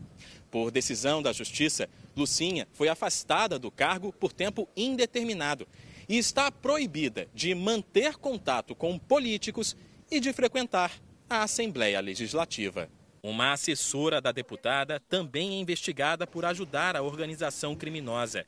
Por 0.50 0.72
decisão 0.72 1.22
da 1.22 1.32
Justiça, 1.32 1.88
Lucinha 2.16 2.66
foi 2.72 2.88
afastada 2.88 3.60
do 3.60 3.70
cargo 3.70 4.12
por 4.12 4.32
tempo 4.32 4.68
indeterminado 4.76 5.68
e 6.08 6.18
está 6.18 6.50
proibida 6.50 7.28
de 7.32 7.54
manter 7.54 8.16
contato 8.16 8.74
com 8.74 8.98
políticos 8.98 9.76
e 10.10 10.20
de 10.20 10.32
frequentar 10.32 10.92
a 11.28 11.42
Assembleia 11.42 12.00
Legislativa. 12.00 12.88
Uma 13.22 13.52
assessora 13.52 14.20
da 14.20 14.30
deputada 14.30 15.00
também 15.08 15.54
é 15.54 15.60
investigada 15.60 16.26
por 16.26 16.44
ajudar 16.44 16.96
a 16.96 17.02
organização 17.02 17.74
criminosa. 17.74 18.46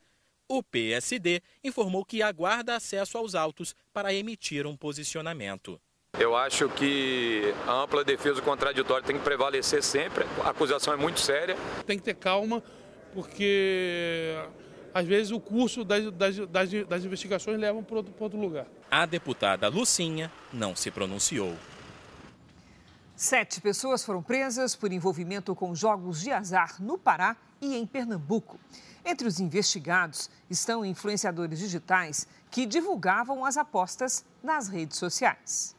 O 0.49 0.63
PSD 0.63 1.43
informou 1.63 2.05
que 2.05 2.23
aguarda 2.23 2.77
acesso 2.77 3.19
aos 3.19 3.35
autos 3.35 3.75
para 3.93 4.15
emitir 4.15 4.67
um 4.67 4.77
posicionamento. 4.77 5.81
Eu 6.19 6.35
acho 6.35 6.69
que 6.71 7.53
a 7.67 7.83
ampla 7.83 8.03
defesa 8.03 8.41
contraditória 8.41 9.05
tem 9.05 9.19
que 9.19 9.25
prevalecer 9.25 9.83
sempre. 9.83 10.25
A 10.45 10.51
acusação 10.51 10.95
é 10.95 10.97
muito 10.97 11.21
séria. 11.21 11.57
Tem 11.87 11.99
que 11.99 12.05
ter 12.05 12.15
calma, 12.15 12.63
porque 13.13 14.37
às 14.95 15.07
vezes 15.07 15.33
o 15.33 15.41
curso 15.41 15.85
das, 15.85 16.11
das, 16.13 16.37
das, 16.49 16.71
das 16.87 17.05
investigações 17.05 17.59
leva 17.59 17.83
para 17.83 17.97
outro, 17.97 18.13
para 18.13 18.25
outro 18.25 18.41
lugar. 18.41 18.67
A 18.91 19.07
deputada 19.07 19.69
Lucinha 19.69 20.31
não 20.53 20.75
se 20.75 20.91
pronunciou. 20.91 21.55
Sete 23.17 23.61
pessoas 23.61 24.05
foram 24.05 24.23
presas 24.23 24.77
por 24.77 24.93
envolvimento 24.93 25.55
com 25.55 25.75
jogos 25.75 26.21
de 26.21 26.31
azar 26.31 26.81
no 26.81 26.97
Pará 26.97 27.37
e 27.61 27.75
em 27.75 27.85
Pernambuco. 27.85 28.59
Entre 29.05 29.27
os 29.27 29.41
investigados 29.41 30.31
estão 30.49 30.85
influenciadores 30.85 31.59
digitais 31.59 32.29
que 32.51 32.67
divulgavam 32.67 33.45
as 33.45 33.57
apostas 33.57 34.25
nas 34.43 34.69
redes 34.69 34.99
sociais. 34.99 35.75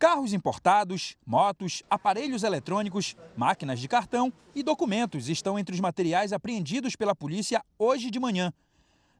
Carros 0.00 0.32
importados, 0.32 1.14
motos, 1.26 1.82
aparelhos 1.90 2.42
eletrônicos, 2.42 3.14
máquinas 3.36 3.78
de 3.78 3.86
cartão 3.86 4.32
e 4.54 4.62
documentos 4.62 5.28
estão 5.28 5.58
entre 5.58 5.74
os 5.74 5.80
materiais 5.80 6.32
apreendidos 6.32 6.96
pela 6.96 7.14
polícia 7.14 7.62
hoje 7.78 8.10
de 8.10 8.18
manhã. 8.18 8.50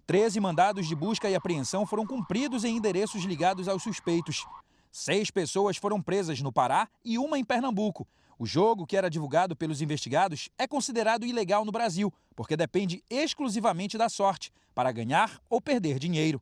Treze 0.07 0.41
mandados 0.41 0.89
de 0.89 0.97
busca 0.97 1.29
e 1.29 1.35
apreensão 1.35 1.85
foram 1.85 2.07
cumpridos 2.07 2.65
em 2.65 2.79
endereços 2.79 3.25
ligados 3.25 3.69
aos 3.69 3.83
suspeitos. 3.83 4.47
Seis 4.91 5.31
pessoas 5.31 5.77
foram 5.77 6.01
presas 6.01 6.41
no 6.41 6.51
Pará 6.51 6.89
e 7.05 7.19
uma 7.19 7.39
em 7.39 7.45
Pernambuco. 7.45 8.09
O 8.39 8.47
jogo, 8.47 8.87
que 8.87 8.97
era 8.97 9.11
divulgado 9.11 9.55
pelos 9.55 9.83
investigados, 9.83 10.49
é 10.57 10.67
considerado 10.67 11.27
ilegal 11.27 11.63
no 11.63 11.73
Brasil, 11.73 12.11
porque 12.35 12.57
depende 12.57 13.05
exclusivamente 13.11 13.99
da 13.99 14.09
sorte 14.09 14.51
para 14.75 14.91
ganhar 14.93 15.43
ou 15.51 15.61
perder 15.61 15.99
dinheiro. 15.99 16.41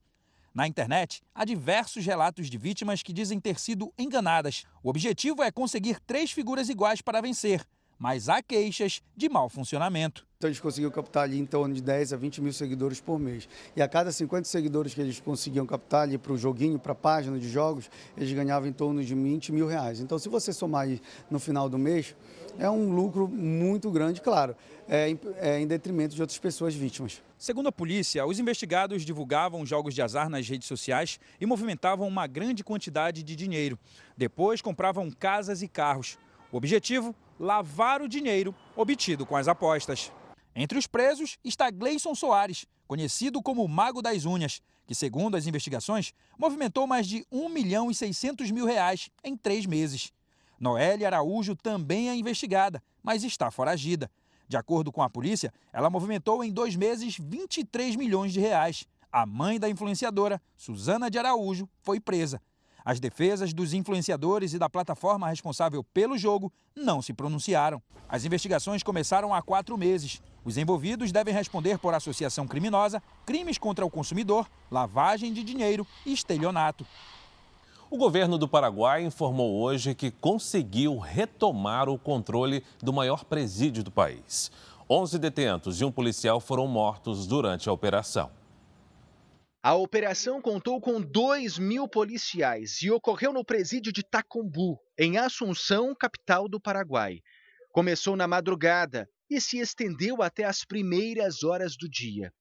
Na 0.58 0.66
internet, 0.66 1.22
há 1.32 1.44
diversos 1.44 2.04
relatos 2.04 2.50
de 2.50 2.58
vítimas 2.58 3.00
que 3.00 3.12
dizem 3.12 3.38
ter 3.38 3.60
sido 3.60 3.94
enganadas. 3.96 4.64
O 4.82 4.90
objetivo 4.90 5.40
é 5.40 5.52
conseguir 5.52 6.00
três 6.00 6.32
figuras 6.32 6.68
iguais 6.68 7.00
para 7.00 7.20
vencer, 7.20 7.64
mas 7.96 8.28
há 8.28 8.42
queixas 8.42 9.00
de 9.16 9.28
mau 9.28 9.48
funcionamento. 9.48 10.26
Então 10.40 10.48
eles 10.48 10.60
conseguiam 10.60 10.92
captar 10.92 11.24
ali 11.24 11.36
em 11.36 11.44
torno 11.44 11.74
de 11.74 11.82
10 11.82 12.12
a 12.12 12.16
20 12.16 12.40
mil 12.40 12.52
seguidores 12.52 13.00
por 13.00 13.18
mês. 13.18 13.48
E 13.74 13.82
a 13.82 13.88
cada 13.88 14.12
50 14.12 14.44
seguidores 14.44 14.94
que 14.94 15.00
eles 15.00 15.18
conseguiam 15.18 15.66
captar 15.66 16.02
ali 16.02 16.16
para 16.16 16.32
o 16.32 16.38
joguinho, 16.38 16.78
para 16.78 16.92
a 16.92 16.94
página 16.94 17.36
de 17.40 17.48
jogos, 17.48 17.90
eles 18.16 18.32
ganhavam 18.32 18.68
em 18.68 18.72
torno 18.72 19.02
de 19.02 19.16
20 19.16 19.50
mil 19.50 19.66
reais. 19.66 19.98
Então 19.98 20.16
se 20.16 20.28
você 20.28 20.52
somar 20.52 20.82
aí 20.82 21.00
no 21.28 21.40
final 21.40 21.68
do 21.68 21.76
mês, 21.76 22.14
é 22.56 22.70
um 22.70 22.94
lucro 22.94 23.26
muito 23.26 23.90
grande, 23.90 24.20
claro, 24.20 24.54
é, 24.88 25.12
é, 25.38 25.58
em 25.58 25.66
detrimento 25.66 26.14
de 26.14 26.20
outras 26.20 26.38
pessoas 26.38 26.72
vítimas. 26.72 27.20
Segundo 27.36 27.66
a 27.66 27.72
polícia, 27.72 28.24
os 28.24 28.38
investigados 28.38 29.04
divulgavam 29.04 29.66
jogos 29.66 29.92
de 29.92 30.02
azar 30.02 30.30
nas 30.30 30.48
redes 30.48 30.68
sociais 30.68 31.18
e 31.40 31.46
movimentavam 31.46 32.06
uma 32.06 32.28
grande 32.28 32.62
quantidade 32.62 33.24
de 33.24 33.34
dinheiro. 33.34 33.76
Depois 34.16 34.62
compravam 34.62 35.10
casas 35.10 35.62
e 35.62 35.66
carros. 35.66 36.16
O 36.52 36.56
objetivo? 36.56 37.12
Lavar 37.40 38.00
o 38.00 38.08
dinheiro 38.08 38.54
obtido 38.76 39.26
com 39.26 39.36
as 39.36 39.48
apostas. 39.48 40.12
Entre 40.60 40.76
os 40.76 40.88
presos 40.88 41.38
está 41.44 41.70
Gleison 41.70 42.16
Soares, 42.16 42.66
conhecido 42.88 43.40
como 43.40 43.62
o 43.62 43.68
Mago 43.68 44.02
das 44.02 44.24
Unhas, 44.24 44.60
que, 44.88 44.94
segundo 44.94 45.36
as 45.36 45.46
investigações, 45.46 46.12
movimentou 46.36 46.84
mais 46.84 47.06
de 47.06 47.24
1 47.30 47.48
milhão 47.48 47.92
e 47.92 47.94
600 47.94 48.50
mil 48.50 48.66
reais 48.66 49.08
em 49.22 49.36
três 49.36 49.66
meses. 49.66 50.12
Noélia 50.58 51.06
Araújo 51.06 51.54
também 51.54 52.10
é 52.10 52.16
investigada, 52.16 52.82
mas 53.04 53.22
está 53.22 53.52
foragida. 53.52 54.10
De 54.48 54.56
acordo 54.56 54.90
com 54.90 55.00
a 55.00 55.08
polícia, 55.08 55.54
ela 55.72 55.88
movimentou 55.88 56.42
em 56.42 56.50
dois 56.50 56.74
meses 56.74 57.16
23 57.20 57.94
milhões 57.94 58.32
de 58.32 58.40
reais. 58.40 58.84
A 59.12 59.24
mãe 59.24 59.60
da 59.60 59.70
influenciadora, 59.70 60.42
Suzana 60.56 61.08
de 61.08 61.20
Araújo, 61.20 61.68
foi 61.82 62.00
presa. 62.00 62.42
As 62.84 62.98
defesas 62.98 63.52
dos 63.52 63.74
influenciadores 63.74 64.54
e 64.54 64.58
da 64.58 64.68
plataforma 64.68 65.28
responsável 65.28 65.84
pelo 65.84 66.16
jogo 66.16 66.50
não 66.74 67.02
se 67.02 67.12
pronunciaram. 67.12 67.82
As 68.08 68.24
investigações 68.24 68.82
começaram 68.82 69.34
há 69.34 69.42
quatro 69.42 69.76
meses. 69.76 70.22
Os 70.48 70.56
envolvidos 70.56 71.12
devem 71.12 71.34
responder 71.34 71.76
por 71.76 71.92
associação 71.92 72.48
criminosa, 72.48 73.02
crimes 73.26 73.58
contra 73.58 73.84
o 73.84 73.90
consumidor, 73.90 74.48
lavagem 74.70 75.30
de 75.30 75.44
dinheiro 75.44 75.86
e 76.06 76.12
estelionato. 76.14 76.86
O 77.90 77.98
governo 77.98 78.38
do 78.38 78.48
Paraguai 78.48 79.02
informou 79.02 79.60
hoje 79.60 79.94
que 79.94 80.10
conseguiu 80.10 80.96
retomar 80.96 81.90
o 81.90 81.98
controle 81.98 82.64
do 82.82 82.94
maior 82.94 83.26
presídio 83.26 83.84
do 83.84 83.90
país. 83.90 84.50
11 84.88 85.18
detentos 85.18 85.82
e 85.82 85.84
um 85.84 85.92
policial 85.92 86.40
foram 86.40 86.66
mortos 86.66 87.26
durante 87.26 87.68
a 87.68 87.72
operação. 87.72 88.30
A 89.62 89.74
operação 89.74 90.40
contou 90.40 90.80
com 90.80 90.98
2 90.98 91.58
mil 91.58 91.86
policiais 91.86 92.80
e 92.80 92.90
ocorreu 92.90 93.34
no 93.34 93.44
presídio 93.44 93.92
de 93.92 94.02
Tacumbu, 94.02 94.80
em 94.98 95.18
Assunção, 95.18 95.94
capital 95.94 96.48
do 96.48 96.58
Paraguai. 96.58 97.18
Começou 97.70 98.16
na 98.16 98.26
madrugada 98.26 99.06
e 99.30 99.40
se 99.40 99.58
estendeu 99.58 100.22
até 100.22 100.44
as 100.44 100.64
primeiras 100.64 101.42
horas 101.42 101.76
do 101.76 101.88
dia. 101.88 102.32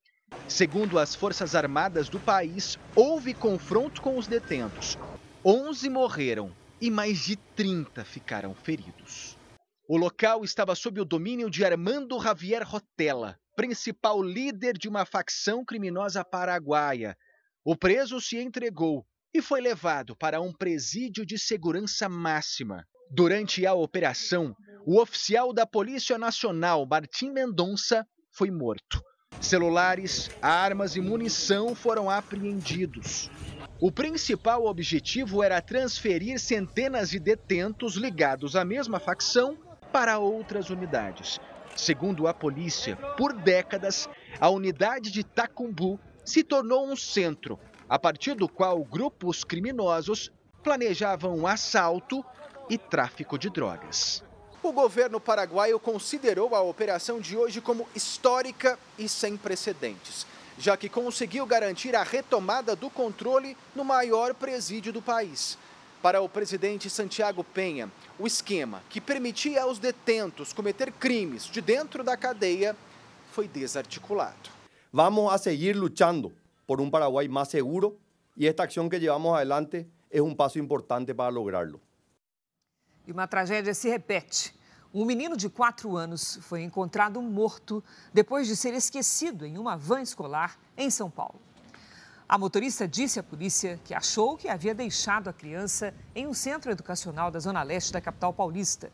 Segundo 0.47 0.99
as 0.99 1.15
Forças 1.15 1.55
Armadas 1.55 2.09
do 2.09 2.19
país, 2.19 2.77
houve 2.95 3.33
confronto 3.33 4.01
com 4.01 4.17
os 4.17 4.27
detentos. 4.27 4.97
11 5.43 5.89
morreram 5.89 6.53
e 6.81 6.91
mais 6.91 7.19
de 7.19 7.35
30 7.35 8.03
ficaram 8.03 8.53
feridos. 8.53 9.37
O 9.87 9.97
local 9.97 10.43
estava 10.43 10.75
sob 10.75 10.99
o 10.99 11.05
domínio 11.05 11.49
de 11.49 11.63
Armando 11.63 12.19
Javier 12.19 12.63
Rotella, 12.67 13.39
principal 13.55 14.21
líder 14.21 14.77
de 14.77 14.89
uma 14.89 15.05
facção 15.05 15.63
criminosa 15.63 16.23
paraguaia. 16.25 17.17
O 17.63 17.75
preso 17.75 18.19
se 18.19 18.37
entregou 18.37 19.05
e 19.37 19.41
foi 19.41 19.61
levado 19.61 20.15
para 20.15 20.41
um 20.41 20.51
presídio 20.51 21.23
de 21.23 21.37
segurança 21.37 22.09
máxima. 22.09 22.83
Durante 23.11 23.67
a 23.67 23.73
operação, 23.75 24.55
o 24.83 24.99
oficial 24.99 25.53
da 25.53 25.63
Polícia 25.63 26.17
Nacional, 26.17 26.87
Martim 26.87 27.29
Mendonça, 27.29 28.03
foi 28.31 28.49
morto. 28.49 28.99
Celulares, 29.39 30.31
armas 30.41 30.95
e 30.95 31.01
munição 31.01 31.75
foram 31.75 32.09
apreendidos. 32.09 33.29
O 33.79 33.91
principal 33.91 34.65
objetivo 34.65 35.43
era 35.43 35.61
transferir 35.61 36.39
centenas 36.39 37.11
de 37.11 37.19
detentos 37.19 37.93
ligados 37.93 38.55
à 38.55 38.65
mesma 38.65 38.99
facção 38.99 39.55
para 39.93 40.17
outras 40.17 40.71
unidades. 40.71 41.39
Segundo 41.75 42.27
a 42.27 42.33
polícia, 42.33 42.95
por 43.15 43.33
décadas, 43.33 44.09
a 44.39 44.49
unidade 44.49 45.11
de 45.11 45.23
Tacumbu 45.23 45.99
se 46.25 46.43
tornou 46.43 46.91
um 46.91 46.95
centro, 46.95 47.59
a 47.89 47.97
partir 47.97 48.35
do 48.35 48.47
qual 48.47 48.83
grupos 48.83 49.43
criminosos 49.43 50.31
planejavam 50.63 51.47
assalto 51.47 52.23
e 52.69 52.77
tráfico 52.77 53.37
de 53.37 53.49
drogas. 53.49 54.23
O 54.61 54.71
governo 54.71 55.19
paraguaio 55.19 55.79
considerou 55.79 56.53
a 56.55 56.61
operação 56.61 57.19
de 57.19 57.37
hoje 57.37 57.61
como 57.61 57.87
histórica 57.95 58.77
e 58.97 59.07
sem 59.07 59.37
precedentes 59.37 60.25
já 60.57 60.75
que 60.75 60.89
conseguiu 60.89 61.45
garantir 61.45 61.95
a 61.95 62.03
retomada 62.03 62.75
do 62.75 62.89
controle 62.89 63.55
no 63.75 63.85
maior 63.85 64.33
presídio 64.33 64.91
do 64.91 65.01
país. 65.01 65.57
Para 66.01 66.21
o 66.21 66.29
presidente 66.29 66.89
Santiago 66.89 67.43
Penha, 67.43 67.91
o 68.17 68.25
esquema 68.25 68.81
que 68.89 69.01
permitia 69.01 69.63
aos 69.63 69.79
detentos 69.79 70.53
cometer 70.53 70.91
crimes 70.91 71.45
de 71.45 71.61
dentro 71.61 72.03
da 72.03 72.17
cadeia 72.17 72.75
foi 73.31 73.47
desarticulado. 73.47 74.49
Vamos 74.91 75.31
a 75.31 75.37
seguir 75.37 75.75
luchando 75.75 76.31
por 76.67 76.81
um 76.81 76.91
Paraguai 76.91 77.29
mais 77.29 77.47
seguro 77.47 77.97
e 78.35 78.45
esta 78.45 78.65
ação 78.65 78.89
que 78.89 78.99
levamos 78.99 79.33
adelante 79.33 79.87
é 80.11 80.21
um 80.21 80.35
passo 80.35 80.59
importante 80.59 81.13
para 81.13 81.29
lograrlo. 81.29 81.81
E 83.07 83.11
uma 83.11 83.25
tragédia 83.25 83.73
se 83.73 83.89
repete. 83.89 84.53
Um 84.93 85.05
menino 85.05 85.37
de 85.37 85.49
4 85.49 85.95
anos 85.95 86.39
foi 86.41 86.61
encontrado 86.61 87.21
morto 87.21 87.83
depois 88.13 88.47
de 88.47 88.55
ser 88.55 88.73
esquecido 88.73 89.45
em 89.45 89.57
uma 89.57 89.77
van 89.77 90.01
escolar 90.01 90.59
em 90.75 90.89
São 90.89 91.09
Paulo. 91.09 91.39
A 92.27 92.37
motorista 92.37 92.85
disse 92.85 93.19
à 93.19 93.23
polícia 93.23 93.79
que 93.85 93.93
achou 93.93 94.35
que 94.35 94.49
havia 94.49 94.75
deixado 94.75 95.29
a 95.29 95.33
criança 95.33 95.93
em 96.13 96.27
um 96.27 96.33
centro 96.33 96.69
educacional 96.69 97.31
da 97.31 97.39
zona 97.39 97.63
leste 97.63 97.93
da 97.93 98.01
capital 98.01 98.33
paulista. 98.33 98.91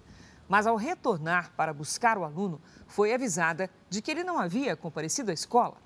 Mas 0.47 0.67
ao 0.67 0.76
retornar 0.76 1.51
para 1.57 1.74
buscar 1.74 2.17
o 2.17 2.24
aluno, 2.24 2.61
foi 2.86 3.11
avisada 3.11 3.69
de 3.89 4.01
que 4.01 4.11
ele 4.11 4.24
não 4.24 4.38
havia 4.38 4.76
comparecido 4.76 5.32
à 5.32 5.34
escola. 5.34 5.78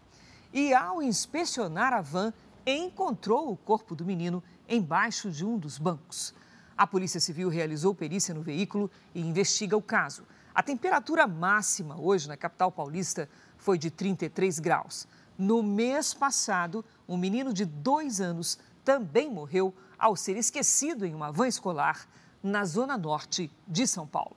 E 0.53 0.73
ao 0.73 1.01
inspecionar 1.01 1.93
a 1.93 2.01
van, 2.01 2.33
encontrou 2.65 3.51
o 3.51 3.57
corpo 3.57 3.95
do 3.95 4.05
menino 4.05 4.43
embaixo 4.67 5.31
de 5.31 5.45
um 5.45 5.57
dos 5.57 5.77
bancos. 5.77 6.33
A 6.77 6.85
Polícia 6.85 7.19
Civil 7.19 7.49
realizou 7.49 7.95
perícia 7.95 8.33
no 8.33 8.41
veículo 8.41 8.89
e 9.15 9.21
investiga 9.21 9.75
o 9.75 9.81
caso. 9.81 10.23
A 10.53 10.61
temperatura 10.61 11.27
máxima 11.27 11.99
hoje 11.99 12.27
na 12.27 12.37
capital 12.37 12.71
paulista 12.71 13.29
foi 13.57 13.77
de 13.77 13.89
33 13.89 14.59
graus. 14.59 15.07
No 15.37 15.61
mês 15.61 16.13
passado, 16.13 16.83
um 17.07 17.17
menino 17.17 17.53
de 17.53 17.65
dois 17.65 18.19
anos 18.19 18.57
também 18.83 19.29
morreu 19.29 19.73
ao 19.97 20.15
ser 20.15 20.37
esquecido 20.37 21.05
em 21.05 21.13
uma 21.13 21.31
van 21.31 21.47
escolar 21.47 22.07
na 22.41 22.63
zona 22.65 22.97
norte 22.97 23.51
de 23.67 23.85
São 23.87 24.07
Paulo. 24.07 24.35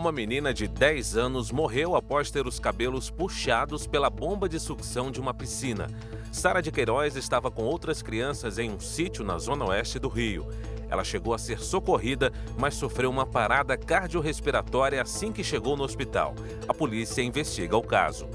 Uma 0.00 0.12
menina 0.12 0.54
de 0.54 0.66
10 0.66 1.14
anos 1.18 1.52
morreu 1.52 1.94
após 1.94 2.30
ter 2.30 2.46
os 2.46 2.58
cabelos 2.58 3.10
puxados 3.10 3.86
pela 3.86 4.08
bomba 4.08 4.48
de 4.48 4.58
sucção 4.58 5.10
de 5.10 5.20
uma 5.20 5.34
piscina. 5.34 5.88
Sara 6.32 6.62
de 6.62 6.72
Queiroz 6.72 7.16
estava 7.16 7.50
com 7.50 7.64
outras 7.64 8.00
crianças 8.00 8.58
em 8.58 8.70
um 8.70 8.80
sítio 8.80 9.22
na 9.22 9.36
zona 9.36 9.66
oeste 9.66 9.98
do 9.98 10.08
Rio. 10.08 10.48
Ela 10.88 11.04
chegou 11.04 11.34
a 11.34 11.38
ser 11.38 11.60
socorrida, 11.60 12.32
mas 12.56 12.76
sofreu 12.76 13.10
uma 13.10 13.26
parada 13.26 13.76
cardiorrespiratória 13.76 15.02
assim 15.02 15.30
que 15.32 15.44
chegou 15.44 15.76
no 15.76 15.84
hospital. 15.84 16.34
A 16.66 16.72
polícia 16.72 17.20
investiga 17.20 17.76
o 17.76 17.82
caso. 17.82 18.26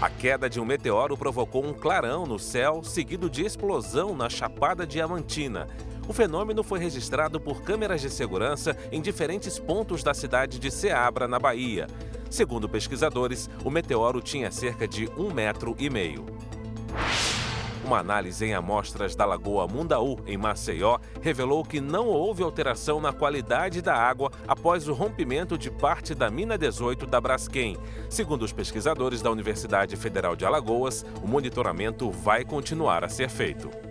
A 0.00 0.08
queda 0.08 0.48
de 0.48 0.58
um 0.58 0.64
meteoro 0.64 1.18
provocou 1.18 1.66
um 1.66 1.74
clarão 1.74 2.24
no 2.24 2.38
céu, 2.38 2.82
seguido 2.82 3.28
de 3.28 3.44
explosão 3.44 4.16
na 4.16 4.30
Chapada 4.30 4.86
Diamantina. 4.86 5.68
O 6.08 6.12
fenômeno 6.14 6.62
foi 6.62 6.78
registrado 6.78 7.38
por 7.38 7.60
câmeras 7.60 8.00
de 8.00 8.08
segurança 8.08 8.74
em 8.90 9.02
diferentes 9.02 9.58
pontos 9.58 10.02
da 10.02 10.14
cidade 10.14 10.58
de 10.58 10.70
Ceabra, 10.70 11.28
na 11.28 11.38
Bahia. 11.38 11.86
Segundo 12.30 12.66
pesquisadores, 12.66 13.50
o 13.62 13.70
meteoro 13.70 14.22
tinha 14.22 14.50
cerca 14.50 14.88
de 14.88 15.06
um 15.18 15.30
metro 15.30 15.76
e 15.78 15.90
meio. 15.90 16.24
Uma 17.84 17.98
análise 17.98 18.44
em 18.44 18.54
amostras 18.54 19.14
da 19.14 19.26
Lagoa 19.26 19.66
Mundaú, 19.66 20.18
em 20.26 20.36
Maceió, 20.36 20.98
revelou 21.20 21.62
que 21.62 21.80
não 21.80 22.06
houve 22.06 22.42
alteração 22.42 23.00
na 23.00 23.12
qualidade 23.12 23.82
da 23.82 23.94
água 23.94 24.30
após 24.46 24.88
o 24.88 24.94
rompimento 24.94 25.58
de 25.58 25.70
parte 25.70 26.14
da 26.14 26.30
mina 26.30 26.56
18 26.56 27.06
da 27.06 27.20
Braskem. 27.20 27.76
Segundo 28.08 28.44
os 28.44 28.52
pesquisadores 28.52 29.20
da 29.20 29.30
Universidade 29.30 29.94
Federal 29.94 30.34
de 30.34 30.46
Alagoas, 30.46 31.04
o 31.22 31.28
monitoramento 31.28 32.10
vai 32.10 32.44
continuar 32.44 33.04
a 33.04 33.08
ser 33.10 33.28
feito. 33.28 33.87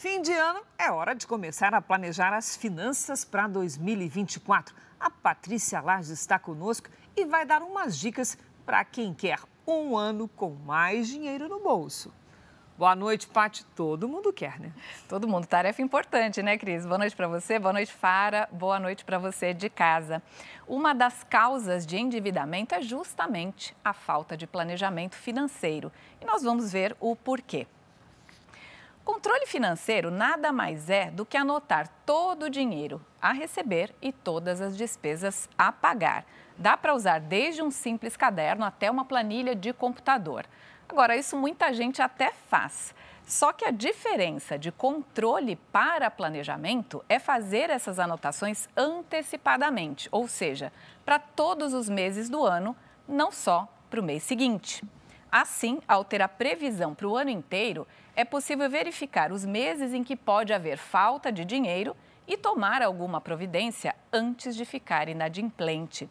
Fim 0.00 0.22
de 0.22 0.32
ano 0.32 0.62
é 0.78 0.90
hora 0.90 1.14
de 1.14 1.26
começar 1.26 1.74
a 1.74 1.82
planejar 1.82 2.32
as 2.32 2.56
finanças 2.56 3.22
para 3.22 3.46
2024. 3.46 4.74
A 4.98 5.10
Patrícia 5.10 5.78
Lages 5.78 6.08
está 6.08 6.38
conosco 6.38 6.88
e 7.14 7.26
vai 7.26 7.44
dar 7.44 7.60
umas 7.60 7.98
dicas 7.98 8.38
para 8.64 8.82
quem 8.82 9.12
quer 9.12 9.38
um 9.66 9.98
ano 9.98 10.26
com 10.26 10.52
mais 10.64 11.06
dinheiro 11.06 11.50
no 11.50 11.60
bolso. 11.60 12.10
Boa 12.78 12.96
noite, 12.96 13.28
Paty. 13.28 13.62
Todo 13.76 14.08
mundo 14.08 14.32
quer, 14.32 14.58
né? 14.58 14.72
Todo 15.06 15.28
mundo. 15.28 15.46
Tarefa 15.46 15.82
importante, 15.82 16.42
né, 16.42 16.56
Cris? 16.56 16.86
Boa 16.86 16.96
noite 16.96 17.14
para 17.14 17.28
você, 17.28 17.58
boa 17.58 17.74
noite, 17.74 17.92
Fara, 17.92 18.48
boa 18.50 18.80
noite 18.80 19.04
para 19.04 19.18
você 19.18 19.52
de 19.52 19.68
casa. 19.68 20.22
Uma 20.66 20.94
das 20.94 21.24
causas 21.24 21.84
de 21.84 21.98
endividamento 21.98 22.74
é 22.74 22.80
justamente 22.80 23.76
a 23.84 23.92
falta 23.92 24.34
de 24.34 24.46
planejamento 24.46 25.14
financeiro. 25.14 25.92
E 26.22 26.24
nós 26.24 26.42
vamos 26.42 26.72
ver 26.72 26.96
o 26.98 27.14
porquê. 27.14 27.66
Controle 29.04 29.46
financeiro 29.46 30.10
nada 30.10 30.52
mais 30.52 30.90
é 30.90 31.10
do 31.10 31.24
que 31.24 31.36
anotar 31.36 31.88
todo 32.04 32.44
o 32.44 32.50
dinheiro 32.50 33.00
a 33.20 33.32
receber 33.32 33.94
e 34.00 34.12
todas 34.12 34.60
as 34.60 34.76
despesas 34.76 35.48
a 35.56 35.72
pagar. 35.72 36.24
Dá 36.56 36.76
para 36.76 36.94
usar 36.94 37.18
desde 37.18 37.62
um 37.62 37.70
simples 37.70 38.16
caderno 38.16 38.64
até 38.64 38.90
uma 38.90 39.04
planilha 39.04 39.54
de 39.56 39.72
computador. 39.72 40.46
Agora, 40.88 41.16
isso 41.16 41.36
muita 41.36 41.72
gente 41.72 42.02
até 42.02 42.32
faz. 42.48 42.94
Só 43.24 43.52
que 43.52 43.64
a 43.64 43.70
diferença 43.70 44.58
de 44.58 44.72
controle 44.72 45.56
para 45.70 46.10
planejamento 46.10 47.02
é 47.08 47.18
fazer 47.18 47.70
essas 47.70 47.98
anotações 47.98 48.68
antecipadamente, 48.76 50.08
ou 50.10 50.26
seja, 50.26 50.72
para 51.04 51.18
todos 51.18 51.72
os 51.72 51.88
meses 51.88 52.28
do 52.28 52.44
ano, 52.44 52.76
não 53.08 53.30
só 53.30 53.68
para 53.88 54.00
o 54.00 54.02
mês 54.02 54.24
seguinte. 54.24 54.82
Assim, 55.30 55.80
ao 55.86 56.04
ter 56.04 56.20
a 56.20 56.28
previsão 56.28 56.92
para 56.92 57.06
o 57.06 57.16
ano 57.16 57.30
inteiro, 57.30 57.86
é 58.20 58.24
possível 58.24 58.68
verificar 58.68 59.32
os 59.32 59.46
meses 59.46 59.94
em 59.94 60.04
que 60.04 60.14
pode 60.14 60.52
haver 60.52 60.76
falta 60.76 61.32
de 61.32 61.42
dinheiro 61.42 61.96
e 62.28 62.36
tomar 62.36 62.82
alguma 62.82 63.18
providência 63.18 63.96
antes 64.12 64.54
de 64.54 64.66
ficar 64.66 65.08
inadimplente. 65.08 66.06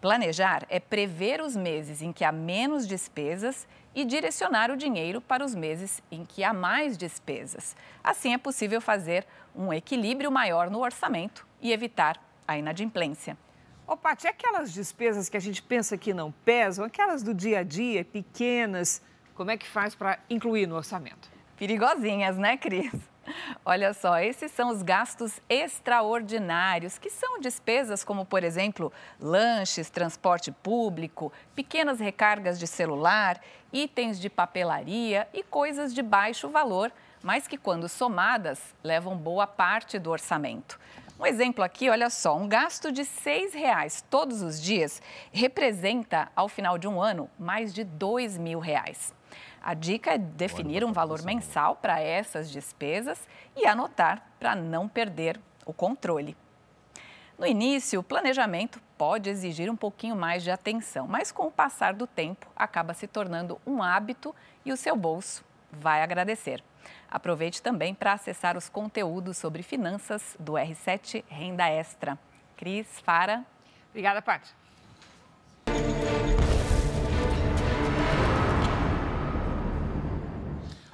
Planejar 0.00 0.66
é 0.68 0.80
prever 0.80 1.40
os 1.40 1.54
meses 1.54 2.02
em 2.02 2.12
que 2.12 2.24
há 2.24 2.32
menos 2.32 2.84
despesas 2.84 3.64
e 3.94 4.04
direcionar 4.04 4.72
o 4.72 4.76
dinheiro 4.76 5.20
para 5.20 5.44
os 5.44 5.54
meses 5.54 6.02
em 6.10 6.24
que 6.24 6.42
há 6.42 6.52
mais 6.52 6.98
despesas. 6.98 7.76
Assim 8.02 8.34
é 8.34 8.38
possível 8.38 8.80
fazer 8.80 9.24
um 9.54 9.72
equilíbrio 9.72 10.32
maior 10.32 10.68
no 10.68 10.80
orçamento 10.80 11.46
e 11.60 11.72
evitar 11.72 12.20
a 12.46 12.58
inadimplência. 12.58 13.38
Ô, 13.86 13.96
Paty, 13.96 14.26
aquelas 14.26 14.72
despesas 14.72 15.28
que 15.28 15.36
a 15.36 15.40
gente 15.40 15.62
pensa 15.62 15.96
que 15.96 16.12
não 16.12 16.32
pesam, 16.32 16.84
aquelas 16.84 17.22
do 17.22 17.32
dia 17.32 17.60
a 17.60 17.62
dia, 17.62 18.04
pequenas, 18.04 19.00
como 19.32 19.52
é 19.52 19.56
que 19.56 19.68
faz 19.68 19.94
para 19.94 20.18
incluir 20.28 20.66
no 20.66 20.74
orçamento? 20.74 21.31
Perigosinhas, 21.62 22.36
né, 22.36 22.56
Cris? 22.56 22.92
Olha 23.64 23.94
só, 23.94 24.18
esses 24.18 24.50
são 24.50 24.70
os 24.70 24.82
gastos 24.82 25.40
extraordinários, 25.48 26.98
que 26.98 27.08
são 27.08 27.38
despesas 27.38 28.02
como, 28.02 28.24
por 28.24 28.42
exemplo, 28.42 28.92
lanches, 29.20 29.88
transporte 29.88 30.50
público, 30.50 31.32
pequenas 31.54 32.00
recargas 32.00 32.58
de 32.58 32.66
celular, 32.66 33.40
itens 33.72 34.18
de 34.18 34.28
papelaria 34.28 35.28
e 35.32 35.44
coisas 35.44 35.94
de 35.94 36.02
baixo 36.02 36.48
valor, 36.48 36.90
mas 37.22 37.46
que, 37.46 37.56
quando 37.56 37.88
somadas, 37.88 38.74
levam 38.82 39.16
boa 39.16 39.46
parte 39.46 40.00
do 40.00 40.10
orçamento. 40.10 40.80
Um 41.16 41.24
exemplo 41.24 41.62
aqui, 41.62 41.88
olha 41.88 42.10
só, 42.10 42.36
um 42.36 42.48
gasto 42.48 42.90
de 42.90 43.02
R$ 43.02 43.50
reais 43.54 44.04
todos 44.10 44.42
os 44.42 44.60
dias 44.60 45.00
representa, 45.32 46.28
ao 46.34 46.48
final 46.48 46.76
de 46.76 46.88
um 46.88 47.00
ano, 47.00 47.30
mais 47.38 47.72
de 47.72 47.82
R$ 47.82 48.38
mil 48.40 48.58
reais. 48.58 49.14
A 49.62 49.74
dica 49.74 50.14
é 50.14 50.18
definir 50.18 50.84
um 50.84 50.92
valor 50.92 51.22
mensal 51.22 51.76
para 51.76 52.00
essas 52.00 52.50
despesas 52.50 53.28
e 53.56 53.64
anotar 53.64 54.26
para 54.40 54.56
não 54.56 54.88
perder 54.88 55.38
o 55.64 55.72
controle. 55.72 56.36
No 57.38 57.46
início, 57.46 58.00
o 58.00 58.02
planejamento 58.02 58.80
pode 58.98 59.30
exigir 59.30 59.70
um 59.70 59.76
pouquinho 59.76 60.16
mais 60.16 60.42
de 60.42 60.50
atenção, 60.50 61.06
mas 61.06 61.30
com 61.30 61.46
o 61.46 61.50
passar 61.50 61.94
do 61.94 62.06
tempo 62.06 62.46
acaba 62.56 62.92
se 62.92 63.06
tornando 63.06 63.60
um 63.66 63.82
hábito 63.82 64.34
e 64.64 64.72
o 64.72 64.76
seu 64.76 64.96
bolso 64.96 65.44
vai 65.70 66.02
agradecer. 66.02 66.62
Aproveite 67.10 67.62
também 67.62 67.94
para 67.94 68.12
acessar 68.12 68.56
os 68.56 68.68
conteúdos 68.68 69.38
sobre 69.38 69.62
finanças 69.62 70.36
do 70.38 70.52
R7 70.52 71.24
Renda 71.28 71.68
Extra. 71.68 72.18
Cris, 72.56 73.00
Fara. 73.00 73.44
Obrigada, 73.90 74.20
Paty. 74.20 74.61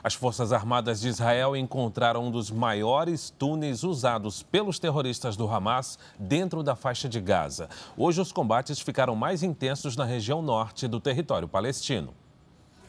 As 0.08 0.14
Forças 0.14 0.54
Armadas 0.54 1.02
de 1.02 1.08
Israel 1.08 1.54
encontraram 1.54 2.24
um 2.24 2.30
dos 2.30 2.50
maiores 2.50 3.28
túneis 3.28 3.84
usados 3.84 4.42
pelos 4.42 4.78
terroristas 4.78 5.36
do 5.36 5.46
Hamas 5.46 5.98
dentro 6.18 6.62
da 6.62 6.74
faixa 6.74 7.06
de 7.06 7.20
Gaza. 7.20 7.68
Hoje, 7.94 8.18
os 8.18 8.32
combates 8.32 8.80
ficaram 8.80 9.14
mais 9.14 9.42
intensos 9.42 9.96
na 9.96 10.06
região 10.06 10.40
norte 10.40 10.88
do 10.88 10.98
território 10.98 11.46
palestino. 11.46 12.14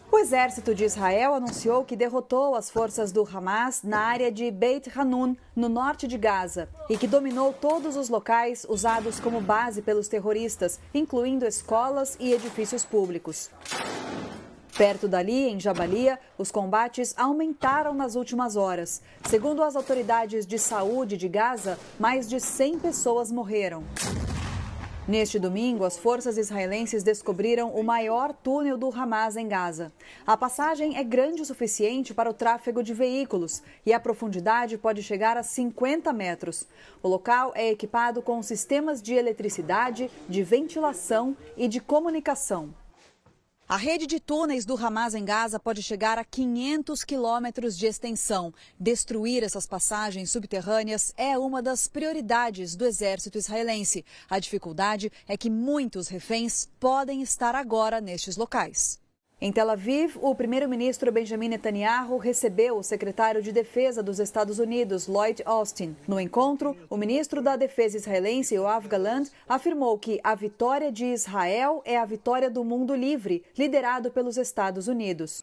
O 0.09 0.17
exército 0.17 0.73
de 0.73 0.85
Israel 0.85 1.33
anunciou 1.33 1.83
que 1.83 1.97
derrotou 1.97 2.55
as 2.55 2.69
forças 2.69 3.11
do 3.11 3.27
Hamas 3.27 3.83
na 3.83 3.99
área 3.99 4.31
de 4.31 4.49
Beit 4.49 4.89
Hanun, 4.97 5.35
no 5.53 5.67
norte 5.67 6.07
de 6.07 6.17
Gaza, 6.17 6.69
e 6.89 6.97
que 6.97 7.05
dominou 7.05 7.51
todos 7.51 7.97
os 7.97 8.07
locais 8.07 8.65
usados 8.69 9.19
como 9.19 9.41
base 9.41 9.81
pelos 9.81 10.07
terroristas, 10.07 10.79
incluindo 10.93 11.45
escolas 11.45 12.15
e 12.17 12.31
edifícios 12.31 12.85
públicos. 12.85 13.51
Perto 14.79 15.09
dali, 15.09 15.49
em 15.49 15.59
Jabalia, 15.59 16.17
os 16.37 16.53
combates 16.53 17.13
aumentaram 17.17 17.93
nas 17.93 18.15
últimas 18.15 18.55
horas. 18.55 19.01
Segundo 19.25 19.61
as 19.61 19.75
autoridades 19.75 20.47
de 20.47 20.57
saúde 20.57 21.17
de 21.17 21.27
Gaza, 21.27 21.77
mais 21.99 22.29
de 22.29 22.39
100 22.39 22.79
pessoas 22.79 23.29
morreram. 23.29 23.83
Neste 25.05 25.37
domingo, 25.37 25.83
as 25.83 25.97
forças 25.97 26.37
israelenses 26.37 27.03
descobriram 27.03 27.71
o 27.71 27.83
maior 27.83 28.31
túnel 28.31 28.77
do 28.77 28.87
Hamas 28.87 29.35
em 29.35 29.49
Gaza. 29.49 29.91
A 30.25 30.37
passagem 30.37 30.97
é 30.97 31.03
grande 31.03 31.41
o 31.41 31.45
suficiente 31.45 32.13
para 32.13 32.29
o 32.29 32.33
tráfego 32.33 32.81
de 32.81 32.93
veículos 32.93 33.61
e 33.85 33.91
a 33.91 33.99
profundidade 33.99 34.77
pode 34.77 35.03
chegar 35.03 35.35
a 35.35 35.43
50 35.43 36.13
metros. 36.13 36.65
O 37.03 37.09
local 37.09 37.51
é 37.53 37.69
equipado 37.69 38.21
com 38.21 38.41
sistemas 38.41 39.01
de 39.01 39.13
eletricidade, 39.13 40.09
de 40.29 40.41
ventilação 40.41 41.35
e 41.57 41.67
de 41.67 41.81
comunicação. 41.81 42.73
A 43.71 43.77
rede 43.77 44.07
de 44.07 44.19
túneis 44.19 44.65
do 44.65 44.75
Hamas 44.75 45.13
em 45.13 45.23
Gaza 45.23 45.59
pode 45.59 45.83
chegar 45.83 46.17
a 46.17 46.25
500 46.25 47.03
quilômetros 47.03 47.77
de 47.77 47.85
extensão. 47.85 48.51
Destruir 48.79 49.43
essas 49.43 49.67
passagens 49.67 50.31
subterrâneas 50.31 51.13
é 51.15 51.37
uma 51.37 51.61
das 51.61 51.87
prioridades 51.87 52.75
do 52.75 52.83
exército 52.83 53.37
israelense. 53.37 54.03
A 54.27 54.39
dificuldade 54.39 55.11
é 55.27 55.37
que 55.37 55.51
muitos 55.51 56.07
reféns 56.07 56.67
podem 56.79 57.21
estar 57.21 57.53
agora 57.53 58.01
nestes 58.01 58.37
locais. 58.37 58.99
Em 59.41 59.53
Tel 59.53 59.69
Aviv, 59.69 60.17
o 60.21 60.35
primeiro-ministro 60.35 61.13
Benjamin 61.13 61.47
Netanyahu 61.47 62.17
recebeu 62.17 62.77
o 62.77 62.83
secretário 62.83 63.41
de 63.41 63.53
Defesa 63.53 64.03
dos 64.03 64.19
Estados 64.19 64.59
Unidos, 64.59 65.07
Lloyd 65.07 65.41
Austin. 65.45 65.95
No 66.05 66.19
encontro, 66.19 66.75
o 66.89 66.97
ministro 66.97 67.41
da 67.41 67.55
Defesa 67.55 67.95
israelense, 67.95 68.55
Yoav 68.55 68.85
Galant, 68.89 69.29
afirmou 69.47 69.97
que 69.97 70.19
a 70.25 70.35
vitória 70.35 70.91
de 70.91 71.05
Israel 71.05 71.81
é 71.85 71.97
a 71.97 72.03
vitória 72.03 72.49
do 72.49 72.65
mundo 72.65 72.93
livre, 72.93 73.45
liderado 73.57 74.11
pelos 74.11 74.35
Estados 74.35 74.89
Unidos. 74.89 75.41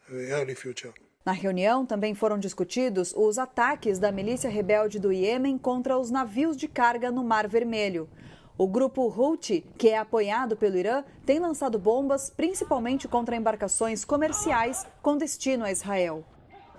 Na 1.24 1.32
reunião 1.32 1.86
também 1.86 2.14
foram 2.14 2.38
discutidos 2.38 3.14
os 3.16 3.38
ataques 3.38 3.98
da 3.98 4.12
milícia 4.12 4.50
rebelde 4.50 4.98
do 5.00 5.10
Iêmen 5.10 5.56
contra 5.56 5.96
os 5.96 6.10
navios 6.10 6.54
de 6.54 6.68
carga 6.68 7.10
no 7.10 7.24
Mar 7.24 7.48
Vermelho. 7.48 8.10
O 8.58 8.66
grupo 8.66 9.02
Houthi, 9.02 9.66
que 9.76 9.90
é 9.90 9.98
apoiado 9.98 10.56
pelo 10.56 10.78
Irã, 10.78 11.04
tem 11.26 11.38
lançado 11.38 11.78
bombas 11.78 12.30
principalmente 12.30 13.06
contra 13.06 13.36
embarcações 13.36 14.02
comerciais 14.02 14.86
com 15.02 15.18
destino 15.18 15.62
a 15.62 15.70
Israel. 15.70 16.24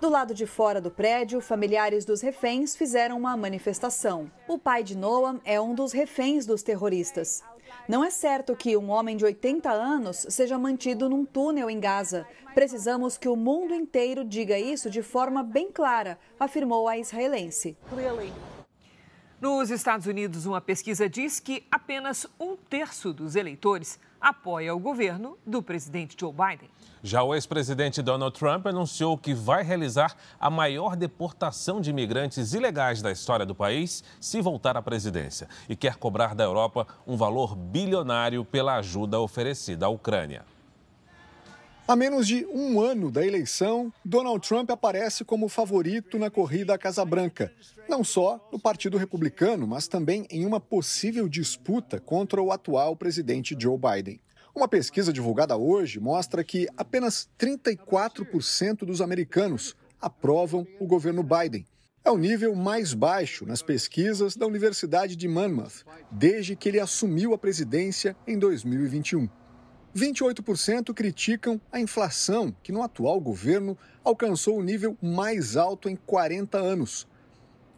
Do 0.00 0.08
lado 0.08 0.34
de 0.34 0.44
fora 0.44 0.80
do 0.80 0.90
prédio, 0.90 1.40
familiares 1.40 2.04
dos 2.04 2.20
reféns 2.20 2.74
fizeram 2.74 3.16
uma 3.16 3.36
manifestação. 3.36 4.28
O 4.48 4.58
pai 4.58 4.82
de 4.82 4.96
Noam 4.96 5.40
é 5.44 5.60
um 5.60 5.72
dos 5.72 5.92
reféns 5.92 6.44
dos 6.44 6.64
terroristas. 6.64 7.44
Não 7.88 8.02
é 8.02 8.10
certo 8.10 8.56
que 8.56 8.76
um 8.76 8.90
homem 8.90 9.16
de 9.16 9.24
80 9.24 9.70
anos 9.70 10.26
seja 10.30 10.58
mantido 10.58 11.08
num 11.08 11.24
túnel 11.24 11.70
em 11.70 11.78
Gaza. 11.78 12.26
Precisamos 12.54 13.16
que 13.16 13.28
o 13.28 13.36
mundo 13.36 13.72
inteiro 13.72 14.24
diga 14.24 14.58
isso 14.58 14.90
de 14.90 15.00
forma 15.00 15.44
bem 15.44 15.70
clara, 15.70 16.18
afirmou 16.40 16.88
a 16.88 16.98
israelense. 16.98 17.76
Nos 19.40 19.70
Estados 19.70 20.04
Unidos, 20.06 20.46
uma 20.46 20.60
pesquisa 20.60 21.08
diz 21.08 21.38
que 21.38 21.62
apenas 21.70 22.26
um 22.40 22.56
terço 22.56 23.12
dos 23.12 23.36
eleitores 23.36 23.96
apoia 24.20 24.74
o 24.74 24.80
governo 24.80 25.38
do 25.46 25.62
presidente 25.62 26.16
Joe 26.18 26.32
Biden. 26.32 26.68
Já 27.04 27.22
o 27.22 27.32
ex-presidente 27.32 28.02
Donald 28.02 28.36
Trump 28.36 28.66
anunciou 28.66 29.16
que 29.16 29.32
vai 29.32 29.62
realizar 29.62 30.16
a 30.40 30.50
maior 30.50 30.96
deportação 30.96 31.80
de 31.80 31.90
imigrantes 31.90 32.52
ilegais 32.52 33.00
da 33.00 33.12
história 33.12 33.46
do 33.46 33.54
país 33.54 34.02
se 34.20 34.40
voltar 34.40 34.76
à 34.76 34.82
presidência 34.82 35.48
e 35.68 35.76
quer 35.76 35.94
cobrar 35.94 36.34
da 36.34 36.42
Europa 36.42 36.84
um 37.06 37.16
valor 37.16 37.54
bilionário 37.54 38.44
pela 38.44 38.74
ajuda 38.74 39.20
oferecida 39.20 39.86
à 39.86 39.88
Ucrânia. 39.88 40.44
A 41.88 41.96
menos 41.96 42.28
de 42.28 42.44
um 42.52 42.82
ano 42.82 43.10
da 43.10 43.26
eleição, 43.26 43.90
Donald 44.04 44.46
Trump 44.46 44.70
aparece 44.70 45.24
como 45.24 45.48
favorito 45.48 46.18
na 46.18 46.28
corrida 46.28 46.74
à 46.74 46.78
Casa 46.78 47.02
Branca, 47.02 47.50
não 47.88 48.04
só 48.04 48.46
no 48.52 48.58
Partido 48.58 48.98
Republicano, 48.98 49.66
mas 49.66 49.88
também 49.88 50.26
em 50.28 50.44
uma 50.44 50.60
possível 50.60 51.26
disputa 51.26 51.98
contra 51.98 52.42
o 52.42 52.52
atual 52.52 52.94
presidente 52.94 53.56
Joe 53.58 53.78
Biden. 53.78 54.20
Uma 54.54 54.68
pesquisa 54.68 55.10
divulgada 55.10 55.56
hoje 55.56 55.98
mostra 55.98 56.44
que 56.44 56.68
apenas 56.76 57.26
34% 57.38 58.84
dos 58.84 59.00
americanos 59.00 59.74
aprovam 59.98 60.66
o 60.78 60.86
governo 60.86 61.22
Biden. 61.22 61.66
É 62.04 62.10
o 62.10 62.18
nível 62.18 62.54
mais 62.54 62.92
baixo 62.92 63.46
nas 63.46 63.62
pesquisas 63.62 64.36
da 64.36 64.46
Universidade 64.46 65.16
de 65.16 65.26
Monmouth, 65.26 65.86
desde 66.10 66.54
que 66.54 66.68
ele 66.68 66.80
assumiu 66.80 67.32
a 67.32 67.38
presidência 67.38 68.14
em 68.26 68.38
2021. 68.38 69.26
28% 69.96 70.92
criticam 70.94 71.60
a 71.72 71.80
inflação, 71.80 72.54
que 72.62 72.72
no 72.72 72.82
atual 72.82 73.20
governo 73.20 73.76
alcançou 74.04 74.58
o 74.58 74.62
nível 74.62 74.96
mais 75.02 75.56
alto 75.56 75.88
em 75.88 75.96
40 75.96 76.58
anos. 76.58 77.06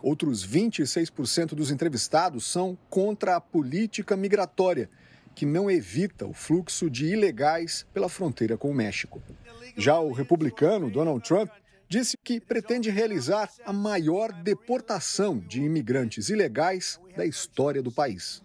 Outros 0.02 0.46
26% 0.46 1.54
dos 1.54 1.70
entrevistados 1.70 2.44
são 2.44 2.76
contra 2.88 3.36
a 3.36 3.40
política 3.40 4.16
migratória, 4.16 4.88
que 5.34 5.46
não 5.46 5.70
evita 5.70 6.26
o 6.26 6.32
fluxo 6.32 6.90
de 6.90 7.06
ilegais 7.06 7.86
pela 7.92 8.08
fronteira 8.08 8.56
com 8.56 8.70
o 8.70 8.74
México. 8.74 9.22
Já 9.76 9.98
o 9.98 10.12
republicano 10.12 10.90
Donald 10.90 11.22
Trump 11.26 11.50
disse 11.90 12.16
que 12.16 12.40
pretende 12.40 12.88
realizar 12.88 13.50
a 13.66 13.72
maior 13.72 14.32
deportação 14.32 15.40
de 15.40 15.60
imigrantes 15.60 16.28
ilegais 16.28 17.00
da 17.16 17.26
história 17.26 17.82
do 17.82 17.90
país. 17.90 18.40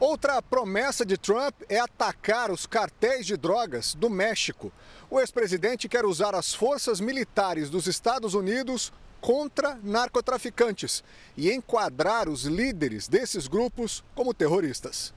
Outra 0.00 0.42
promessa 0.42 1.06
de 1.06 1.16
Trump 1.16 1.54
é 1.68 1.78
atacar 1.78 2.50
os 2.50 2.66
cartéis 2.66 3.24
de 3.24 3.36
drogas 3.36 3.94
do 3.94 4.10
México. 4.10 4.72
O 5.08 5.20
ex-presidente 5.20 5.88
quer 5.88 6.04
usar 6.04 6.34
as 6.34 6.52
forças 6.52 7.00
militares 7.00 7.70
dos 7.70 7.86
Estados 7.86 8.34
Unidos 8.34 8.92
contra 9.20 9.78
narcotraficantes 9.84 11.04
e 11.36 11.50
enquadrar 11.52 12.28
os 12.28 12.42
líderes 12.42 13.06
desses 13.06 13.46
grupos 13.46 14.04
como 14.16 14.34
terroristas. 14.34 15.14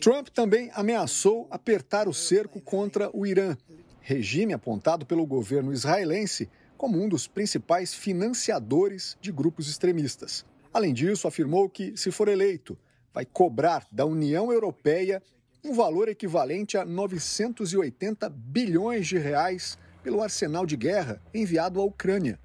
Trump 0.00 0.28
também 0.28 0.70
ameaçou 0.74 1.46
apertar 1.50 2.06
o 2.06 2.12
cerco 2.12 2.60
contra 2.60 3.10
o 3.16 3.26
Irã, 3.26 3.56
regime 4.00 4.52
apontado 4.52 5.06
pelo 5.06 5.24
governo 5.24 5.72
israelense 5.72 6.50
como 6.76 7.02
um 7.02 7.08
dos 7.08 7.26
principais 7.26 7.94
financiadores 7.94 9.16
de 9.22 9.32
grupos 9.32 9.68
extremistas. 9.68 10.44
Além 10.72 10.92
disso, 10.92 11.26
afirmou 11.26 11.68
que, 11.68 11.96
se 11.96 12.10
for 12.10 12.28
eleito, 12.28 12.76
vai 13.12 13.24
cobrar 13.24 13.86
da 13.90 14.04
União 14.04 14.52
Europeia 14.52 15.22
um 15.64 15.72
valor 15.72 16.08
equivalente 16.08 16.76
a 16.76 16.84
980 16.84 18.28
bilhões 18.28 19.06
de 19.06 19.16
reais 19.16 19.78
pelo 20.02 20.22
arsenal 20.22 20.66
de 20.66 20.76
guerra 20.76 21.22
enviado 21.32 21.80
à 21.80 21.84
Ucrânia. 21.84 22.38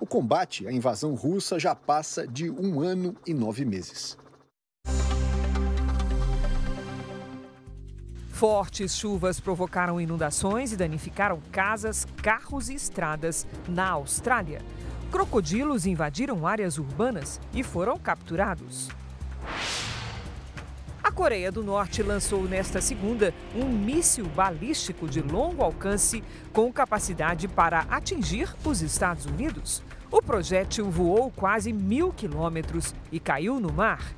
O 0.00 0.06
combate 0.06 0.66
à 0.66 0.72
invasão 0.72 1.14
russa 1.14 1.58
já 1.58 1.74
passa 1.74 2.26
de 2.26 2.50
um 2.50 2.80
ano 2.80 3.16
e 3.24 3.32
nove 3.32 3.64
meses. 3.64 4.18
Fortes 8.46 8.94
chuvas 8.94 9.40
provocaram 9.40 9.98
inundações 9.98 10.70
e 10.70 10.76
danificaram 10.76 11.40
casas, 11.50 12.06
carros 12.22 12.68
e 12.68 12.74
estradas 12.74 13.46
na 13.66 13.88
Austrália. 13.88 14.60
Crocodilos 15.10 15.86
invadiram 15.86 16.46
áreas 16.46 16.76
urbanas 16.76 17.40
e 17.54 17.62
foram 17.62 17.98
capturados. 17.98 18.90
A 21.02 21.10
Coreia 21.10 21.50
do 21.50 21.64
Norte 21.64 22.02
lançou 22.02 22.44
nesta 22.44 22.82
segunda 22.82 23.32
um 23.56 23.64
míssil 23.64 24.26
balístico 24.26 25.08
de 25.08 25.22
longo 25.22 25.62
alcance 25.62 26.22
com 26.52 26.70
capacidade 26.70 27.48
para 27.48 27.86
atingir 27.88 28.54
os 28.62 28.82
Estados 28.82 29.24
Unidos. 29.24 29.82
O 30.10 30.20
projétil 30.20 30.90
voou 30.90 31.30
quase 31.30 31.72
mil 31.72 32.12
quilômetros 32.12 32.94
e 33.10 33.18
caiu 33.18 33.58
no 33.58 33.72
mar. 33.72 34.14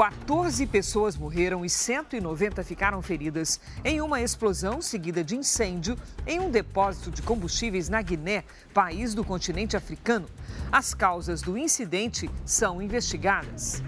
14 0.00 0.66
pessoas 0.66 1.14
morreram 1.14 1.62
e 1.62 1.68
190 1.68 2.64
ficaram 2.64 3.02
feridas 3.02 3.60
em 3.84 4.00
uma 4.00 4.22
explosão 4.22 4.80
seguida 4.80 5.22
de 5.22 5.36
incêndio 5.36 5.94
em 6.26 6.40
um 6.40 6.50
depósito 6.50 7.10
de 7.10 7.20
combustíveis 7.20 7.90
na 7.90 8.00
Guiné, 8.00 8.44
país 8.72 9.12
do 9.14 9.22
continente 9.22 9.76
africano. 9.76 10.26
As 10.72 10.94
causas 10.94 11.42
do 11.42 11.58
incidente 11.58 12.30
são 12.46 12.80
investigadas. 12.80 13.82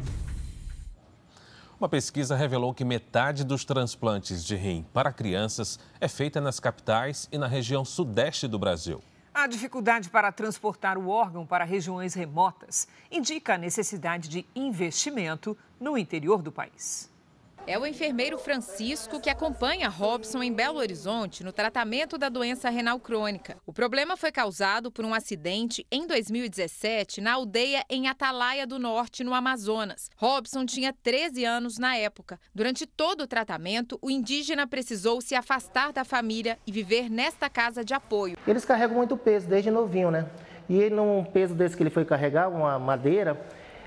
Uma 1.80 1.88
pesquisa 1.88 2.36
revelou 2.36 2.74
que 2.74 2.84
metade 2.84 3.42
dos 3.42 3.64
transplantes 3.64 4.44
de 4.44 4.54
rim 4.54 4.84
para 4.92 5.14
crianças 5.14 5.80
é 5.98 6.08
feita 6.08 6.42
nas 6.42 6.60
capitais 6.60 7.26
e 7.32 7.38
na 7.38 7.46
região 7.46 7.86
sudeste 7.86 8.46
do 8.46 8.58
Brasil. 8.58 9.02
A 9.34 9.46
dificuldade 9.46 10.10
para 10.10 10.30
transportar 10.30 10.98
o 10.98 11.08
órgão 11.08 11.46
para 11.46 11.64
regiões 11.64 12.12
remotas 12.12 12.86
indica 13.10 13.54
a 13.54 13.58
necessidade 13.58 14.28
de 14.28 14.46
investimento 14.54 15.56
no 15.80 15.96
interior 15.96 16.42
do 16.42 16.52
país. 16.52 17.11
É 17.64 17.78
o 17.78 17.86
enfermeiro 17.86 18.38
Francisco 18.38 19.20
que 19.20 19.30
acompanha 19.30 19.88
Robson 19.88 20.42
em 20.42 20.52
Belo 20.52 20.78
Horizonte 20.78 21.44
no 21.44 21.52
tratamento 21.52 22.18
da 22.18 22.28
doença 22.28 22.68
renal 22.68 22.98
crônica. 22.98 23.56
O 23.64 23.72
problema 23.72 24.16
foi 24.16 24.32
causado 24.32 24.90
por 24.90 25.04
um 25.04 25.14
acidente 25.14 25.86
em 25.88 26.04
2017 26.04 27.20
na 27.20 27.34
aldeia 27.34 27.84
em 27.88 28.08
Atalaia 28.08 28.66
do 28.66 28.80
Norte, 28.80 29.22
no 29.22 29.32
Amazonas. 29.32 30.10
Robson 30.16 30.66
tinha 30.66 30.92
13 30.92 31.44
anos 31.44 31.78
na 31.78 31.96
época. 31.96 32.40
Durante 32.52 32.84
todo 32.84 33.22
o 33.22 33.28
tratamento, 33.28 33.96
o 34.02 34.10
indígena 34.10 34.66
precisou 34.66 35.20
se 35.20 35.36
afastar 35.36 35.92
da 35.92 36.04
família 36.04 36.58
e 36.66 36.72
viver 36.72 37.08
nesta 37.08 37.48
casa 37.48 37.84
de 37.84 37.94
apoio. 37.94 38.36
Eles 38.44 38.64
carregam 38.64 38.96
muito 38.96 39.16
peso 39.16 39.46
desde 39.46 39.70
novinho, 39.70 40.10
né? 40.10 40.28
E 40.68 40.90
num 40.90 41.24
peso 41.24 41.54
desse 41.54 41.76
que 41.76 41.82
ele 41.84 41.90
foi 41.90 42.04
carregar, 42.04 42.48
uma 42.48 42.76
madeira, 42.78 43.40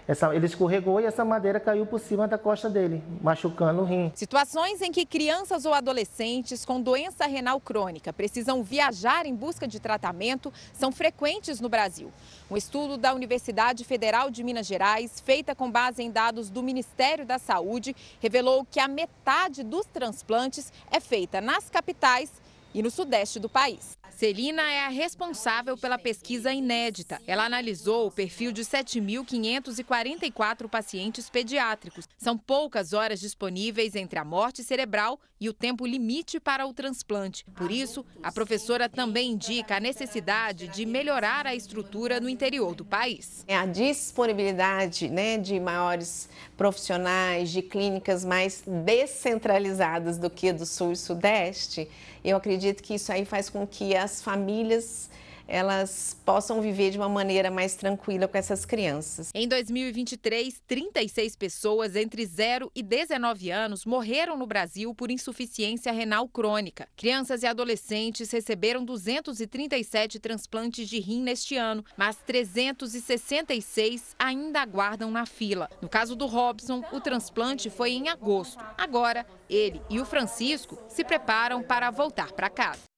essa, 0.07 0.35
ele 0.35 0.45
escorregou 0.45 1.01
e 1.01 1.05
essa 1.05 1.25
madeira 1.25 1.59
caiu 1.59 1.85
por 1.85 1.99
cima 1.99 2.27
da 2.27 2.37
costa 2.37 2.69
dele, 2.69 3.03
machucando 3.21 3.81
o 3.81 3.85
rim. 3.85 4.11
Situações 4.15 4.81
em 4.81 4.91
que 4.91 5.05
crianças 5.05 5.65
ou 5.65 5.73
adolescentes 5.73 6.63
com 6.63 6.79
doença 6.79 7.25
renal 7.25 7.59
crônica 7.59 8.13
precisam 8.13 8.61
viajar 8.61 9.25
em 9.25 9.33
busca 9.33 9.67
de 9.67 9.79
tratamento 9.79 10.53
são 10.73 10.91
frequentes 10.91 11.59
no 11.59 11.69
Brasil. 11.69 12.11
Um 12.49 12.55
estudo 12.55 12.97
da 12.97 13.13
Universidade 13.13 13.83
Federal 13.83 14.29
de 14.29 14.43
Minas 14.43 14.67
Gerais, 14.67 15.19
feita 15.19 15.55
com 15.55 15.71
base 15.71 16.03
em 16.03 16.11
dados 16.11 16.49
do 16.49 16.61
Ministério 16.61 17.25
da 17.25 17.39
Saúde, 17.39 17.95
revelou 18.19 18.65
que 18.69 18.79
a 18.79 18.87
metade 18.87 19.63
dos 19.63 19.85
transplantes 19.87 20.71
é 20.91 20.99
feita 20.99 21.41
nas 21.41 21.69
capitais 21.69 22.31
e 22.73 22.83
no 22.83 22.91
sudeste 22.91 23.39
do 23.39 23.49
país. 23.49 23.97
Celina 24.15 24.63
é 24.71 24.85
a 24.85 24.87
responsável 24.87 25.77
pela 25.77 25.97
pesquisa 25.97 26.53
inédita. 26.53 27.19
Ela 27.27 27.43
analisou 27.43 28.07
o 28.07 28.11
perfil 28.11 28.53
de 28.53 28.61
7.544 28.61 30.69
pacientes 30.69 31.29
pediátricos. 31.29 32.07
São 32.17 32.37
poucas 32.37 32.93
horas 32.93 33.19
disponíveis 33.19 33.93
entre 33.93 34.17
a 34.17 34.23
morte 34.23 34.63
cerebral 34.63 35.19
e 35.37 35.49
o 35.49 35.53
tempo 35.53 35.85
limite 35.85 36.39
para 36.39 36.65
o 36.65 36.73
transplante. 36.73 37.43
Por 37.57 37.69
isso, 37.69 38.05
a 38.23 38.31
professora 38.31 38.87
também 38.87 39.31
indica 39.31 39.75
a 39.75 39.81
necessidade 39.81 40.69
de 40.69 40.85
melhorar 40.85 41.45
a 41.45 41.53
estrutura 41.53 42.21
no 42.21 42.29
interior 42.29 42.73
do 42.73 42.85
país. 42.85 43.43
A 43.49 43.65
disponibilidade 43.65 45.09
né, 45.09 45.37
de 45.37 45.59
maiores 45.59 46.29
profissionais, 46.55 47.51
de 47.51 47.61
clínicas 47.61 48.23
mais 48.23 48.63
descentralizadas 48.65 50.17
do 50.17 50.29
que 50.29 50.53
do 50.53 50.65
sul 50.65 50.93
e 50.93 50.95
sudeste, 50.95 51.89
eu 52.25 52.37
acredito 52.37 52.81
que 52.81 52.95
isso 52.95 53.11
aí 53.11 53.23
faz 53.23 53.49
com 53.49 53.65
que 53.67 53.95
as 53.95 54.21
famílias 54.21 55.09
elas 55.47 56.17
possam 56.25 56.61
viver 56.61 56.91
de 56.91 56.97
uma 56.97 57.09
maneira 57.09 57.51
mais 57.51 57.75
tranquila 57.75 58.27
com 58.27 58.37
essas 58.37 58.65
crianças. 58.65 59.29
Em 59.33 59.47
2023, 59.47 60.61
36 60.67 61.35
pessoas 61.35 61.95
entre 61.95 62.25
0 62.25 62.71
e 62.75 62.81
19 62.81 63.51
anos 63.51 63.85
morreram 63.85 64.37
no 64.37 64.47
Brasil 64.47 64.93
por 64.93 65.11
insuficiência 65.11 65.91
renal 65.91 66.27
crônica. 66.27 66.87
Crianças 66.95 67.43
e 67.43 67.47
adolescentes 67.47 68.31
receberam 68.31 68.83
237 68.83 70.19
transplantes 70.19 70.89
de 70.89 70.99
rim 70.99 71.21
neste 71.21 71.55
ano, 71.55 71.83
mas 71.97 72.17
366 72.25 74.15
ainda 74.17 74.61
aguardam 74.61 75.11
na 75.11 75.25
fila. 75.25 75.69
No 75.81 75.89
caso 75.89 76.15
do 76.15 76.25
Robson, 76.25 76.83
o 76.91 76.99
transplante 76.99 77.69
foi 77.69 77.91
em 77.91 78.09
agosto. 78.09 78.63
Agora, 78.77 79.25
ele 79.49 79.81
e 79.89 79.99
o 79.99 80.05
Francisco 80.05 80.77
se 80.87 81.03
preparam 81.03 81.61
para 81.61 81.89
voltar 81.91 82.31
para 82.31 82.49
casa. 82.49 82.94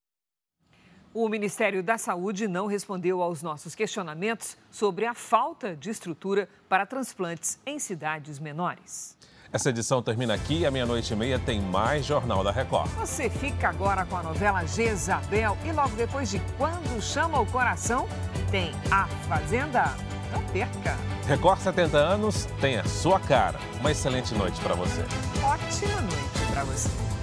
O 1.14 1.28
Ministério 1.30 1.82
da 1.82 1.98
Saúde 1.98 2.48
não 2.48 2.68
respondeu 2.68 3.22
aos 3.22 3.42
nossos 3.42 3.74
questionamentos 3.74 4.58
sobre 4.70 5.06
a 5.06 5.14
falta 5.14 5.76
de 5.76 5.90
estrutura 5.90 6.48
para 6.70 6.86
transplantes 6.86 7.60
em 7.66 7.80
cidades 7.80 8.40
menores. 8.40 9.18
Essa 9.52 9.70
edição 9.70 10.04
termina 10.04 10.34
aqui 10.34 10.60
e 10.60 10.66
à 10.66 10.72
meia-noite 10.72 11.14
e 11.14 11.16
meia 11.16 11.40
tem 11.40 11.62
mais 11.62 12.06
Jornal 12.06 12.44
da 12.44 12.52
Record. 12.52 12.90
Você 12.92 13.30
fica 13.30 13.70
agora 13.70 14.06
com 14.06 14.18
a 14.18 14.24
novela 14.24 14.66
Jezabel 14.66 15.58
e 15.66 15.72
logo 15.72 15.96
depois 15.96 16.30
de 16.30 16.40
Quando 16.58 17.02
Chama 17.02 17.40
o 17.40 17.46
Coração, 17.46 18.08
tem 18.52 18.72
A 18.92 19.08
Fazenda. 19.28 19.96
Não 20.34 20.44
perca! 20.52 20.98
Record 21.26 21.60
70 21.60 21.98
anos 21.98 22.46
tem 22.60 22.78
a 22.78 22.84
sua 22.84 23.20
cara. 23.20 23.58
Uma 23.80 23.92
excelente 23.92 24.36
noite 24.36 24.60
para 24.60 24.76
você. 24.76 25.02
Ótima 25.42 26.02
noite 26.02 26.52
para 26.52 26.64
você. 26.66 27.17